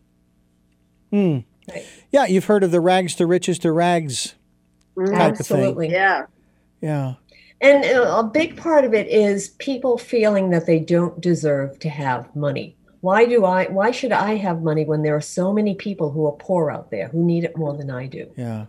[1.12, 1.44] Mm.
[1.68, 1.86] Right.
[2.10, 4.34] Yeah, you've heard of the rags to riches to rags
[4.96, 5.14] mm-hmm.
[5.14, 5.86] type Absolutely.
[5.86, 5.98] of thing.
[5.98, 6.26] Yeah.
[6.80, 7.14] Yeah.
[7.60, 11.88] And uh, a big part of it is people feeling that they don't deserve to
[11.88, 12.76] have money.
[13.00, 16.26] Why do I why should I have money when there are so many people who
[16.26, 18.30] are poor out there who need it more than I do?
[18.36, 18.66] Yeah.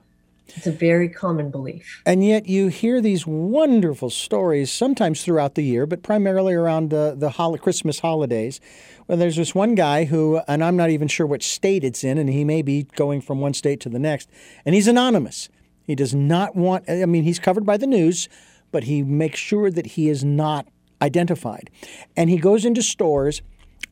[0.55, 2.01] It's a very common belief.
[2.05, 7.13] And yet you hear these wonderful stories sometimes throughout the year, but primarily around the,
[7.15, 8.59] the hol- Christmas holidays.
[9.07, 12.17] Well, there's this one guy who, and I'm not even sure which state it's in,
[12.17, 14.29] and he may be going from one state to the next,
[14.65, 15.49] and he's anonymous.
[15.83, 18.29] He does not want, I mean, he's covered by the news,
[18.71, 20.67] but he makes sure that he is not
[21.01, 21.69] identified.
[22.15, 23.41] And he goes into stores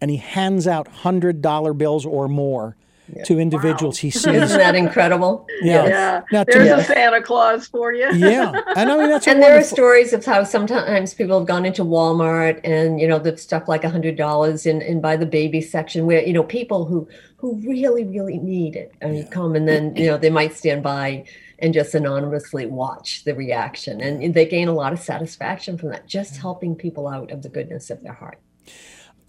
[0.01, 2.75] and he hands out $100 bills or more
[3.15, 3.23] yeah.
[3.23, 4.01] to individuals wow.
[4.01, 4.25] he sees.
[4.28, 5.47] Isn't that incredible?
[5.61, 5.88] Yeah.
[5.88, 6.21] yeah.
[6.32, 8.13] Now, There's a Santa Claus for you.
[8.13, 8.51] yeah.
[8.75, 11.84] And I mean, that's And there are stories of how sometimes people have gone into
[11.84, 16.21] Walmart and, you know, they've stuck like $100 in, in by the baby section where,
[16.25, 17.07] you know, people who,
[17.38, 19.30] who really, really need it I mean, yeah.
[19.30, 21.25] come and then, you know, they might stand by
[21.59, 24.01] and just anonymously watch the reaction.
[24.01, 27.49] And they gain a lot of satisfaction from that, just helping people out of the
[27.49, 28.39] goodness of their heart.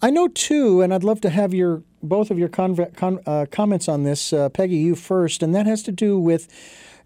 [0.01, 3.45] I know too, and I'd love to have your both of your con- con- uh,
[3.51, 4.77] comments on this, uh, Peggy.
[4.77, 6.47] You first, and that has to do with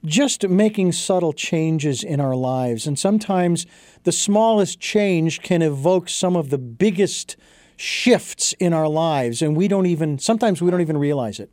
[0.06, 2.86] just making subtle changes in our lives.
[2.86, 3.66] And sometimes
[4.04, 7.36] the smallest change can evoke some of the biggest
[7.78, 11.50] shifts in our lives, and we don't even sometimes we don't even realize it.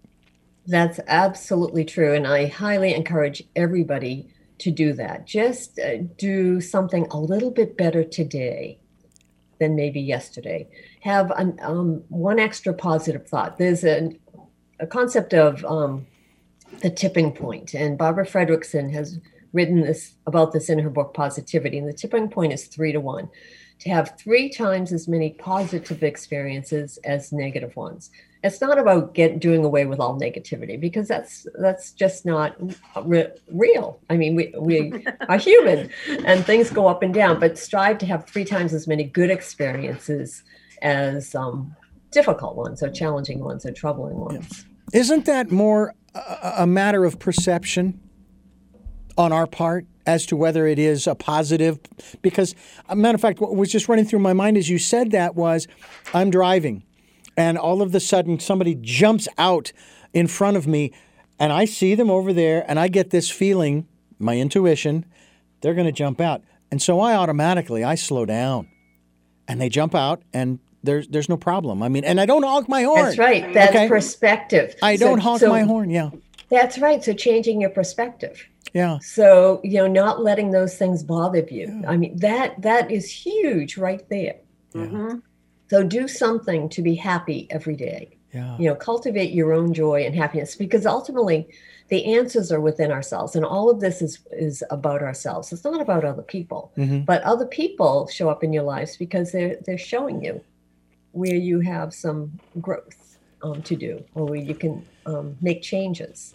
[0.70, 2.14] That's absolutely true.
[2.14, 5.26] And I highly encourage everybody to do that.
[5.26, 8.78] Just uh, do something a little bit better today
[9.58, 10.68] than maybe yesterday.
[11.00, 13.58] Have an, um, one extra positive thought.
[13.58, 14.16] There's a,
[14.78, 16.06] a concept of um,
[16.82, 19.18] the tipping point, and Barbara Fredrickson has
[19.52, 21.78] written this about this in her book Positivity.
[21.78, 23.28] And the tipping point is three to one
[23.80, 28.12] to have three times as many positive experiences as negative ones
[28.42, 32.56] it's not about get doing away with all negativity because that's that's just not
[33.04, 34.00] re- real.
[34.08, 35.90] I mean we we are human
[36.24, 39.30] and things go up and down but strive to have three times as many good
[39.30, 40.42] experiences
[40.82, 41.76] as um,
[42.10, 44.64] difficult ones or challenging ones or troubling ones.
[44.92, 48.00] Isn't that more a, a matter of perception
[49.18, 51.78] on our part as to whether it is a positive?
[52.22, 52.54] Because
[52.88, 55.34] a matter of fact what was just running through my mind as you said that
[55.34, 55.68] was
[56.14, 56.82] i'm driving
[57.40, 59.72] and all of a sudden somebody jumps out
[60.12, 60.92] in front of me
[61.38, 63.88] and I see them over there and I get this feeling,
[64.18, 65.06] my intuition,
[65.62, 66.42] they're going to jump out.
[66.70, 68.68] And so I automatically I slow down.
[69.48, 71.82] And they jump out and there's there's no problem.
[71.82, 73.06] I mean, and I don't honk my horn.
[73.06, 73.52] That's right.
[73.54, 73.88] That's okay?
[73.88, 74.76] perspective.
[74.82, 75.88] I don't honk so, my horn.
[75.88, 76.10] Yeah.
[76.50, 77.02] That's right.
[77.02, 78.46] So changing your perspective.
[78.74, 78.98] Yeah.
[79.00, 81.82] So, you know, not letting those things bother you.
[81.88, 84.36] I mean, that that is huge right there.
[84.74, 85.20] hmm
[85.70, 88.16] So do something to be happy every day.
[88.34, 88.56] Yeah.
[88.58, 91.48] You know, cultivate your own joy and happiness because ultimately
[91.88, 95.52] the answers are within ourselves and all of this is is about ourselves.
[95.52, 96.72] It's not about other people.
[96.76, 97.06] Mhm.
[97.06, 100.40] But other people show up in your lives because they're they're showing you
[101.12, 106.32] where you have some growth um, to do or where you can um, make changes.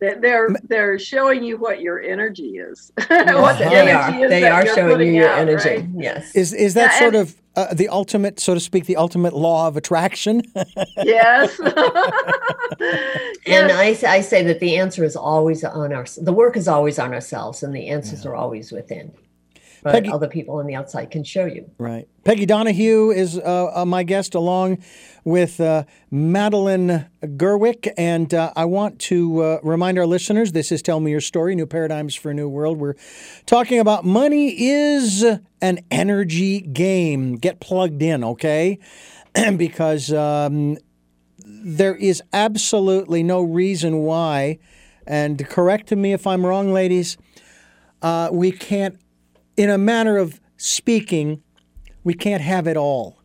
[0.00, 2.92] They- They're they're showing you what your energy is.
[3.10, 4.24] Yes, what the they energy are.
[4.26, 5.68] is They are showing you your out, energy.
[5.68, 5.86] right?
[5.96, 6.34] Yes.
[6.34, 9.34] Is is that Yeah, sort and- of uh, the ultimate, so to speak, the ultimate
[9.34, 10.42] law of attraction?
[10.96, 11.58] Yes.
[13.46, 14.02] And Yes.
[14.04, 17.12] I, I say that the answer is always on our, the work is always on
[17.12, 19.12] ourselves and the answers are always within.
[19.84, 21.70] But Peggy- other people on the outside can show you.
[21.76, 22.08] Right.
[22.24, 24.78] Peggy Donahue is uh, uh, my guest, along
[25.24, 27.06] with uh, Madeline
[27.36, 27.92] Gerwick.
[27.98, 31.54] And uh, I want to uh, remind our listeners this is Tell Me Your Story
[31.54, 32.78] New Paradigms for a New World.
[32.78, 32.94] We're
[33.44, 35.22] talking about money is
[35.60, 37.36] an energy game.
[37.36, 38.78] Get plugged in, okay?
[39.58, 40.78] because um,
[41.44, 44.60] there is absolutely no reason why,
[45.06, 47.18] and correct me if I'm wrong, ladies,
[48.00, 48.98] uh, we can't
[49.56, 51.42] in a manner of speaking,
[52.02, 53.18] we can't have it all.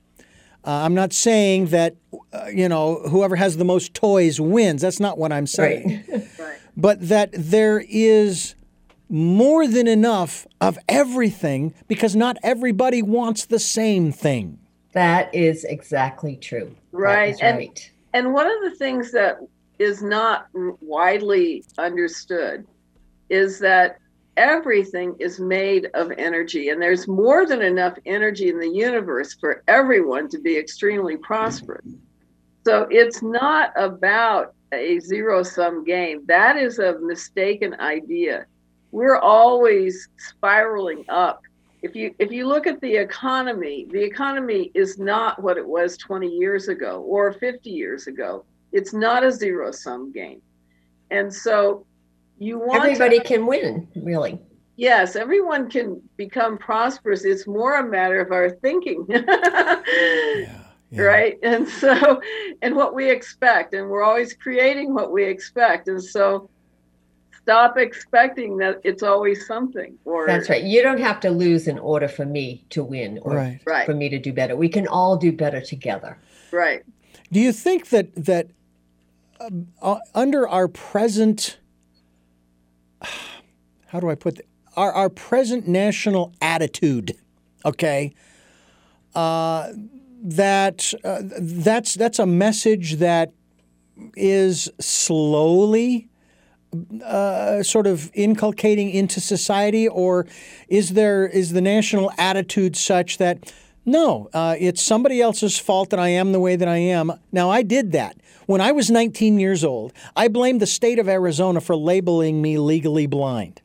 [0.65, 1.95] Uh, I'm not saying that,
[2.33, 4.81] uh, you know, whoever has the most toys wins.
[4.81, 6.03] That's not what I'm saying.
[6.07, 6.27] Right.
[6.39, 6.55] Right.
[6.77, 8.55] But that there is
[9.09, 14.59] more than enough of everything because not everybody wants the same thing.
[14.93, 16.75] That is exactly true.
[16.91, 17.91] That Right, and- right.
[18.13, 19.39] And one of the things that
[19.77, 20.47] is not
[20.81, 22.65] widely understood
[23.29, 23.99] is that
[24.39, 29.63] everything is made of energy, and there's more than enough energy in the universe for
[29.67, 31.85] everyone to be extremely prosperous.
[32.65, 36.21] So it's not about a zero sum game.
[36.25, 38.45] That is a mistaken idea.
[38.91, 41.41] We're always spiraling up.
[41.81, 45.97] If you if you look at the economy, the economy is not what it was
[45.97, 48.45] 20 years ago or 50 years ago.
[48.71, 50.41] It's not a zero sum game.
[51.11, 51.85] And so
[52.39, 54.39] you want to- Everybody can win, really.
[54.75, 57.25] Yes, everyone can become prosperous.
[57.25, 59.05] It's more a matter of our thinking.
[60.91, 61.03] Yeah.
[61.03, 61.37] Right.
[61.43, 62.19] And so,
[62.63, 65.87] and what we expect, and we're always creating what we expect.
[65.87, 66.49] And so,
[67.43, 69.95] stop expecting that it's always something.
[70.03, 70.63] Or That's right.
[70.63, 73.59] You don't have to lose in order for me to win or Right.
[73.67, 73.85] Right.
[73.85, 74.55] for me to do better.
[74.55, 76.17] We can all do better together.
[76.51, 76.81] Right.
[77.31, 78.47] Do you think that that
[79.39, 81.59] um, uh, under our present,
[83.87, 87.17] how do I put th- our our present national attitude,
[87.65, 88.13] okay,
[89.15, 89.71] uh,
[90.21, 93.33] that uh, that's that's a message that
[94.15, 96.07] is slowly
[97.03, 100.27] uh, sort of inculcating into society, or
[100.67, 103.51] is there is the national attitude such that
[103.85, 107.11] no, uh, it's somebody else's fault that I am the way that I am?
[107.31, 108.17] Now I did that
[108.49, 109.93] when I was 19 years old.
[110.15, 113.61] I blamed the state of Arizona for labeling me legally blind,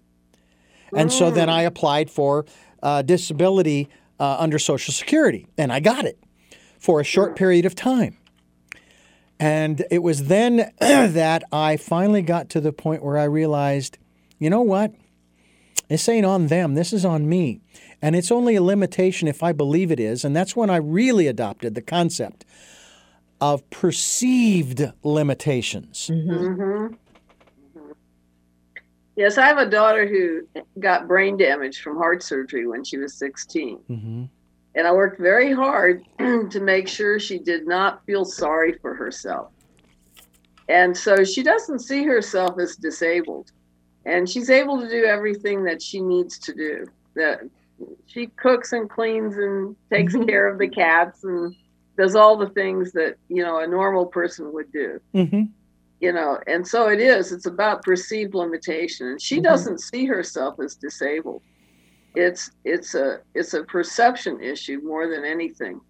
[0.95, 2.45] and so then I applied for
[2.83, 3.89] uh, disability
[4.21, 6.23] uh, under Social Security, and I got it
[6.79, 8.19] for a short period of time.
[9.41, 13.97] And it was then that I finally got to the point where I realized,
[14.39, 14.93] you know what?
[15.89, 16.75] This ain't on them.
[16.75, 17.61] This is on me.
[18.03, 20.27] And it's only a limitation if I believe it is.
[20.27, 22.45] And that's when I really adopted the concept
[23.45, 26.07] of perceived limitations.
[26.07, 26.87] hmm
[29.17, 30.49] Yes, I have a daughter who
[30.81, 33.77] got brain damage from heart surgery when she was 16.
[33.87, 34.25] hmm
[34.75, 39.53] And I worked very hard to make sure she did not feel sorry for herself.
[40.71, 43.53] And so she doesn't see herself as disabled.
[44.07, 46.87] And she's able to do everything that she needs to do.
[47.15, 47.41] That
[48.07, 51.55] she cooks and cleans and takes care of the cats and
[51.97, 55.43] does all the things that, you know, a normal person would do hmm
[56.01, 59.45] you know and so it is it's about perceived limitation and she Mhm.
[59.45, 61.41] doesn't see herself as disabled
[62.17, 65.81] it's it's a it's a perception issue more than anything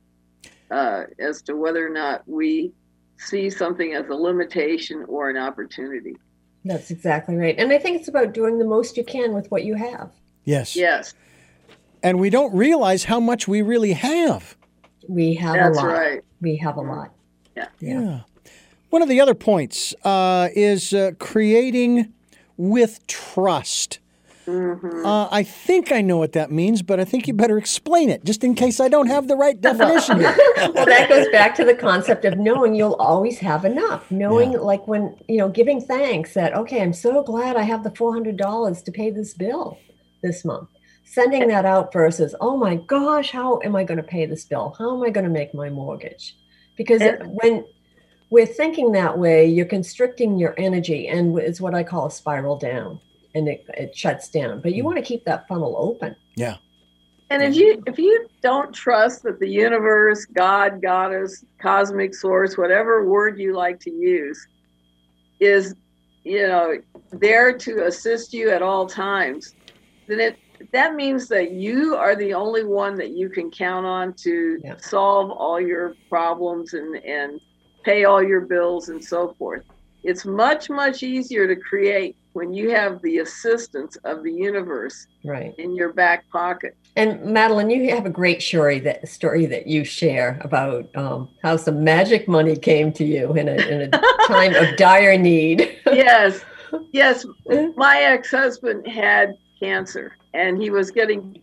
[0.70, 2.72] uh, as to whether or not we
[3.18, 6.14] see something as a limitation or an opportunity
[6.64, 7.55] That's exactly right.
[7.59, 10.11] And I think it's about doing the most you can with what you have.
[10.44, 10.76] Yes.
[10.76, 11.14] yes
[12.02, 14.57] And we don't realize how much we really have.
[15.09, 15.88] We have that's a lot.
[15.88, 17.12] right We have a lot.
[17.57, 17.68] Yeah.
[17.80, 18.20] Yeah.
[18.90, 22.12] One of the other points uh, is uh, creating
[22.57, 23.98] with trust.
[24.46, 25.07] Mm-hmm.
[25.07, 28.24] Uh, I think I know what that means, but I think you better explain it
[28.24, 30.18] just in case I don't have the right definition.
[30.20, 34.11] well, that goes back to the concept of knowing you'll always have enough.
[34.11, 34.59] Knowing, yeah.
[34.59, 38.84] like when, you know, giving thanks that, okay, I'm so glad I have the $400
[38.84, 39.78] to pay this bill
[40.22, 40.68] this month.
[41.05, 44.74] Sending that out versus, oh my gosh, how am I going to pay this bill?
[44.78, 46.36] How am I going to make my mortgage?
[46.76, 47.64] Because when
[48.30, 52.57] we're thinking that way, you're constricting your energy, and it's what I call a spiral
[52.57, 53.00] down
[53.34, 54.61] and it, it shuts down.
[54.61, 54.86] But you mm.
[54.86, 56.16] want to keep that funnel open.
[56.36, 56.57] Yeah.
[57.30, 63.09] And if you if you don't trust that the universe, God, goddess, cosmic source, whatever
[63.09, 64.46] word you like to use,
[65.40, 65.74] is
[66.22, 66.76] you know
[67.12, 69.55] there to assist you at all times,
[70.07, 70.38] then it
[70.72, 74.76] that means that you are the only one that you can count on to yeah.
[74.78, 77.40] solve all your problems and and
[77.84, 79.64] pay all your bills and so forth.
[80.02, 85.54] It's much much easier to create when you have the assistance of the universe right
[85.58, 86.76] in your back pocket.
[86.96, 91.56] And Madeline, you have a great story that story that you share about um, how
[91.56, 93.88] some magic money came to you in a, in a
[94.26, 95.76] time of dire need.
[95.86, 96.44] yes,
[96.92, 97.26] yes.
[97.76, 101.40] My ex-husband had cancer, and he was getting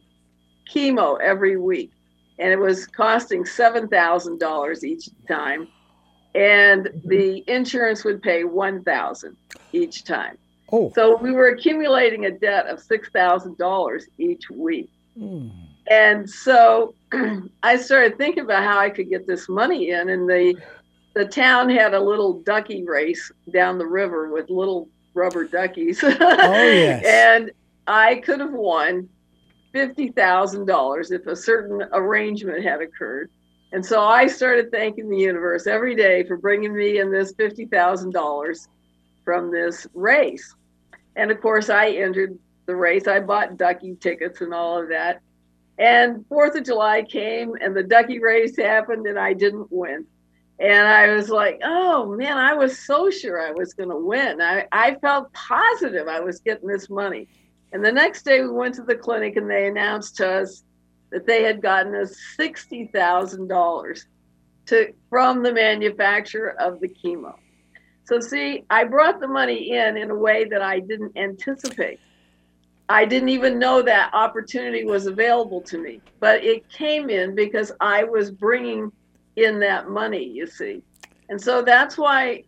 [0.74, 1.91] chemo every week,
[2.39, 5.67] and it was costing seven thousand dollars each time,
[6.36, 9.36] and the insurance would pay one thousand
[9.74, 10.38] each time.
[10.72, 10.91] Oh.
[10.95, 14.89] So we were accumulating a debt of $6,000 each week.
[15.19, 15.51] Mm.
[15.89, 16.95] And so
[17.63, 20.09] I started thinking about how I could get this money in.
[20.09, 20.55] And the,
[21.13, 26.01] the town had a little ducky race down the river with little rubber duckies.
[26.03, 27.03] Oh, yes.
[27.05, 27.51] and
[27.92, 29.10] I could have won
[29.76, 33.30] $50,000 if a certain arrangement had occurred.
[33.74, 38.68] And so I started thanking the universe every day for bringing me in this $50,000
[39.26, 40.56] from this race.
[41.16, 43.08] And of course, I entered the race.
[43.08, 45.22] I bought ducky tickets and all of that.
[45.78, 50.06] And Fourth of July came, and the ducky race happened, and I didn't win.
[50.60, 54.39] And I was like, oh man, I was so sure I was going to win.
[54.42, 57.28] I, I felt positive I was getting this money.
[57.74, 60.63] And the next day, we went to the clinic, and they announced to us
[61.11, 64.05] that they had gotten us $60,000
[64.67, 67.36] to from the manufacturer of the chemo.
[68.05, 71.99] So, see, I brought the money in in a way that I didn't anticipate.
[72.89, 77.72] I didn't even know that opportunity was available to me, but it came in because
[77.80, 78.91] I was bringing
[79.38, 80.84] in that money, you see.
[81.30, 82.43] And so that's why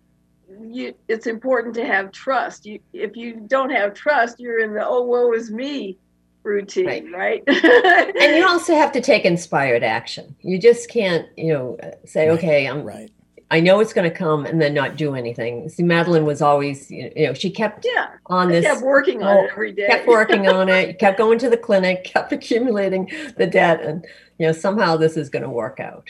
[0.61, 2.65] you, it's important to have trust.
[2.65, 5.97] You, if you don't have trust, you're in the oh, woe is me
[6.43, 7.43] routine, right?
[7.47, 8.15] right?
[8.21, 10.35] and you also have to take inspired action.
[10.41, 13.11] You just can't, you know, say, okay, I'm right.
[13.53, 15.69] I know it's going to come and then not do anything.
[15.69, 19.51] See, Madeline was always, you know, she kept yeah, on this, kept working on it
[19.51, 23.79] every day, kept working on it, kept going to the clinic, kept accumulating the debt,
[23.81, 24.05] and
[24.39, 26.09] you know, somehow this is going to work out.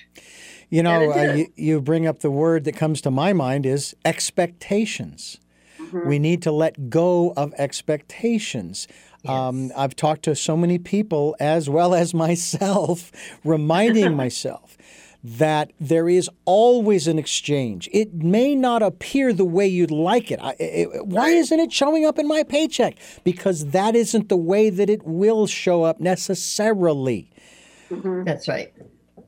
[0.73, 3.95] You know, uh, you, you bring up the word that comes to my mind is
[4.05, 5.37] expectations.
[5.79, 6.07] Mm-hmm.
[6.07, 8.87] We need to let go of expectations.
[9.21, 9.31] Yes.
[9.31, 13.11] Um, I've talked to so many people, as well as myself,
[13.43, 14.75] reminding myself
[15.23, 17.87] that there is always an exchange.
[17.93, 20.39] It may not appear the way you'd like it.
[20.41, 21.05] I, it.
[21.05, 22.97] Why isn't it showing up in my paycheck?
[23.23, 27.29] Because that isn't the way that it will show up necessarily.
[27.91, 28.23] Mm-hmm.
[28.23, 28.73] That's right.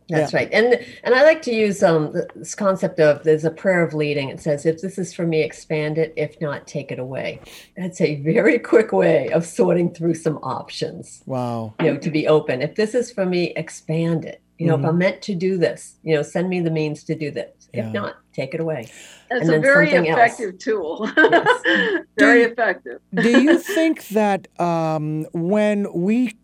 [0.09, 0.39] That's yeah.
[0.39, 0.49] right.
[0.51, 4.29] And and I like to use um, this concept of there's a prayer of leading.
[4.29, 6.13] It says, if this is for me, expand it.
[6.15, 7.39] If not, take it away.
[7.75, 11.23] That's a very quick way of sorting through some options.
[11.25, 11.73] Wow.
[11.79, 12.61] You know, to be open.
[12.61, 14.41] If this is for me, expand it.
[14.57, 14.83] You know, mm-hmm.
[14.83, 14.99] if I'm mm-hmm.
[14.99, 17.51] meant to do this, you know, send me the means to do this.
[17.73, 17.87] Yeah.
[17.87, 18.89] If not, take it away.
[19.29, 20.63] It's a very effective else.
[20.63, 21.11] tool.
[21.17, 22.03] Yes.
[22.17, 23.01] very do, effective.
[23.13, 26.37] do you think that um, when we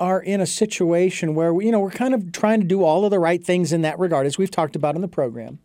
[0.00, 3.04] are in a situation where we, you know we're kind of trying to do all
[3.04, 5.58] of the right things in that regard, as we've talked about in the program,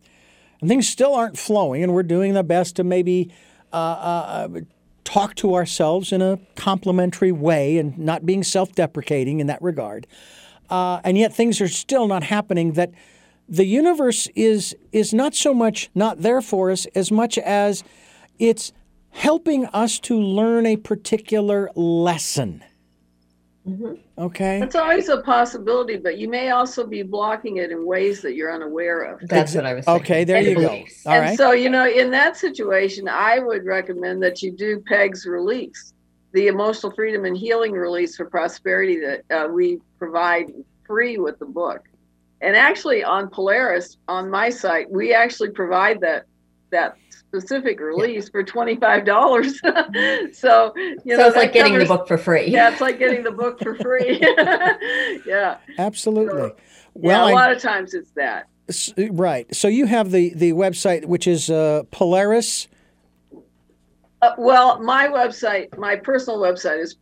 [0.60, 3.32] and things still aren't flowing, and we're doing the best to maybe
[3.72, 4.48] uh, uh,
[5.04, 10.06] talk to ourselves in a complimentary way and not being self-deprecating in that regard
[10.70, 12.72] uh, and yet things are still not happening.
[12.72, 12.90] That
[13.48, 17.84] the universe is is not so much not there for us as much as
[18.38, 18.72] it's
[19.10, 22.64] helping us to learn a particular lesson.
[23.66, 23.94] Mm-hmm.
[24.18, 24.60] Okay.
[24.60, 28.52] It's always a possibility, but you may also be blocking it in ways that you're
[28.52, 29.26] unaware of.
[29.28, 29.86] That's what I was.
[29.86, 30.02] Thinking.
[30.02, 30.68] Okay, there and, you go.
[30.68, 31.36] All and right.
[31.38, 35.94] so, you know, in that situation, I would recommend that you do Peg's release
[36.34, 40.52] the emotional freedom and healing release for prosperity that uh, we provide
[40.84, 41.88] free with the book.
[42.40, 46.26] And actually, on Polaris, on my site, we actually provide that
[46.70, 46.96] that
[47.34, 48.30] specific release yeah.
[48.30, 49.60] for twenty five dollars.
[50.32, 52.46] so you so know, it's like getting covers, the book for free.
[52.46, 54.20] Yeah, it's like getting the book for free.
[55.26, 56.50] yeah, absolutely.
[56.50, 56.56] So,
[56.94, 58.48] well, yeah, a lot of times it's that.
[59.10, 59.52] Right.
[59.54, 62.68] So you have the the website, which is uh, Polaris.
[64.22, 66.96] Uh, well, my website, my personal website is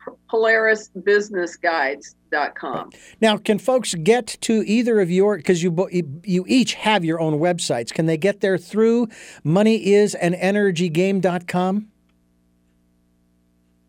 [3.20, 5.88] Now, can folks get to either of your because you
[6.24, 7.92] you each have your own websites?
[7.92, 9.08] Can they get there through
[9.44, 11.91] moneyisanenergygame.com?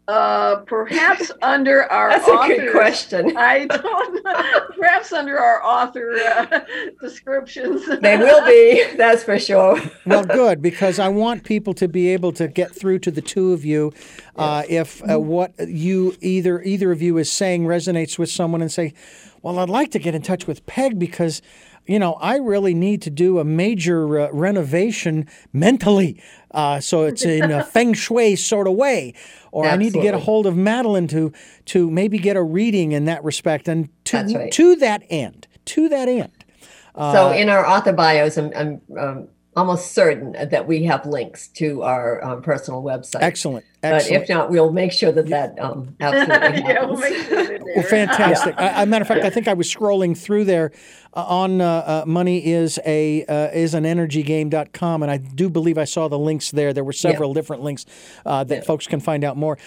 [0.07, 3.37] Uh, perhaps under our That's author, a good question.
[3.37, 4.59] I don't know.
[4.77, 6.59] Perhaps under our author uh,
[7.01, 7.85] descriptions.
[8.01, 9.81] They will be, that's for sure.
[10.05, 13.53] well, good, because I want people to be able to get through to the two
[13.53, 13.93] of you
[14.35, 18.71] uh, if uh, what you either either of you is saying resonates with someone and
[18.71, 18.93] say,
[19.41, 21.41] well, I'd like to get in touch with Peg because
[21.85, 26.21] you know, I really need to do a major uh, renovation mentally.
[26.51, 29.13] Uh, so it's in a feng shui sort of way.
[29.51, 29.69] Or Absolutely.
[29.69, 31.31] I need to get a hold of Madeline to
[31.65, 33.67] to maybe get a reading in that respect.
[33.67, 34.51] And to right.
[34.51, 36.31] to that end, to that end.
[36.95, 41.47] so uh, in our author bios, I'm, I'm um, almost certain that we have links
[41.49, 43.21] to our um, personal website.
[43.21, 43.65] Excellent.
[43.83, 44.21] Excellent.
[44.21, 46.63] But if not, we'll make sure that that um, absolutely happens.
[46.65, 48.55] yeah, we'll make sure well, fantastic.
[48.57, 48.79] yeah.
[48.79, 50.71] I, a matter of fact, I think I was scrolling through there
[51.13, 55.77] uh, on uh, uh, money is a uh, is an energygame.com and I do believe
[55.77, 56.73] I saw the links there.
[56.73, 57.35] There were several yeah.
[57.35, 57.85] different links
[58.25, 58.61] uh, that yeah.
[58.61, 59.57] folks can find out more.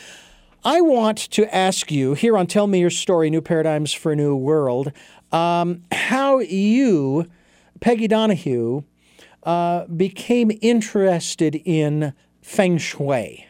[0.65, 4.17] I want to ask you here on Tell Me Your Story New Paradigms for a
[4.17, 4.91] New World
[5.33, 7.29] um, how you,
[7.81, 8.83] Peggy Donahue,
[9.47, 13.47] uh, became interested in feng shui?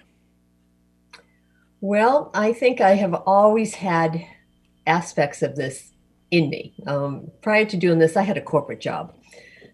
[1.80, 4.24] Well, I think I have always had
[4.86, 5.92] aspects of this
[6.30, 6.74] in me.
[6.86, 9.14] Um, prior to doing this, I had a corporate job,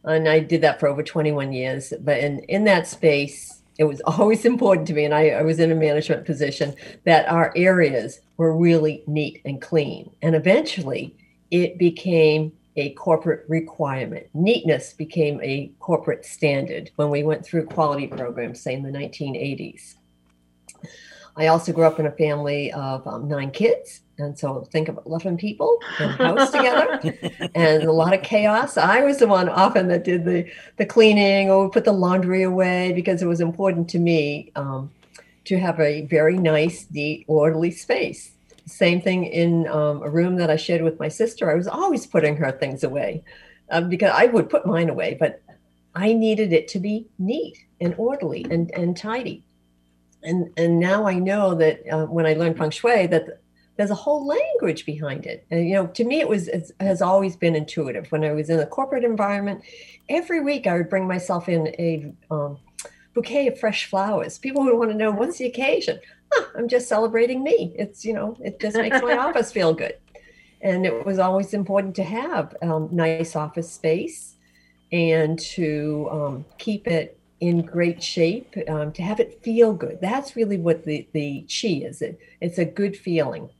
[0.05, 1.93] and I did that for over 21 years.
[2.01, 5.59] But in, in that space, it was always important to me, and I, I was
[5.59, 10.11] in a management position, that our areas were really neat and clean.
[10.23, 11.16] And eventually,
[11.51, 14.27] it became a corporate requirement.
[14.35, 19.97] Neatness became a corporate standard when we went through quality programs, say in the 1980s.
[21.37, 24.01] I also grew up in a family of um, nine kids.
[24.18, 27.01] And so think of 11 people in a house together
[27.55, 28.77] and a lot of chaos.
[28.77, 32.93] I was the one often that did the, the cleaning or put the laundry away
[32.93, 34.91] because it was important to me um,
[35.45, 38.33] to have a very nice, neat, orderly space.
[38.67, 41.51] Same thing in um, a room that I shared with my sister.
[41.51, 43.25] I was always putting her things away
[43.71, 45.43] um, because I would put mine away, but
[45.95, 49.45] I needed it to be neat and orderly and, and tidy.
[50.23, 53.41] And, and now I know that uh, when I learned feng shui that
[53.77, 55.47] there's a whole language behind it.
[55.51, 58.11] And you know, to me, it was it has always been intuitive.
[58.13, 59.63] When I was in a corporate environment,
[60.09, 62.59] every week I would bring myself in a um,
[63.15, 64.39] bouquet of fresh flowers.
[64.39, 65.99] People would want to know what's the occasion
[66.33, 67.74] huh, I'm just celebrating me.
[67.76, 69.97] It's, you know, it just makes my office feel good.
[70.61, 74.37] And it was always important to have um, nice office space
[74.93, 79.99] and to um, keep it in great shape, um, to have it feel good.
[80.01, 82.01] That's really what the, the chi is.
[82.01, 83.51] It, it's a good feeling.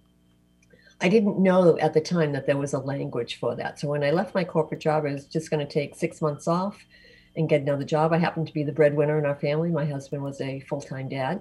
[1.01, 3.81] I didn't know at the time that there was a language for that.
[3.81, 6.47] So when I left my corporate job, I was just going to take six months
[6.47, 6.79] off
[7.35, 8.13] and get another job.
[8.13, 9.71] I happened to be the breadwinner in our family.
[9.71, 11.41] My husband was a full time dad.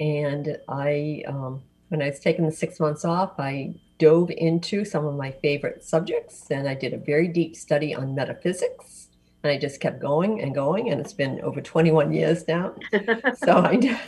[0.00, 5.06] And I, um, when I was taking the six months off, I dove into some
[5.06, 9.08] of my favorite subjects and I did a very deep study on metaphysics.
[9.42, 12.74] And I just kept going and going, and it's been over 21 years now.
[13.36, 14.00] so I,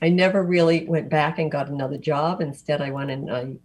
[0.00, 2.40] I never really went back and got another job.
[2.40, 3.56] Instead, I went and I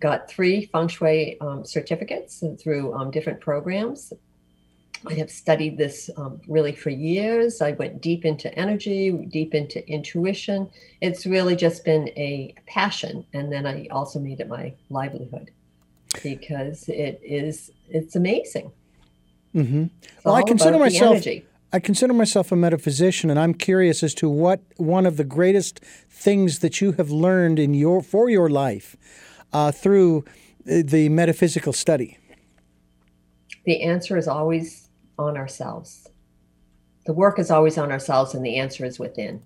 [0.00, 4.12] got three feng shui um, certificates through um, different programs
[5.06, 7.60] I have studied this um, really for years.
[7.60, 10.70] I went deep into energy, deep into intuition.
[11.00, 13.26] It's really just been a passion.
[13.32, 15.50] And then I also made it my livelihood
[16.22, 18.72] because it is, it's amazing.
[19.54, 19.84] Mm-hmm.
[20.24, 21.24] well, I consider myself.
[21.72, 25.80] I consider myself a metaphysician, and I'm curious as to what one of the greatest
[26.08, 28.96] things that you have learned in your for your life
[29.52, 30.24] uh, through
[30.70, 32.16] uh, the metaphysical study.
[33.64, 34.83] The answer is always
[35.18, 36.08] on ourselves.
[37.06, 39.42] The work is always on ourselves, and the answer is within.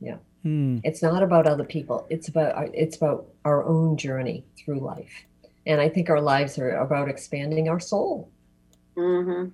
[0.00, 0.78] Yeah, hmm.
[0.82, 2.06] it's not about other people.
[2.10, 5.24] It's about our, it's about our own journey through life,
[5.66, 8.30] and I think our lives are about expanding our soul.
[8.96, 9.50] Mm-hmm.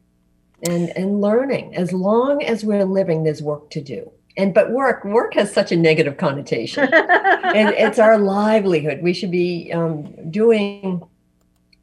[0.71, 5.05] And, and learning as long as we're living there's work to do and but work
[5.05, 11.03] work has such a negative connotation and it's our livelihood we should be um, doing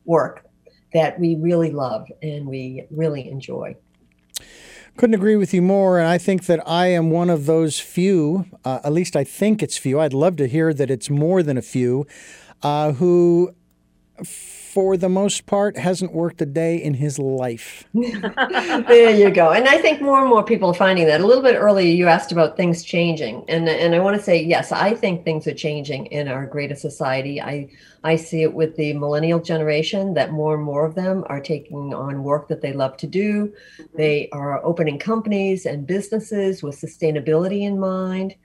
[0.05, 0.46] work
[0.97, 3.75] that we really love and we really enjoy.
[4.97, 5.99] Couldn't agree with you more.
[5.99, 9.61] And I think that I am one of those few, uh, at least I think
[9.61, 9.99] it's few.
[9.99, 12.07] I'd love to hear that it's more than a few,
[12.63, 13.53] uh, who
[14.77, 17.83] for the most part, hasn't worked a day in his life.
[17.95, 19.49] there you go.
[19.49, 21.19] And I think more and more people are finding that.
[21.19, 24.39] A little bit earlier, you asked about things changing, and and I want to say
[24.39, 27.41] yes, I think things are changing in our greater society.
[27.41, 27.71] I
[28.03, 31.95] I see it with the millennial generation that more and more of them are taking
[31.95, 33.51] on work that they love to do.
[33.95, 38.35] They are opening companies and businesses with sustainability in mind.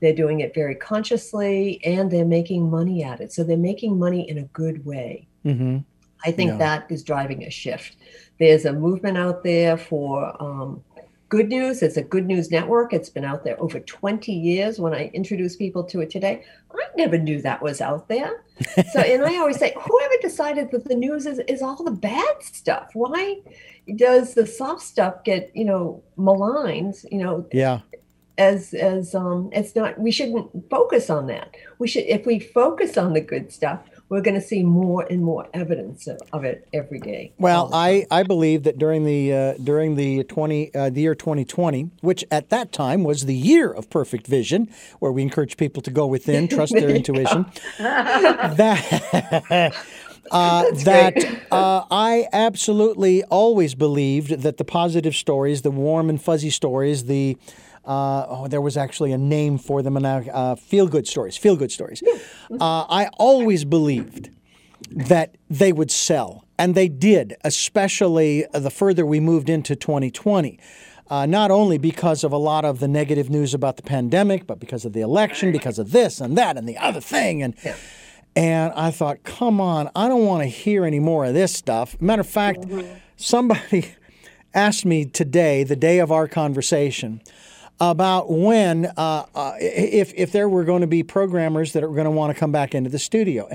[0.00, 3.32] They're doing it very consciously and they're making money at it.
[3.32, 5.28] So they're making money in a good way.
[5.46, 5.78] Mm-hmm.
[6.24, 6.58] I think yeah.
[6.58, 7.96] that is driving a shift.
[8.38, 10.82] There's a movement out there for um,
[11.28, 11.82] good news.
[11.82, 12.92] It's a good news network.
[12.92, 14.78] It's been out there over 20 years.
[14.78, 18.42] When I introduce people to it today, I never knew that was out there.
[18.92, 22.42] So, and I always say, whoever decided that the news is, is all the bad
[22.42, 22.90] stuff?
[22.94, 23.40] Why
[23.96, 26.96] does the soft stuff get, you know, maligned?
[27.10, 27.80] You know, yeah
[28.38, 32.98] as as um it's not we shouldn't focus on that we should if we focus
[32.98, 36.68] on the good stuff we're going to see more and more evidence of, of it
[36.72, 37.32] every day.
[37.38, 41.90] Well i i believe that during the uh, during the 20 uh, the year 2020
[42.00, 44.68] which at that time was the year of perfect vision
[44.98, 47.46] where we encourage people to go within trust their intuition
[47.78, 49.74] that
[50.30, 51.16] Uh, that
[51.52, 57.36] uh, I absolutely always believed that the positive stories, the warm and fuzzy stories, the
[57.86, 61.36] uh, oh, there was actually a name for them, and uh, feel good stories.
[61.36, 62.02] Feel good stories.
[62.50, 64.30] Uh, I always believed
[64.90, 70.58] that they would sell, and they did, especially the further we moved into 2020.
[71.08, 74.58] Uh, not only because of a lot of the negative news about the pandemic, but
[74.58, 77.44] because of the election, because of this and that and the other thing.
[77.44, 77.76] And yeah.
[78.34, 82.00] and I thought, come on, I don't want to hear any more of this stuff.
[82.00, 82.92] Matter of fact, mm-hmm.
[83.16, 83.94] somebody
[84.54, 87.20] asked me today, the day of our conversation,
[87.80, 92.04] about when, uh, uh, if, if there were going to be programmers that are going
[92.04, 93.48] to want to come back into the studio.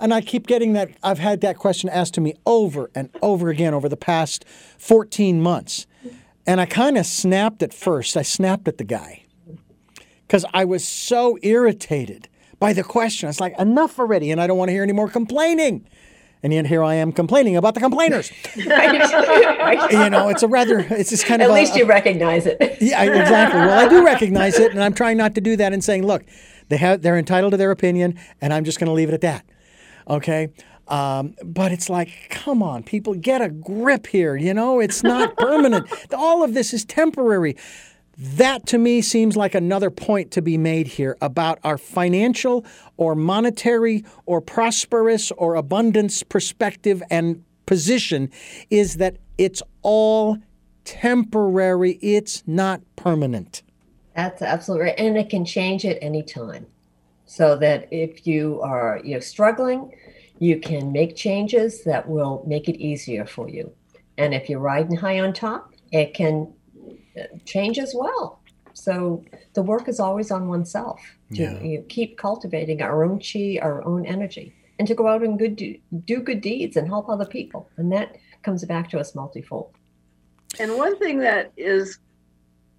[0.00, 3.50] And I keep getting that, I've had that question asked to me over and over
[3.50, 4.44] again over the past
[4.78, 5.86] 14 months.
[6.46, 8.16] And I kind of snapped at first.
[8.16, 9.24] I snapped at the guy
[10.26, 12.28] because I was so irritated
[12.58, 13.26] by the question.
[13.26, 15.86] I was like, enough already, and I don't want to hear any more complaining.
[16.42, 18.30] And yet here I am complaining about the complainers.
[18.56, 21.46] you know, it's a rather, it's just kind of.
[21.46, 22.58] At a, least you recognize it.
[22.80, 23.60] yeah, exactly.
[23.60, 26.24] Well, I do recognize it, and I'm trying not to do that and saying, look,
[26.68, 29.20] they have, they're entitled to their opinion, and I'm just going to leave it at
[29.22, 29.44] that.
[30.08, 30.50] Okay.
[30.88, 34.36] Um, but it's like, come on, people, get a grip here.
[34.36, 35.86] You know, it's not permanent.
[36.14, 37.56] All of this is temporary.
[38.20, 42.66] That to me seems like another point to be made here about our financial
[42.96, 48.30] or monetary or prosperous or abundance perspective and position
[48.70, 50.38] is that it's all
[50.84, 53.62] temporary, it's not permanent.
[54.16, 54.98] That's absolutely right.
[54.98, 56.66] And it can change at any time.
[57.26, 59.94] So that if you are you know struggling,
[60.40, 63.70] you can make changes that will make it easier for you.
[64.16, 66.52] And if you're riding high on top, it can
[67.44, 68.40] change as well.
[68.74, 69.24] So
[69.54, 71.00] the work is always on oneself
[71.34, 71.60] to yeah.
[71.60, 75.38] you know, keep cultivating our own chi, our own energy, and to go out and
[75.38, 77.68] good do, do good deeds and help other people.
[77.76, 79.72] And that comes back to us multifold.
[80.60, 81.98] And one thing that is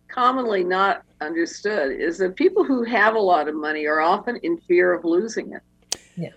[0.08, 4.58] commonly not understood is that people who have a lot of money are often in
[4.58, 6.00] fear of losing it.
[6.16, 6.30] Yeah.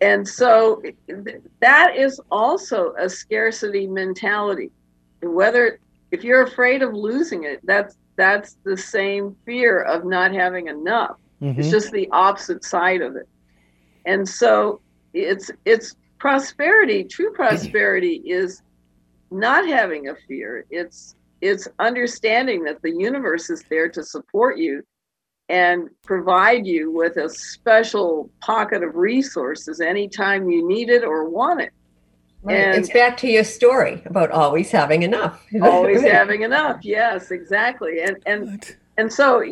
[0.00, 0.82] And so
[1.60, 4.70] that is also a scarcity mentality.
[5.22, 5.78] Whether
[6.14, 11.16] if you're afraid of losing it, that's that's the same fear of not having enough.
[11.42, 11.58] Mm-hmm.
[11.58, 13.28] It's just the opposite side of it.
[14.06, 14.80] And so
[15.12, 18.62] it's it's prosperity, true prosperity is
[19.32, 20.64] not having a fear.
[20.70, 24.82] It's it's understanding that the universe is there to support you
[25.48, 31.60] and provide you with a special pocket of resources anytime you need it or want
[31.60, 31.72] it.
[32.44, 32.56] Right.
[32.56, 35.42] And it's back to your story about always having enough.
[35.62, 36.80] always having enough.
[36.82, 38.02] Yes, exactly.
[38.02, 38.76] And and what?
[38.98, 39.42] and so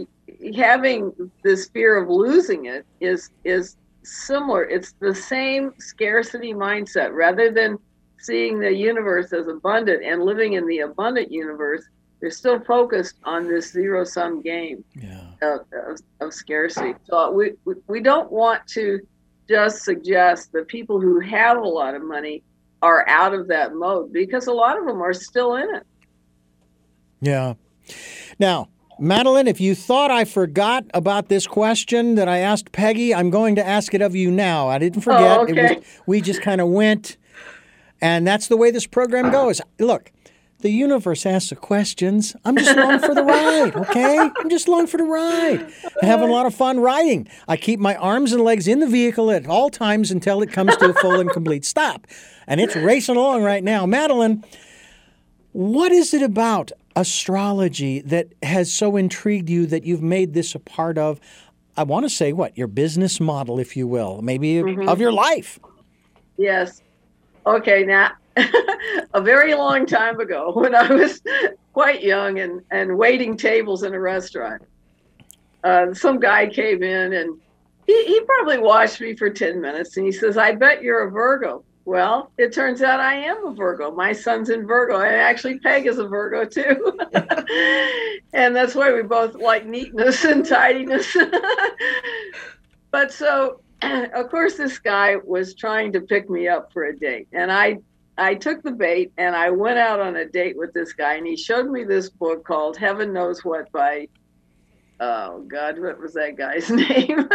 [0.55, 1.13] having
[1.43, 4.65] this fear of losing it is is similar.
[4.65, 7.79] It's the same scarcity mindset rather than
[8.19, 11.85] seeing the universe as abundant and living in the abundant universe.
[12.21, 15.31] They're still focused on this zero sum game yeah.
[15.41, 16.95] of, of, of scarcity.
[17.05, 19.01] So we, we we don't want to
[19.49, 22.43] just suggest that people who have a lot of money
[22.83, 25.87] are out of that mode because a lot of them are still in it.
[27.21, 27.55] Yeah.
[28.39, 28.69] Now,
[28.99, 33.55] Madeline, if you thought I forgot about this question that I asked Peggy, I'm going
[33.57, 34.69] to ask it of you now.
[34.69, 35.39] I didn't forget.
[35.39, 35.77] Oh, okay.
[35.77, 37.17] Was, we just kind of went,
[38.01, 39.61] and that's the way this program goes.
[39.79, 40.13] Look,
[40.63, 42.35] the universe asks the questions.
[42.45, 44.19] I'm just along for the ride, okay?
[44.19, 45.61] I'm just along for the ride.
[46.01, 47.29] I'm having a lot of fun riding.
[47.47, 50.77] I keep my arms and legs in the vehicle at all times until it comes
[50.77, 52.07] to a full and complete stop.
[52.47, 53.87] And it's racing along right now.
[53.87, 54.45] Madeline,
[55.53, 60.59] what is it about astrology that has so intrigued you that you've made this a
[60.59, 61.21] part of,
[61.77, 64.89] I want to say, what, your business model, if you will, maybe mm-hmm.
[64.89, 65.59] of your life?
[66.37, 66.83] Yes.
[67.47, 68.13] Okay, now,
[69.15, 71.23] a very long time ago, when I was
[71.73, 74.63] quite young and, and waiting tables in a restaurant,
[75.65, 77.39] uh, some guy came in and
[77.87, 81.11] he, he probably watched me for 10 minutes and he says, I bet you're a
[81.11, 81.65] Virgo.
[81.85, 83.91] Well, it turns out I am a Virgo.
[83.91, 86.97] My sun's in Virgo, and actually Peg is a Virgo too.
[88.33, 91.17] and that's why we both like neatness and tidiness.
[92.93, 97.27] but so, of course, this guy was trying to pick me up for a date,
[97.33, 97.79] and I
[98.19, 101.27] I took the bait and I went out on a date with this guy, and
[101.27, 104.09] he showed me this book called Heaven Knows What by
[105.01, 107.29] oh God, what was that guy's name?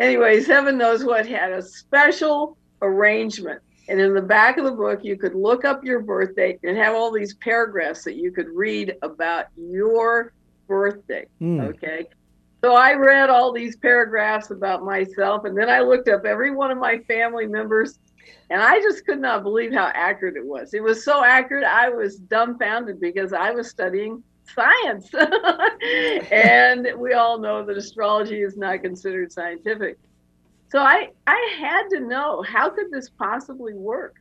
[0.00, 3.62] Anyways, Heaven Knows What had a special arrangement.
[3.88, 6.94] And in the back of the book, you could look up your birthday and have
[6.94, 10.32] all these paragraphs that you could read about your
[10.68, 11.26] birthday.
[11.40, 11.68] Mm.
[11.68, 12.06] Okay.
[12.62, 16.70] So I read all these paragraphs about myself, and then I looked up every one
[16.70, 17.98] of my family members,
[18.50, 20.74] and I just could not believe how accurate it was.
[20.74, 24.22] It was so accurate, I was dumbfounded because I was studying
[24.54, 25.10] science.
[26.30, 29.98] and we all know that astrology is not considered scientific.
[30.70, 34.16] So I, I had to know how could this possibly work?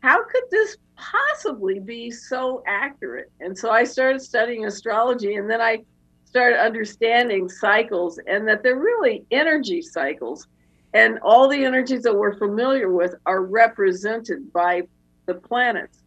[0.00, 3.30] How could this possibly be so accurate?
[3.40, 5.84] And so I started studying astrology and then I
[6.24, 10.48] started understanding cycles and that they're really energy cycles.
[10.94, 14.82] And all the energies that we're familiar with are represented by
[15.26, 15.98] the planets.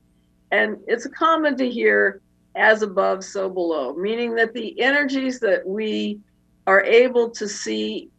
[0.52, 2.22] And it's common to hear
[2.56, 6.20] as above, so below, meaning that the energies that we
[6.66, 8.10] are able to see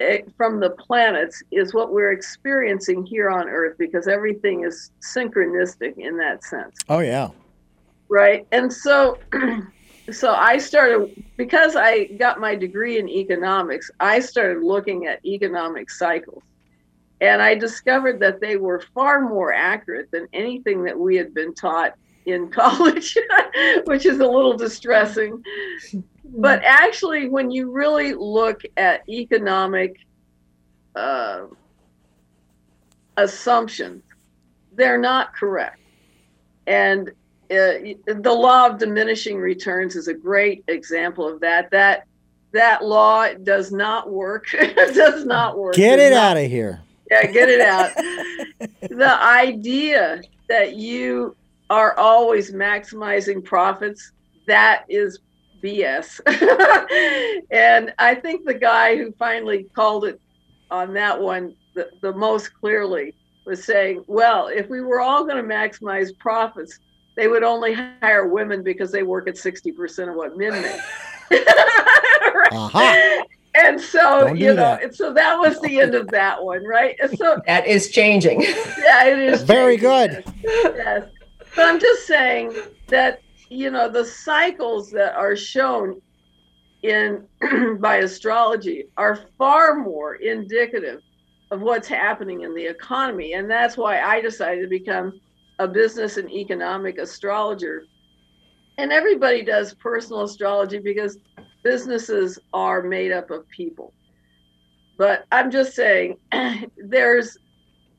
[0.00, 5.98] eh, from the planets is what we're experiencing here on Earth because everything is synchronistic
[5.98, 6.76] in that sense.
[6.88, 7.30] Oh yeah.
[8.08, 8.46] Right.
[8.52, 9.18] And so
[10.12, 15.90] so I started because I got my degree in economics, I started looking at economic
[15.90, 16.42] cycles.
[17.20, 21.54] And I discovered that they were far more accurate than anything that we had been
[21.54, 23.16] taught in college,
[23.84, 25.42] which is a little distressing.
[26.24, 29.96] But actually, when you really look at economic
[30.94, 31.46] uh,
[33.16, 34.02] assumptions,
[34.72, 35.78] they're not correct.
[36.66, 37.10] And
[37.50, 41.70] Uh, the law of diminishing returns is a great example of that.
[41.70, 42.06] That
[42.52, 44.46] that law does not work.
[44.76, 45.74] does not work.
[45.74, 46.80] Get it not, out of here.
[47.10, 47.90] Yeah, get it out.
[48.80, 51.36] the idea that you
[51.70, 54.12] are always maximizing profits,
[54.46, 55.18] that is
[55.62, 56.20] BS.
[57.50, 60.20] and I think the guy who finally called it
[60.70, 63.14] on that one the, the most clearly
[63.46, 66.78] was saying, well, if we were all going to maximize profits,
[67.20, 70.80] they would only hire women because they work at 60% of what men make.
[71.30, 72.52] right?
[72.52, 73.24] uh-huh.
[73.52, 74.94] And so, Don't you know, that.
[74.94, 76.94] so that was the end of that one, right?
[77.02, 78.42] And so that is changing.
[78.42, 79.42] Yeah, it is.
[79.42, 80.22] Very good.
[80.40, 80.72] Yes.
[80.76, 81.08] yes.
[81.56, 82.54] But I'm just saying
[82.86, 86.00] that you know the cycles that are shown
[86.84, 87.26] in
[87.80, 91.00] by astrology are far more indicative
[91.50, 95.20] of what's happening in the economy and that's why i decided to become
[95.60, 97.82] a business and economic astrologer
[98.78, 101.18] and everybody does personal astrology because
[101.62, 103.92] businesses are made up of people
[104.96, 106.16] but i'm just saying
[106.78, 107.36] there's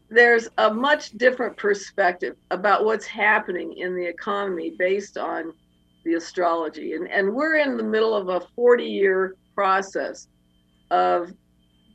[0.09, 5.53] there's a much different perspective about what's happening in the economy based on
[6.03, 6.93] the astrology.
[6.93, 10.27] And, and we're in the middle of a 40 year process
[10.89, 11.31] of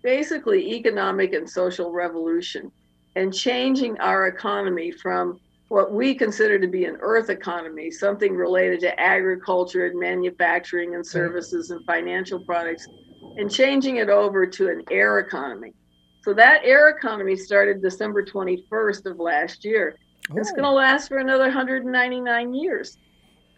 [0.02, 2.72] basically economic and social revolution
[3.16, 5.38] and changing our economy from
[5.68, 11.06] what we consider to be an earth economy, something related to agriculture and manufacturing and
[11.06, 12.86] services and financial products,
[13.36, 15.74] and changing it over to an air economy
[16.26, 19.96] so that air economy started December 21st of last year.
[20.28, 20.34] Oh.
[20.36, 22.98] It's going to last for another 199 years.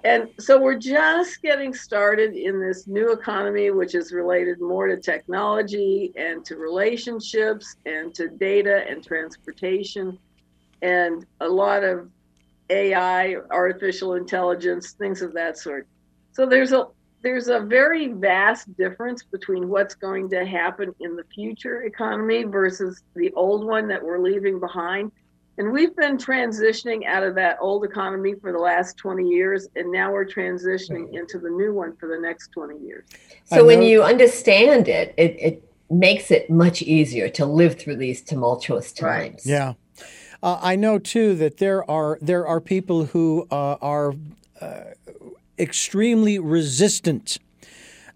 [0.05, 4.99] And so we're just getting started in this new economy, which is related more to
[4.99, 10.19] technology and to relationships and to data and transportation
[10.83, 12.09] and a lot of
[12.71, 15.87] AI, artificial intelligence, things of that sort.
[16.33, 16.87] So there's a
[17.23, 23.03] there's a very vast difference between what's going to happen in the future economy versus
[23.17, 25.11] the old one that we're leaving behind.
[25.59, 29.91] And we've been transitioning out of that old economy for the last 20 years, and
[29.91, 33.05] now we're transitioning into the new one for the next 20 years.
[33.47, 38.23] So when you understand it, it, it makes it much easier to live through these
[38.23, 39.43] tumultuous times.
[39.45, 39.47] Right.
[39.47, 39.73] Yeah.
[40.43, 44.15] Uh, I know too that there are there are people who uh, are
[44.61, 44.81] uh,
[45.59, 47.39] extremely resistant,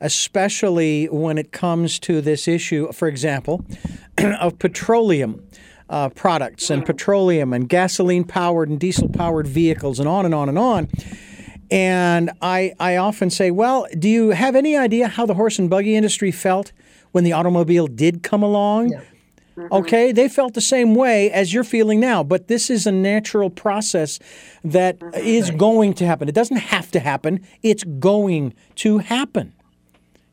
[0.00, 2.92] especially when it comes to this issue.
[2.92, 3.64] For example,
[4.18, 5.46] of petroleum.
[5.90, 10.48] Uh, products and petroleum and gasoline powered and diesel powered vehicles and on and on
[10.48, 10.88] and on.
[11.70, 15.68] And I, I often say, well, do you have any idea how the horse and
[15.68, 16.72] buggy industry felt
[17.10, 18.90] when the automobile did come along?
[18.90, 19.00] Yeah.
[19.56, 19.72] Mm-hmm.
[19.72, 23.50] Okay, they felt the same way as you're feeling now, but this is a natural
[23.50, 24.18] process
[24.64, 25.26] that Mm-hmm.
[25.26, 26.28] is going to happen.
[26.28, 29.52] It doesn't have to happen, it's going to happen.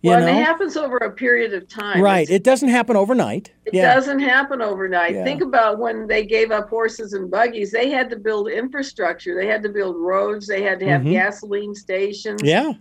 [0.02, 0.28] You well, know?
[0.28, 2.02] and it happens over a period of time.
[2.02, 2.22] right.
[2.22, 3.52] It's- It doesn't happen overnight.
[3.66, 3.94] It yeah.
[3.94, 5.14] doesn't happen overnight.
[5.14, 5.26] Yeah.
[5.26, 7.72] Think about when they gave up horses and buggies.
[7.72, 9.36] They had to build infrastructure.
[9.36, 10.48] They had to build roads.
[10.48, 11.12] They had to have Mhm.
[11.12, 12.42] gasoline stations.
[12.42, 12.72] Yeah.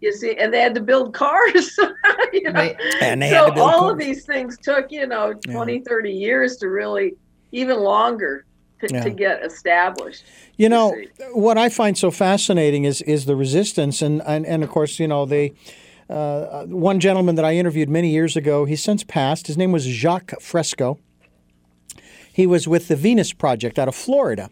[0.00, 1.76] You see, and they had to build cars.
[2.32, 2.74] you know?
[3.00, 3.92] And they so had to build all cars.
[3.92, 5.52] of these things took, you know, Yeah.
[5.54, 7.14] 20, 30 years to really,
[7.50, 8.44] even longer,
[8.80, 9.02] to, Yeah.
[9.02, 10.24] to get established.
[10.56, 11.08] You know, see.
[11.32, 15.08] what I find so fascinating is is the resistance, and and, and of course, you
[15.08, 15.52] know, the
[16.08, 19.46] uh, one gentleman that I interviewed many years ago, he's since passed.
[19.48, 20.98] His name was Jacques Fresco.
[22.32, 24.48] He was with the Venus Project out of Florida,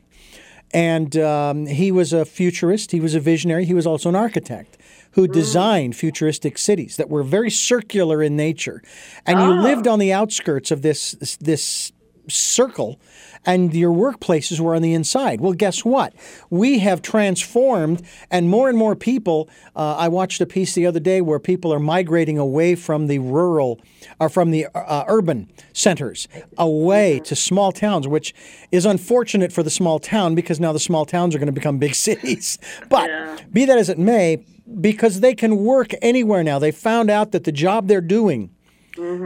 [0.75, 2.91] and um, he was a futurist.
[2.91, 3.65] He was a visionary.
[3.65, 4.77] He was also an architect
[5.17, 8.83] who designed futuristic cities that were very circular in nature,
[9.27, 9.63] and you Oh.
[9.63, 11.93] lived on the outskirts of this this
[12.29, 12.99] circle
[13.45, 15.41] and your workplaces were on the inside.
[15.41, 16.13] Well, guess what?
[16.51, 18.03] We have transformed,
[18.33, 19.49] and more and more people.
[19.77, 23.21] Uh, I watched a piece the other day where people are migrating away from the
[23.21, 23.79] rural
[24.19, 26.27] or from the uh, urban centers
[26.59, 28.35] away to small towns, which
[28.73, 31.79] is unfortunate for the small town because now the small towns are going to become
[31.79, 32.59] big cities.
[32.89, 33.37] But Yeah.
[33.53, 34.45] be that as it may,
[34.81, 38.51] because they can work anywhere now, they found out that the job they're doing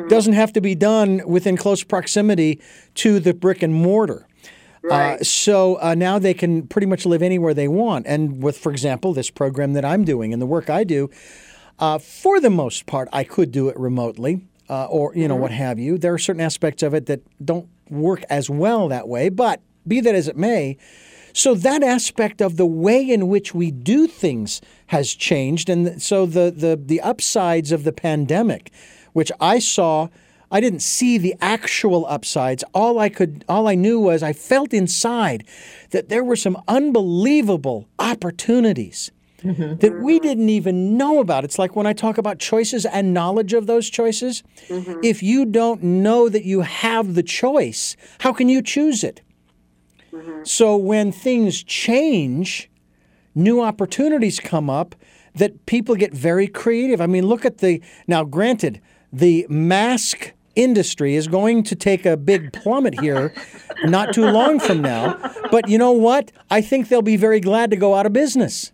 [0.09, 2.61] doesn't have to be done within close proximity
[2.95, 4.27] to the brick and mortar.
[4.83, 5.21] Right.
[5.21, 8.07] Uh, so uh, now they can pretty much live anywhere they want.
[8.07, 11.11] And with, for example, this program that I'm doing and the work I do,
[11.79, 14.41] uh, for the most part, I could do it remotely
[14.71, 15.99] uh, or you know what have you.
[15.99, 19.29] There are certain aspects of it that don't work as well that way.
[19.29, 20.79] But be that as it may,
[21.33, 26.27] so that aspect of the way in which we do things has changed, and so
[26.27, 28.71] the the the upsides of the pandemic,
[29.13, 30.09] which I saw.
[30.53, 32.65] I didn't see the actual upsides.
[32.75, 35.45] All I could, all I knew was I felt inside
[35.91, 39.13] that there were some unbelievable opportunities
[39.43, 39.77] mm-hmm.
[39.77, 41.45] that we didn't even know about.
[41.45, 44.43] It's like when I talk about choices and knowledge of those choices.
[44.69, 45.01] Mm-hmm.
[45.03, 49.21] If you don't know that you have the choice, how can you choose it?
[50.13, 50.45] Mm-hmm.
[50.45, 52.71] So when things change,
[53.35, 54.95] new opportunities come up
[55.35, 57.01] that people get very creative.
[57.01, 58.81] I mean, look at the now granted,
[59.13, 63.33] the mask industry is going to take a big plummet here
[63.85, 65.17] not too long from now.
[65.51, 66.33] But you know what?
[66.51, 68.73] I think they'll be very glad to go out of business.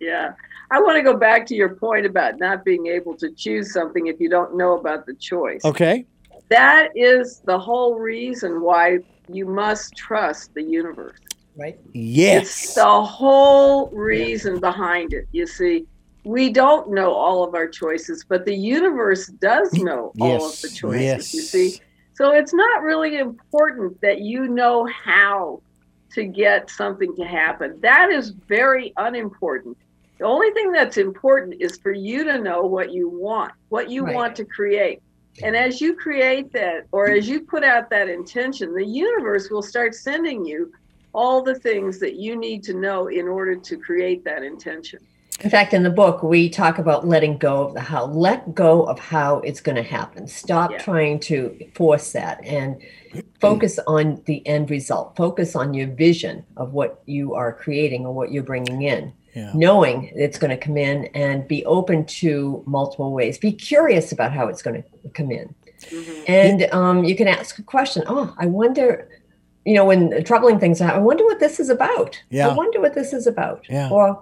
[0.00, 0.32] Yeah.
[0.70, 4.06] I want to go back to your point about not being able to choose something
[4.06, 5.64] if you don't know about the choice.
[5.64, 6.06] Okay?
[6.50, 8.98] That is the whole reason why
[9.28, 11.18] you must trust the universe.
[11.56, 11.78] Right.
[11.94, 12.42] Yes.
[12.44, 12.74] It's Yes.
[12.74, 15.26] the whole reason behind it.
[15.32, 15.86] You see,
[16.24, 20.68] we don't know all of our choices, but the universe does know all of the
[20.68, 21.34] Yes, choices.
[21.34, 21.80] You see,
[22.14, 25.62] so it's not really important that you know how
[26.14, 27.78] to get something to happen.
[27.80, 29.76] That is very unimportant.
[30.18, 34.04] The only thing that's important is for you to know what you want, what you
[34.04, 34.14] Right.
[34.14, 35.00] want to create.
[35.42, 39.62] And as you create that, or as you put out that intention, the universe will
[39.62, 40.72] start sending you
[41.12, 44.98] all the things that you need to know in order to create that intention.
[45.40, 48.04] In fact, in the book, we talk about letting go of the how.
[48.04, 50.26] Let go of how it's going to happen.
[50.26, 50.78] Stop Yeah.
[50.78, 52.76] trying to force that and
[53.40, 55.16] focus on the end result.
[55.16, 59.14] Focus on your vision of what you are creating or what you're bringing in.
[59.34, 59.52] Yeah.
[59.54, 63.38] Knowing it's going to come in and be open to multiple ways.
[63.38, 65.54] Be curious about how it's going to come in.
[65.82, 66.24] Mhm.
[66.28, 68.02] And um, you can ask a question.
[68.06, 69.08] Oh, I wonder,
[69.64, 72.20] you know, when troubling things happen, I wonder what this is about.
[72.30, 72.48] Yeah.
[72.48, 73.64] I wonder what this is about.
[73.70, 73.88] Yeah.
[73.88, 74.20] Or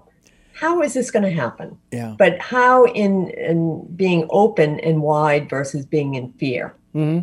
[0.53, 1.79] how is this going to happen?
[1.91, 2.15] Yeah.
[2.19, 6.75] But how in, in being open and wide versus being in fear?
[6.93, 7.21] hmm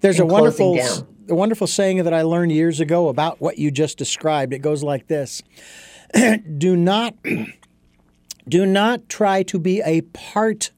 [0.00, 1.06] There's a wonderful, down.
[1.28, 4.52] a wonderful saying that I learned years ago about what you just described.
[4.52, 5.42] It goes like this:
[6.58, 7.14] Do not,
[8.48, 10.70] do not try to be a part.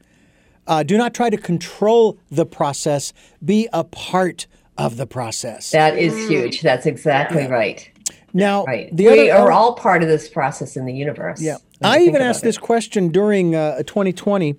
[0.66, 3.12] Uh, do not try to control the process.
[3.44, 4.46] Be a part
[4.76, 5.70] of the process.
[5.70, 6.60] That is huge.
[6.62, 7.48] That's exactly Yeah.
[7.48, 7.90] right.
[8.34, 8.94] now, Right.
[8.94, 11.40] the we other are all part of this process in the universe.
[11.40, 12.60] Yeah, I even asked this it.
[12.62, 14.56] question during uh, 2020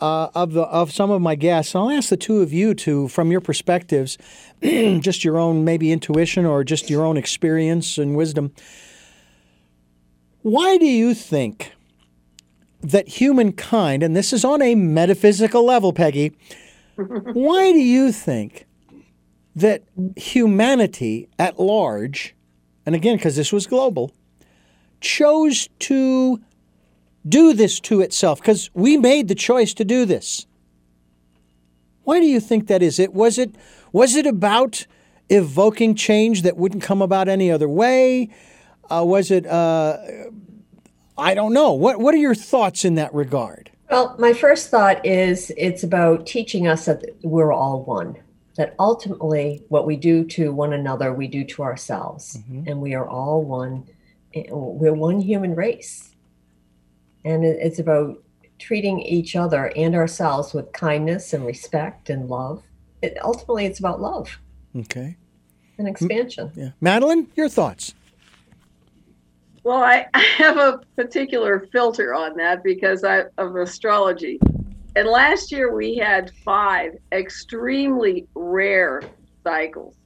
[0.00, 1.74] uh, of the of some of my guests.
[1.74, 4.16] And I'll ask the two of you to, from your perspectives,
[4.62, 8.52] just your own maybe intuition or just your own experience and wisdom.
[10.42, 11.72] Why do you think
[12.82, 16.32] that humankind, and this is on a metaphysical level, Peggy,
[16.96, 18.66] why do you think
[19.54, 19.82] that
[20.16, 22.34] humanity at large,
[22.86, 24.12] and again, because this was global,
[25.00, 26.40] chose to
[27.28, 28.40] do this to itself?
[28.40, 30.46] Because we made the choice to do this.
[32.04, 32.98] Why do you think that is?
[32.98, 33.54] It was it
[33.92, 34.86] was it about
[35.28, 38.30] evoking change that wouldn't come about any other way?
[38.90, 39.46] Uh, was it?
[39.46, 39.98] Uh,
[41.16, 41.72] I don't know.
[41.72, 43.70] What What are your thoughts in that regard?
[43.90, 48.16] Well, my first thought is it's about teaching us that we're all one.
[48.56, 52.36] That ultimately, what we do to one another, we do to ourselves,
[52.66, 53.84] and we are all one.
[54.34, 56.14] eh, We're one human race,
[57.24, 58.22] and it's about
[58.58, 62.62] treating each other and ourselves with kindness and respect and love.
[63.02, 64.38] It, ultimately, it's about love
[64.76, 65.16] Okay.
[65.78, 66.50] and expansion.
[66.54, 67.94] Yeah, Madeline, your thoughts?
[69.62, 74.38] Well, I, I have a particular filter on that because I, of astrology.
[74.96, 79.02] And last year we had five extremely rare
[79.44, 79.96] cycles.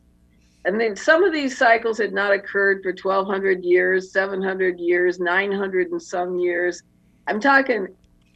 [0.66, 5.90] And then some of these cycles had not occurred for 1200 years, 700 years, 900
[5.90, 6.82] and some years.
[7.26, 7.88] I'm talking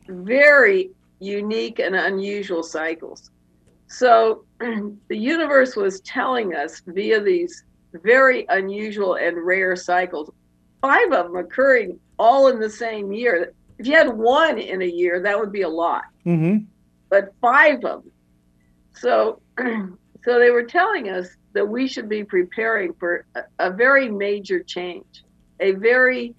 [0.09, 0.91] very
[1.21, 3.31] unique and unusual cycles.
[3.87, 10.31] So the universe was telling us via these very unusual and rare cycles
[10.81, 13.53] five of them occurring all in the same year.
[13.79, 16.65] If you had one in a year, that would be a lot, Mm-hmm.
[17.09, 18.13] but five of them.
[18.95, 24.11] So, so they were telling us that we should be preparing for a, a very
[24.11, 25.25] major change,
[25.61, 26.35] a very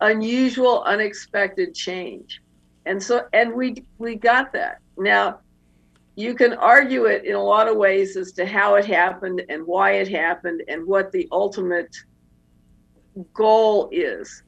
[0.00, 2.40] unusual, unexpected change,
[2.86, 4.78] and so and we we got that.
[4.96, 5.40] Now,
[6.16, 9.66] you can argue it in a lot of ways as to how it happened and
[9.66, 11.94] why it happened and what the ultimate
[13.34, 14.42] goal is.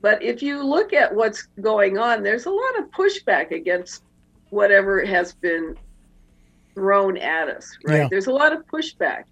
[0.00, 4.02] But if you look at what's going on, there's a lot of pushback against
[4.50, 5.76] whatever has been
[6.74, 7.96] thrown at us, right?
[7.96, 8.08] Yeah.
[8.10, 9.24] There's a lot of pushback.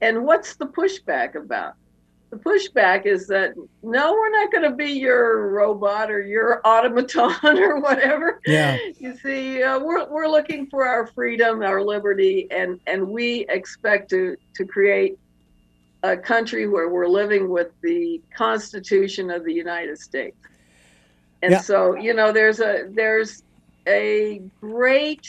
[0.00, 1.74] And what's the pushback about?
[2.30, 7.34] The pushback is that no, we're not going to be your robot or your automaton
[7.58, 8.40] or whatever.
[8.46, 8.78] Yeah.
[8.98, 14.10] You see, uh, we're, we're looking for our freedom, our liberty, and, and we expect
[14.10, 15.18] to, to create
[16.02, 20.36] a country where we're living with the Constitution of the United States.
[21.42, 21.60] And Yeah.
[21.60, 23.42] so, you know, there's a there's
[23.86, 25.26] a great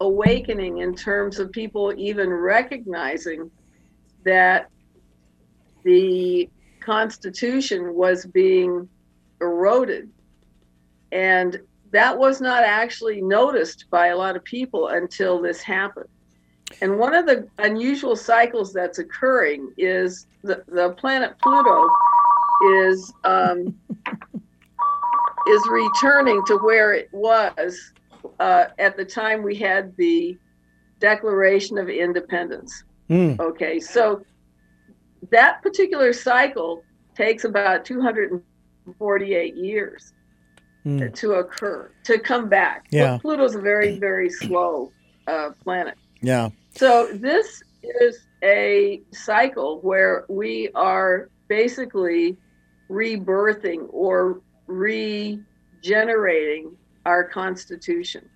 [0.00, 3.50] awakening in terms of people even recognizing
[4.24, 4.68] that
[5.84, 6.50] the
[6.80, 8.88] Constitution was being
[9.40, 10.10] eroded.
[11.10, 11.60] And
[11.92, 16.08] that was not actually noticed by a lot of people until this happened.
[16.80, 21.88] And one of the unusual cycles that's occurring is the, the planet Pluto
[22.84, 23.76] is um,
[25.48, 27.92] is returning to where it was
[28.40, 30.38] uh, at the time we had the
[31.00, 32.84] Declaration of Independence.
[33.10, 33.38] Mm.
[33.40, 34.24] Okay, so
[35.30, 36.84] that particular cycle
[37.16, 40.12] takes about 248 years
[40.84, 41.14] Mm.
[41.14, 42.86] to occur, to come back.
[42.90, 43.16] Yeah.
[43.18, 44.90] Pluto's a very, very slow
[45.28, 45.94] uh, planet.
[46.20, 46.50] Yeah.
[46.74, 52.36] So this is a cycle where we are basically
[52.90, 58.28] rebirthing or regenerating our constitution.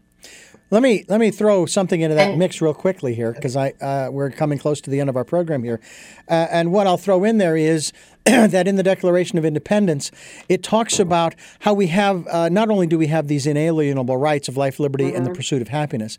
[0.71, 4.09] Let me let me throw something into that mix real quickly here because I uh,
[4.11, 5.81] we're coming close to the end of our program here,
[6.29, 7.93] uh, and what I'll throw in there is
[8.51, 10.11] that in the Declaration of Independence
[10.49, 14.49] it talks about how we have uh, not only do we have these inalienable rights
[14.49, 15.37] of life, liberty, and the mm-hmm.
[15.37, 16.19] pursuit of happiness,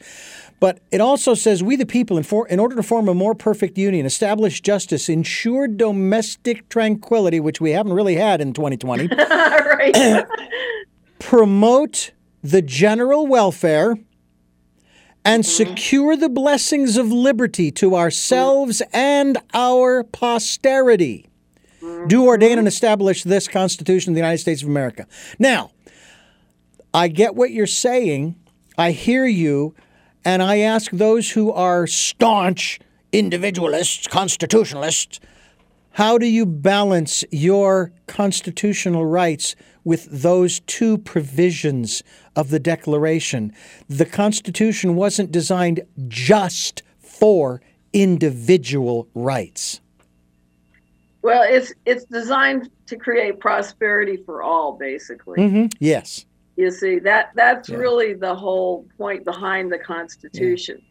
[0.59, 3.35] but it also says we the people in, for, in order to form a more
[3.35, 9.09] perfect union, establish justice, ensure domestic tranquility, which we haven't really had in 2020
[11.19, 12.11] promote
[12.41, 13.97] the general welfare
[15.25, 15.65] and mm-hmm.
[15.65, 18.95] secure the blessings of liberty to ourselves mm.
[18.95, 21.27] and our posterity.
[22.07, 25.07] Do ordain and establish this Constitution of the United States of America.
[25.37, 25.71] Now,
[26.93, 28.35] I get what you're saying.
[28.77, 29.75] I hear you.
[30.25, 32.79] And I ask those who are staunch
[33.11, 35.19] individualists, constitutionalists,
[35.91, 42.03] how do you balance your constitutional rights with those two provisions
[42.35, 43.51] of the Declaration?
[43.89, 47.61] The Constitution wasn't designed just for
[47.93, 49.81] individual rights?
[51.21, 55.39] Well, it's it's designed to create prosperity for all, basically.
[55.39, 55.65] Mm-hmm.
[55.79, 56.25] Yes.
[56.55, 57.77] You see that that's yeah.
[57.77, 60.81] really the whole point behind the Constitution,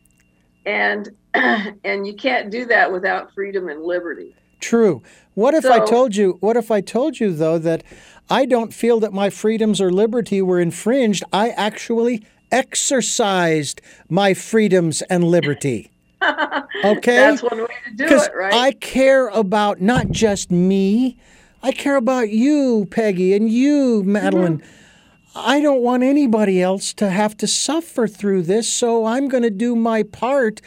[0.64, 1.02] yeah.
[1.34, 4.34] and and you can't do that without freedom and liberty.
[4.60, 5.02] True.
[5.34, 6.38] What if so, I told you?
[6.40, 7.82] What if I told you though that
[8.30, 11.24] I don't feel that my freedoms or liberty were infringed?
[11.32, 15.90] I actually exercised my freedoms and liberty.
[16.22, 17.16] Okay?
[17.16, 18.52] That's one way to do it, right?
[18.52, 21.16] I care about not just me,
[21.62, 24.58] I care about you, Peggy, and you, Madeline.
[24.58, 25.38] Mm-hmm.
[25.38, 29.50] I don't want anybody else to have to suffer through this, so I'm going to
[29.50, 30.60] do my part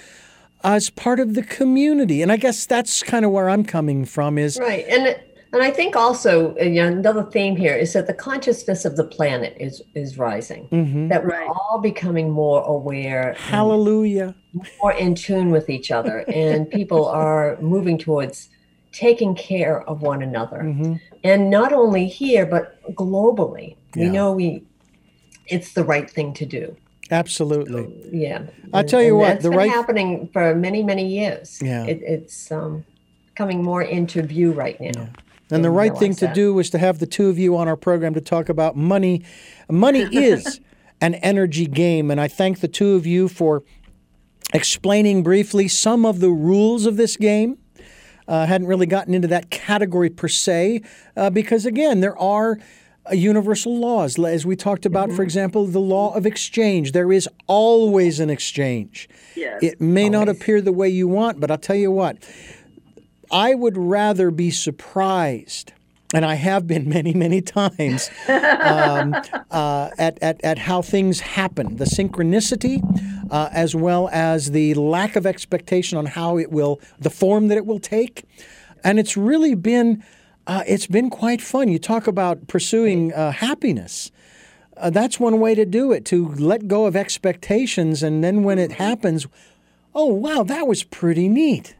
[0.63, 2.21] as part of the community.
[2.21, 4.85] And I guess that's kind of where I'm coming from is Right.
[4.87, 5.19] And
[5.51, 9.03] and I think also you know, another theme here is that the consciousness of the
[9.03, 10.67] planet is is rising.
[10.69, 11.07] Mm-hmm.
[11.07, 11.49] That we're right.
[11.49, 13.33] all becoming more aware.
[13.33, 14.35] Hallelujah.
[14.81, 18.49] More in tune with each other, and people are moving towards
[18.91, 20.95] taking care of one another, mm-hmm.
[21.23, 23.75] and not only here but globally.
[23.95, 24.03] Yeah.
[24.03, 24.63] We know we
[25.47, 26.75] it's the right thing to do.
[27.11, 27.83] Absolutely.
[27.83, 28.43] So, yeah.
[28.71, 31.59] I tell you what, the right happening for many many years.
[31.61, 31.85] Yeah.
[31.85, 32.85] It, it's um,
[33.35, 34.91] coming more into view right now.
[34.95, 35.09] Yeah.
[35.51, 36.35] And the right thing to that.
[36.35, 39.23] do was to have the two of you on our program to talk about money.
[39.69, 40.59] Money is
[41.01, 43.63] an energy game, and I thank the two of you for
[44.53, 47.57] explaining briefly some of the rules of this game.
[48.27, 50.83] Uh, hadn't really gotten into that category per se,
[51.17, 52.59] uh, because again, there are
[53.09, 54.19] uh, universal laws.
[54.19, 55.15] As we talked about, mm-hmm.
[55.15, 56.91] for example, the law of exchange.
[56.91, 59.09] There is always an exchange.
[59.35, 60.11] Yes, it may always.
[60.11, 62.17] not appear the way you want, but I'll tell you what,
[63.31, 65.73] I would rather be surprised
[66.13, 69.15] and I have been many, many times um,
[69.51, 72.81] uh, at, at, at how things happen, the synchronicity,
[73.31, 77.57] uh, as well as the lack of expectation on how it will, the form that
[77.57, 78.23] it will take.
[78.83, 80.03] And it's really been,
[80.47, 81.69] uh, it's been quite fun.
[81.69, 84.11] You talk about pursuing uh, happiness.
[84.77, 88.01] Uh, that's one way to do it, to let go of expectations.
[88.01, 89.27] And then when it happens,
[89.93, 91.75] oh, wow, that was pretty neat.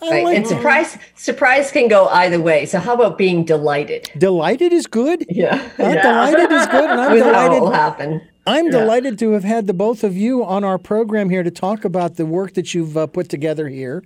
[0.00, 0.24] Right.
[0.24, 2.66] Like and surprise surprise can go either way.
[2.66, 4.10] So how about being delighted?
[4.16, 5.26] Delighted is good.
[5.28, 5.54] Yeah.
[5.56, 6.02] Uh, yeah.
[6.02, 6.90] Delighted is good.
[6.90, 7.58] And I'm With delighted.
[7.58, 8.22] How will happen.
[8.46, 8.70] I'm yeah.
[8.70, 12.16] delighted to have had the both of you on our program here to talk about
[12.16, 14.02] the work that you've uh, put together here.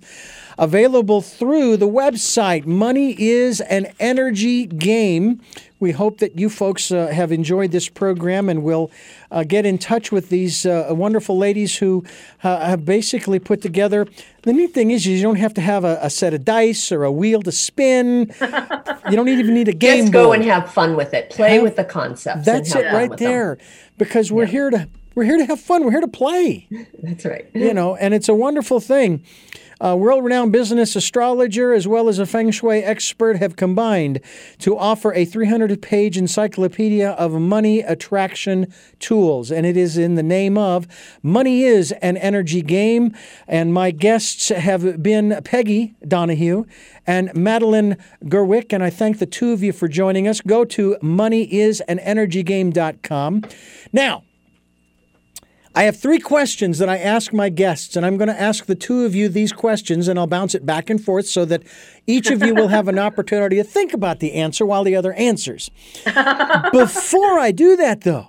[0.57, 2.65] Available through the website.
[2.65, 5.41] Money is an energy game.
[5.83, 8.89] We hope that you folks uh, have enjoyed this program and will
[9.31, 12.05] uh, get in touch with these uh, wonderful ladies who
[12.41, 14.07] uh, have basically put together.
[14.43, 17.03] The neat thing is, you don't have to have a, a set of dice or
[17.03, 18.33] a wheel to spin.
[18.41, 20.03] you don't even need a game.
[20.03, 20.39] Just go board.
[20.39, 21.31] and have fun with it.
[21.31, 22.45] Play have, with the concepts.
[22.45, 23.55] That's it right there.
[23.55, 23.65] Them.
[23.97, 24.51] Because we're yeah.
[24.51, 25.83] here to we're here to have fun.
[25.83, 26.67] We're here to play.
[27.03, 27.49] That's right.
[27.53, 29.23] You know, and it's a wonderful thing
[29.83, 34.21] Uh, a world renowned business astrologer as well as a feng shui expert have combined
[34.57, 39.51] to offer a 300 page encyclopedia of money attraction tools.
[39.51, 40.87] And it is in the name of
[41.21, 43.13] Money is an Energy Game.
[43.45, 46.63] And my guests have been Peggy Donahue
[47.05, 47.97] and Madeline
[48.29, 48.71] Gerwick.
[48.71, 50.39] And I thank the two of you for joining us.
[50.39, 53.43] Go to moneyisanenergygame.com.
[53.91, 54.23] Now,
[55.75, 58.75] I have three questions that I ask my guests, and I'm going to ask the
[58.75, 61.63] two of you these questions, and I'll bounce it back and forth so that
[62.05, 65.13] each of you will have an opportunity to think about the answer while the other
[65.13, 65.71] answers.
[66.05, 68.27] Before I do that, though,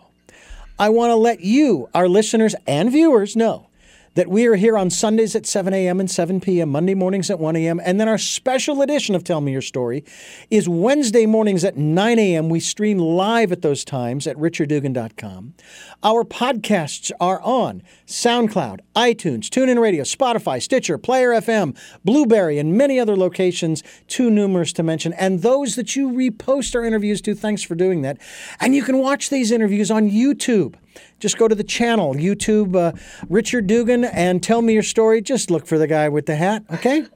[0.78, 3.66] I want to let you, our listeners and viewers, know
[4.14, 6.00] that we are here on Sundays at 7 a.m.
[6.00, 9.40] and 7 p.m., Monday mornings at 1 a.m., and then our special edition of Tell
[9.40, 10.04] Me Your Story
[10.50, 12.48] is Wednesday mornings at 9 a.m.
[12.48, 15.54] We stream live at those times at richarddugan.com.
[16.02, 23.00] Our podcasts are on SoundCloud, iTunes, TuneIn Radio, Spotify, Stitcher, Player FM, Blubrry, and many
[23.00, 25.12] other locations, too numerous to mention.
[25.14, 28.18] And those that you repost our interviews to, thanks for doing that.
[28.60, 30.74] And you can watch these interviews on YouTube.
[31.20, 32.92] Just go to the channel, YouTube, uh,
[33.28, 35.22] Richard Dugan, and tell me your story.
[35.22, 37.06] Just look for the guy with the hat, okay?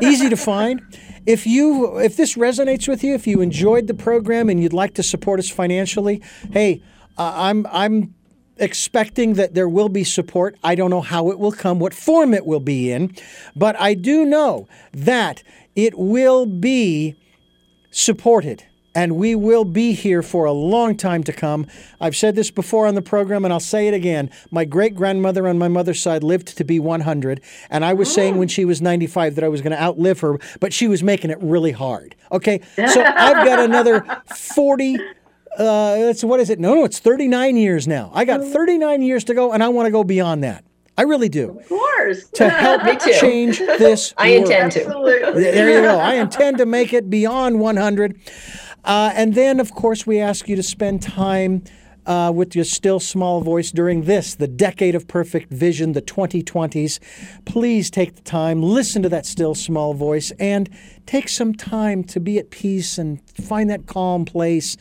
[0.02, 0.82] Easy to find.
[1.26, 4.94] If you if this resonates with you, if you enjoyed the program and you'd like
[4.94, 6.22] to support us financially,
[6.52, 6.82] hey,
[7.16, 8.14] uh, I'm I'm
[8.56, 10.56] expecting that there will be support.
[10.64, 13.14] I don't know how it will come, what form it will be in,
[13.54, 15.42] but I do know that
[15.76, 17.16] it will be
[17.90, 18.64] supported
[18.98, 21.68] and we will be here for a long time to come.
[22.00, 24.28] I've said this before on the program, and I'll say it again.
[24.50, 28.12] My great grandmother on my mother's side lived to be 100, and I was oh.
[28.14, 31.04] saying when she was 95 that I was going to outlive her, but she was
[31.04, 32.16] making it really hard.
[32.32, 34.04] Okay, so I've got another
[34.34, 34.96] 40.
[35.56, 36.58] Uh, it's what is it?
[36.58, 38.10] No, no, it's 39 years now.
[38.12, 40.64] I got 39 years to go, and I want to go beyond that.
[40.98, 41.56] I really do.
[41.60, 42.28] Of course.
[42.30, 43.12] To help Me too.
[43.20, 44.12] change this.
[44.18, 44.42] I world.
[44.42, 44.84] intend to.
[44.86, 45.42] Absolutely.
[45.44, 45.96] There you go.
[46.00, 48.18] I intend to make it beyond 100.
[48.84, 51.62] Uh, and then, of course, we ask you to spend time
[52.08, 56.98] uh, with your still small voice during this, the decade of perfect vision, the 2020s.
[57.44, 60.70] Please take the time, listen to that still small voice, and
[61.04, 64.76] take some time to be at peace and find that calm place,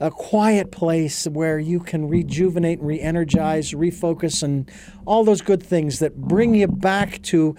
[0.00, 4.70] a quiet place where you can rejuvenate and re energize, refocus, and
[5.04, 7.54] all those good things that bring you back to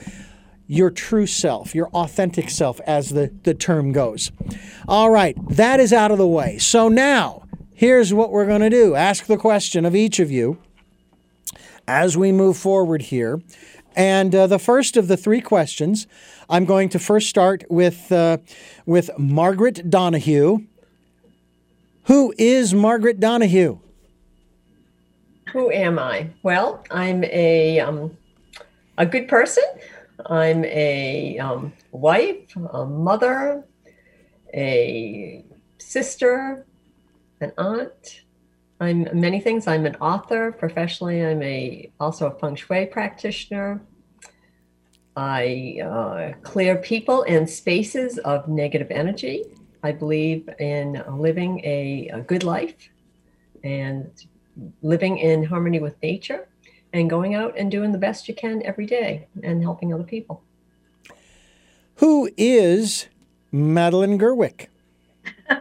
[0.71, 4.31] your true self, your authentic self, as the, the term goes.
[4.87, 6.57] All right, that is out of the way.
[6.59, 7.43] So now,
[7.73, 10.59] here's what we're going to do ask the question of each of you
[11.89, 13.41] as we move forward here.
[13.97, 16.07] And uh, the first of the three questions,
[16.49, 18.37] I'm going to first start with, uh,
[18.85, 20.59] with Margaret Donahue.
[22.05, 23.79] Who is Margaret Donahue?
[25.51, 26.29] Who am I?
[26.43, 28.17] Well, I'm a um,
[28.97, 29.65] a good person.
[30.25, 33.65] I'm a um, wife, a mother,
[34.53, 35.45] a
[35.77, 36.65] sister,
[37.39, 38.21] an aunt.
[38.79, 39.67] I'm many things.
[39.67, 41.23] I'm an author professionally.
[41.23, 43.81] I'm a also a feng shui practitioner.
[45.15, 49.43] I uh, clear people and spaces of negative energy.
[49.83, 52.89] I believe in living a, a good life
[53.63, 54.09] and
[54.81, 56.47] living in harmony with nature
[56.93, 60.43] and going out and doing the best you can every day and helping other people.
[61.95, 63.07] Who is
[63.51, 64.69] Madeline Gerwick?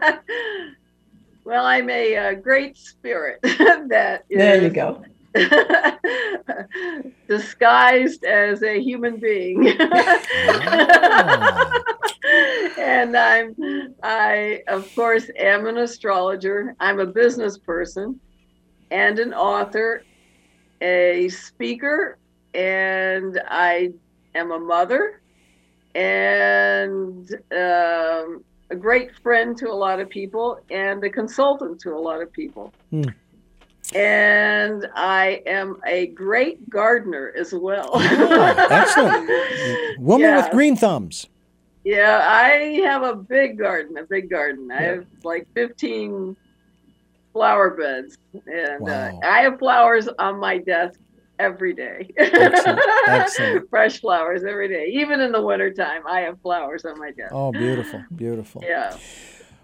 [1.43, 5.03] well, I'm a, uh great spirit that is There you go.
[7.27, 9.65] disguised as a human being.
[12.77, 13.55] and I'm
[14.03, 16.75] I of course am an astrologer.
[16.81, 18.19] I'm a business person
[18.89, 20.03] and an author,
[20.81, 22.17] a speaker,
[22.53, 23.93] and I
[24.35, 25.21] am a mother
[25.95, 31.99] and um, a great friend to a lot of people and a consultant to a
[31.99, 32.73] lot of people.
[32.89, 33.03] Hmm.
[33.93, 37.89] And I am a great gardener as well.
[37.93, 39.29] Oh, excellent.
[39.99, 41.27] Woman with green thumbs.
[41.83, 44.71] Yeah, I have a big garden, a big garden.
[44.71, 46.37] I have like 15
[47.33, 49.19] flower beds, and Wow.
[49.23, 50.99] uh, I have flowers on my desk
[51.39, 52.09] every day.
[52.17, 53.69] Excellent, excellent.
[53.71, 54.87] Fresh flowers every day.
[54.93, 57.33] Even in the wintertime, I have flowers on my desk.
[57.33, 58.63] Oh, beautiful, beautiful.
[58.65, 58.95] Yeah.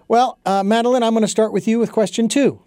[0.07, 2.61] Well, uh, Madeline, I'm going to start with you with question two.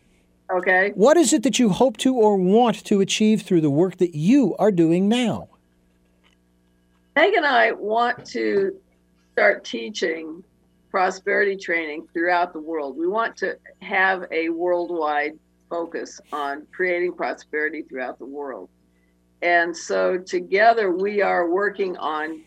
[0.52, 0.90] Okay.
[0.94, 4.14] What is it that you hope to or want to achieve through the work that
[4.16, 5.48] you are doing now?
[7.14, 8.76] Peg and I want to
[9.32, 10.42] start teaching
[10.90, 12.96] prosperity training throughout the world.
[12.96, 15.38] We want to have a worldwide
[15.68, 18.68] focus on creating prosperity throughout the world.
[19.42, 22.42] And so together we are working on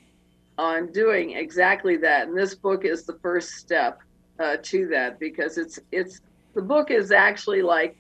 [0.60, 2.28] on doing exactly that.
[2.28, 4.00] And this book is the first step
[4.40, 6.22] uh, to that because it's it's
[6.54, 7.96] the book is actually like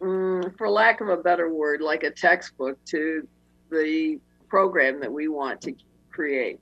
[0.00, 3.26] mm, for lack of a better word like a textbook to
[3.70, 5.74] the program that we want to
[6.10, 6.60] create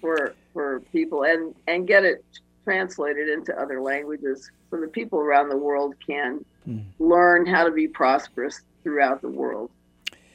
[0.00, 2.24] for for people and and get it
[2.64, 6.78] translated into other languages so that people around the world can Hmm.
[6.98, 9.70] learn how to be prosperous throughout the world.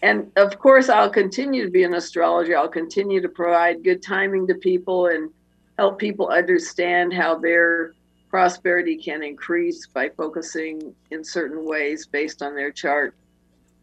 [0.02, 2.56] And of course, I'll continue to be an astrologer.
[2.56, 5.32] I'll continue to provide good timing to people and
[5.78, 7.94] help people understand how their
[8.30, 13.16] prosperity can increase by focusing in certain ways based on their chart.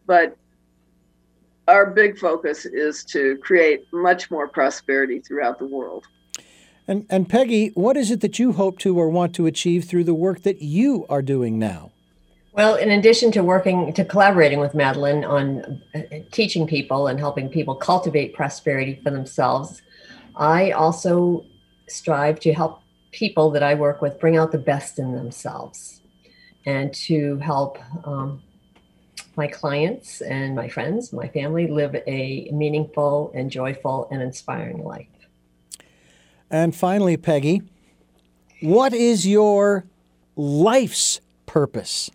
[0.06, 0.36] But
[1.68, 6.06] our big focus is to create much more prosperity throughout the world.
[6.88, 10.04] And, and Peggy, what is it that you hope to or want to achieve through
[10.04, 11.90] the work that you are doing now?
[12.52, 16.00] Well, in addition to working to collaborating with Madeline on uh,
[16.30, 19.82] teaching people and helping people cultivate prosperity for themselves,
[20.36, 21.44] I also
[21.88, 22.80] strive to help
[23.12, 26.00] people that I work with bring out the best in themselves
[26.64, 28.42] and to help um,
[29.36, 35.08] my clients and my friends, my family live a meaningful and joyful and inspiring life.
[36.50, 37.62] And finally, Peggy,
[38.60, 39.84] what is your
[40.36, 42.10] life's purpose?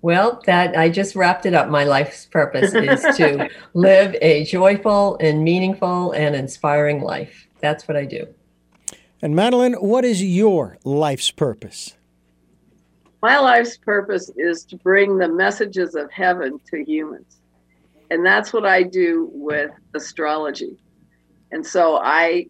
[0.00, 1.68] Well, that I just wrapped it up.
[1.68, 7.48] My life's purpose is to live a joyful and meaningful and inspiring life.
[7.60, 8.26] That's what I do.
[9.20, 11.96] And Madeline, what is your life's purpose?
[13.20, 17.40] My life's purpose is to bring the messages of heaven to humans.
[18.10, 20.78] And that's what I do with astrology.
[21.50, 22.46] And so I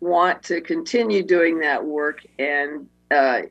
[0.00, 3.42] want to continue doing that work and uh,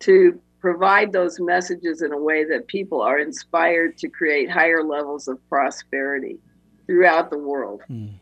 [0.00, 5.28] to provide those messages in a way that people are inspired to create higher levels
[5.28, 6.38] of prosperity
[6.86, 7.82] throughout the world.
[7.90, 8.14] Mm.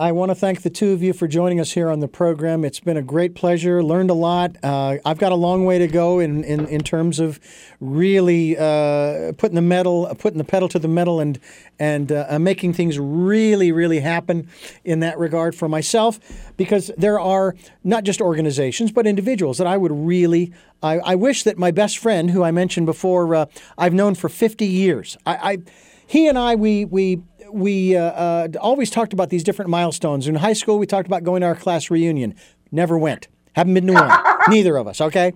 [0.00, 2.64] I want to thank the two of you for joining us here on the program.
[2.64, 3.82] It's been a great pleasure.
[3.82, 4.56] Learned a lot.
[4.62, 7.38] Uh, I've got a long way to go in, in, in terms of
[7.80, 11.38] really uh, putting the metal, putting the pedal to the metal, and
[11.78, 14.48] and uh, making things really, really happen
[14.84, 16.18] in that regard for myself.
[16.56, 17.54] Because there are
[17.84, 20.54] not just organizations, but individuals that I would really.
[20.82, 23.46] I, I wish that my best friend, who I mentioned before, uh,
[23.76, 25.18] I've known for 50 years.
[25.26, 25.58] I, I
[26.06, 27.22] he and I, we we
[27.52, 30.26] we uh, uh, always talked about these different milestones.
[30.28, 32.34] In high school, we talked about going to our class reunion.
[32.70, 33.28] Never went.
[33.54, 34.10] Haven't been to one.
[34.48, 35.00] Neither of us.
[35.00, 35.34] Okay.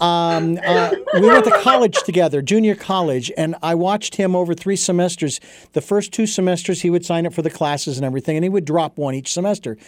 [0.00, 4.76] Um, uh, we went to college together, junior college, and I watched him over three
[4.76, 5.40] semesters.
[5.72, 8.48] The first two semesters, he would sign up for the classes and everything, and he
[8.48, 9.78] would drop one each semester.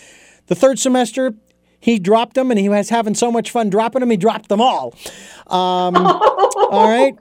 [0.47, 1.35] The third semester,
[1.81, 4.61] he dropped them and he was having so much fun dropping them, he dropped them
[4.61, 4.95] all.
[5.47, 7.15] Um, all right.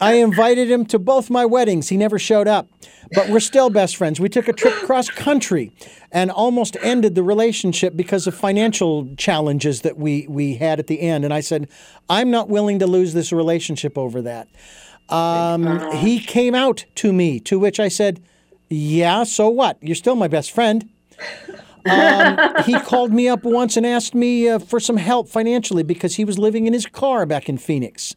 [0.00, 1.88] I invited him to both my weddings.
[1.88, 2.68] He never showed up,
[3.12, 4.18] but we're still best friends.
[4.18, 5.72] We took a trip cross country
[6.10, 11.00] and almost ended the relationship because of financial challenges that we, we had at the
[11.00, 11.24] end.
[11.24, 11.68] And I said,
[12.08, 14.48] I'm not willing to lose this relationship over that.
[15.08, 18.20] Um, he came out to me, to which I said,
[18.68, 19.78] Yeah, so what?
[19.80, 20.88] You're still my best friend.
[21.88, 26.16] Um, he called me up once and asked me uh, for some help financially because
[26.16, 28.14] he was living in his car back in Phoenix.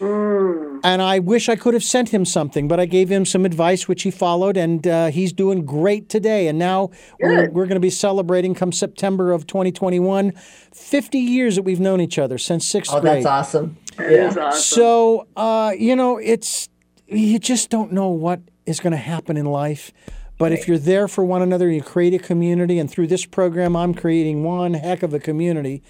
[0.00, 0.80] Mm.
[0.82, 3.88] And I wish I could have sent him something, but I gave him some advice,
[3.88, 6.48] which he followed, and uh, he's doing great today.
[6.48, 6.90] And now
[7.20, 12.00] we're, we're going to be celebrating come September of 2021, 50 years that we've known
[12.00, 13.24] each other since sixth oh, grade.
[13.24, 13.76] that's awesome.
[13.98, 14.34] yeah.
[14.38, 14.60] awesome.
[14.60, 16.68] So, uh, you know, it's,
[17.06, 19.92] you just don't know what is going to happen in life.
[20.38, 20.58] But right.
[20.58, 23.94] if you're there for one another, you create a community, and through this program, I'm
[23.94, 25.82] creating one heck of a community.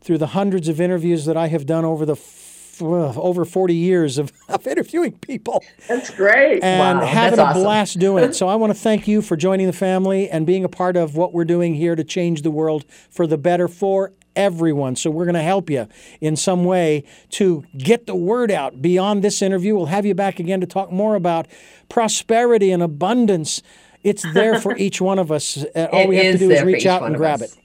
[0.00, 3.74] Through the hundreds of interviews that I have done over the f- uh, over 40
[3.74, 5.64] years of, of interviewing people.
[5.88, 6.62] That's great.
[6.62, 7.62] And wow, having a awesome.
[7.62, 8.28] blast doing it.
[8.38, 11.16] So I want to thank you for joining the family and being a part of
[11.16, 14.94] what we're doing here to change the world for the better for everyone.
[14.94, 15.88] So we're going to help you
[16.20, 19.74] in some way to get the word out beyond this interview.
[19.74, 21.48] We'll have you back again to talk more about
[21.88, 23.60] prosperity and abundance
[24.02, 25.64] it's there for each one of us.
[25.74, 27.56] Uh, all it we have to do is reach out and grab us.
[27.56, 27.64] it.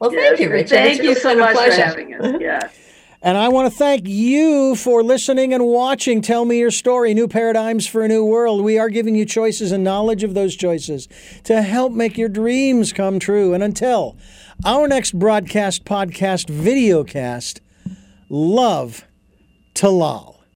[0.00, 0.70] Well, thank you, Richard.
[0.70, 2.40] Thank it's you so much for having us.
[2.40, 2.68] Yeah.
[3.24, 7.26] And I want to thank you for listening and watching Tell Me Your Story New
[7.26, 8.62] Paradigms for a New World.
[8.62, 11.08] We are giving you choices and knowledge of those choices
[11.44, 13.54] to help make your dreams come true.
[13.54, 14.18] And until
[14.62, 17.60] our next broadcast, podcast, videocast,
[18.28, 19.06] love
[19.72, 20.33] to love.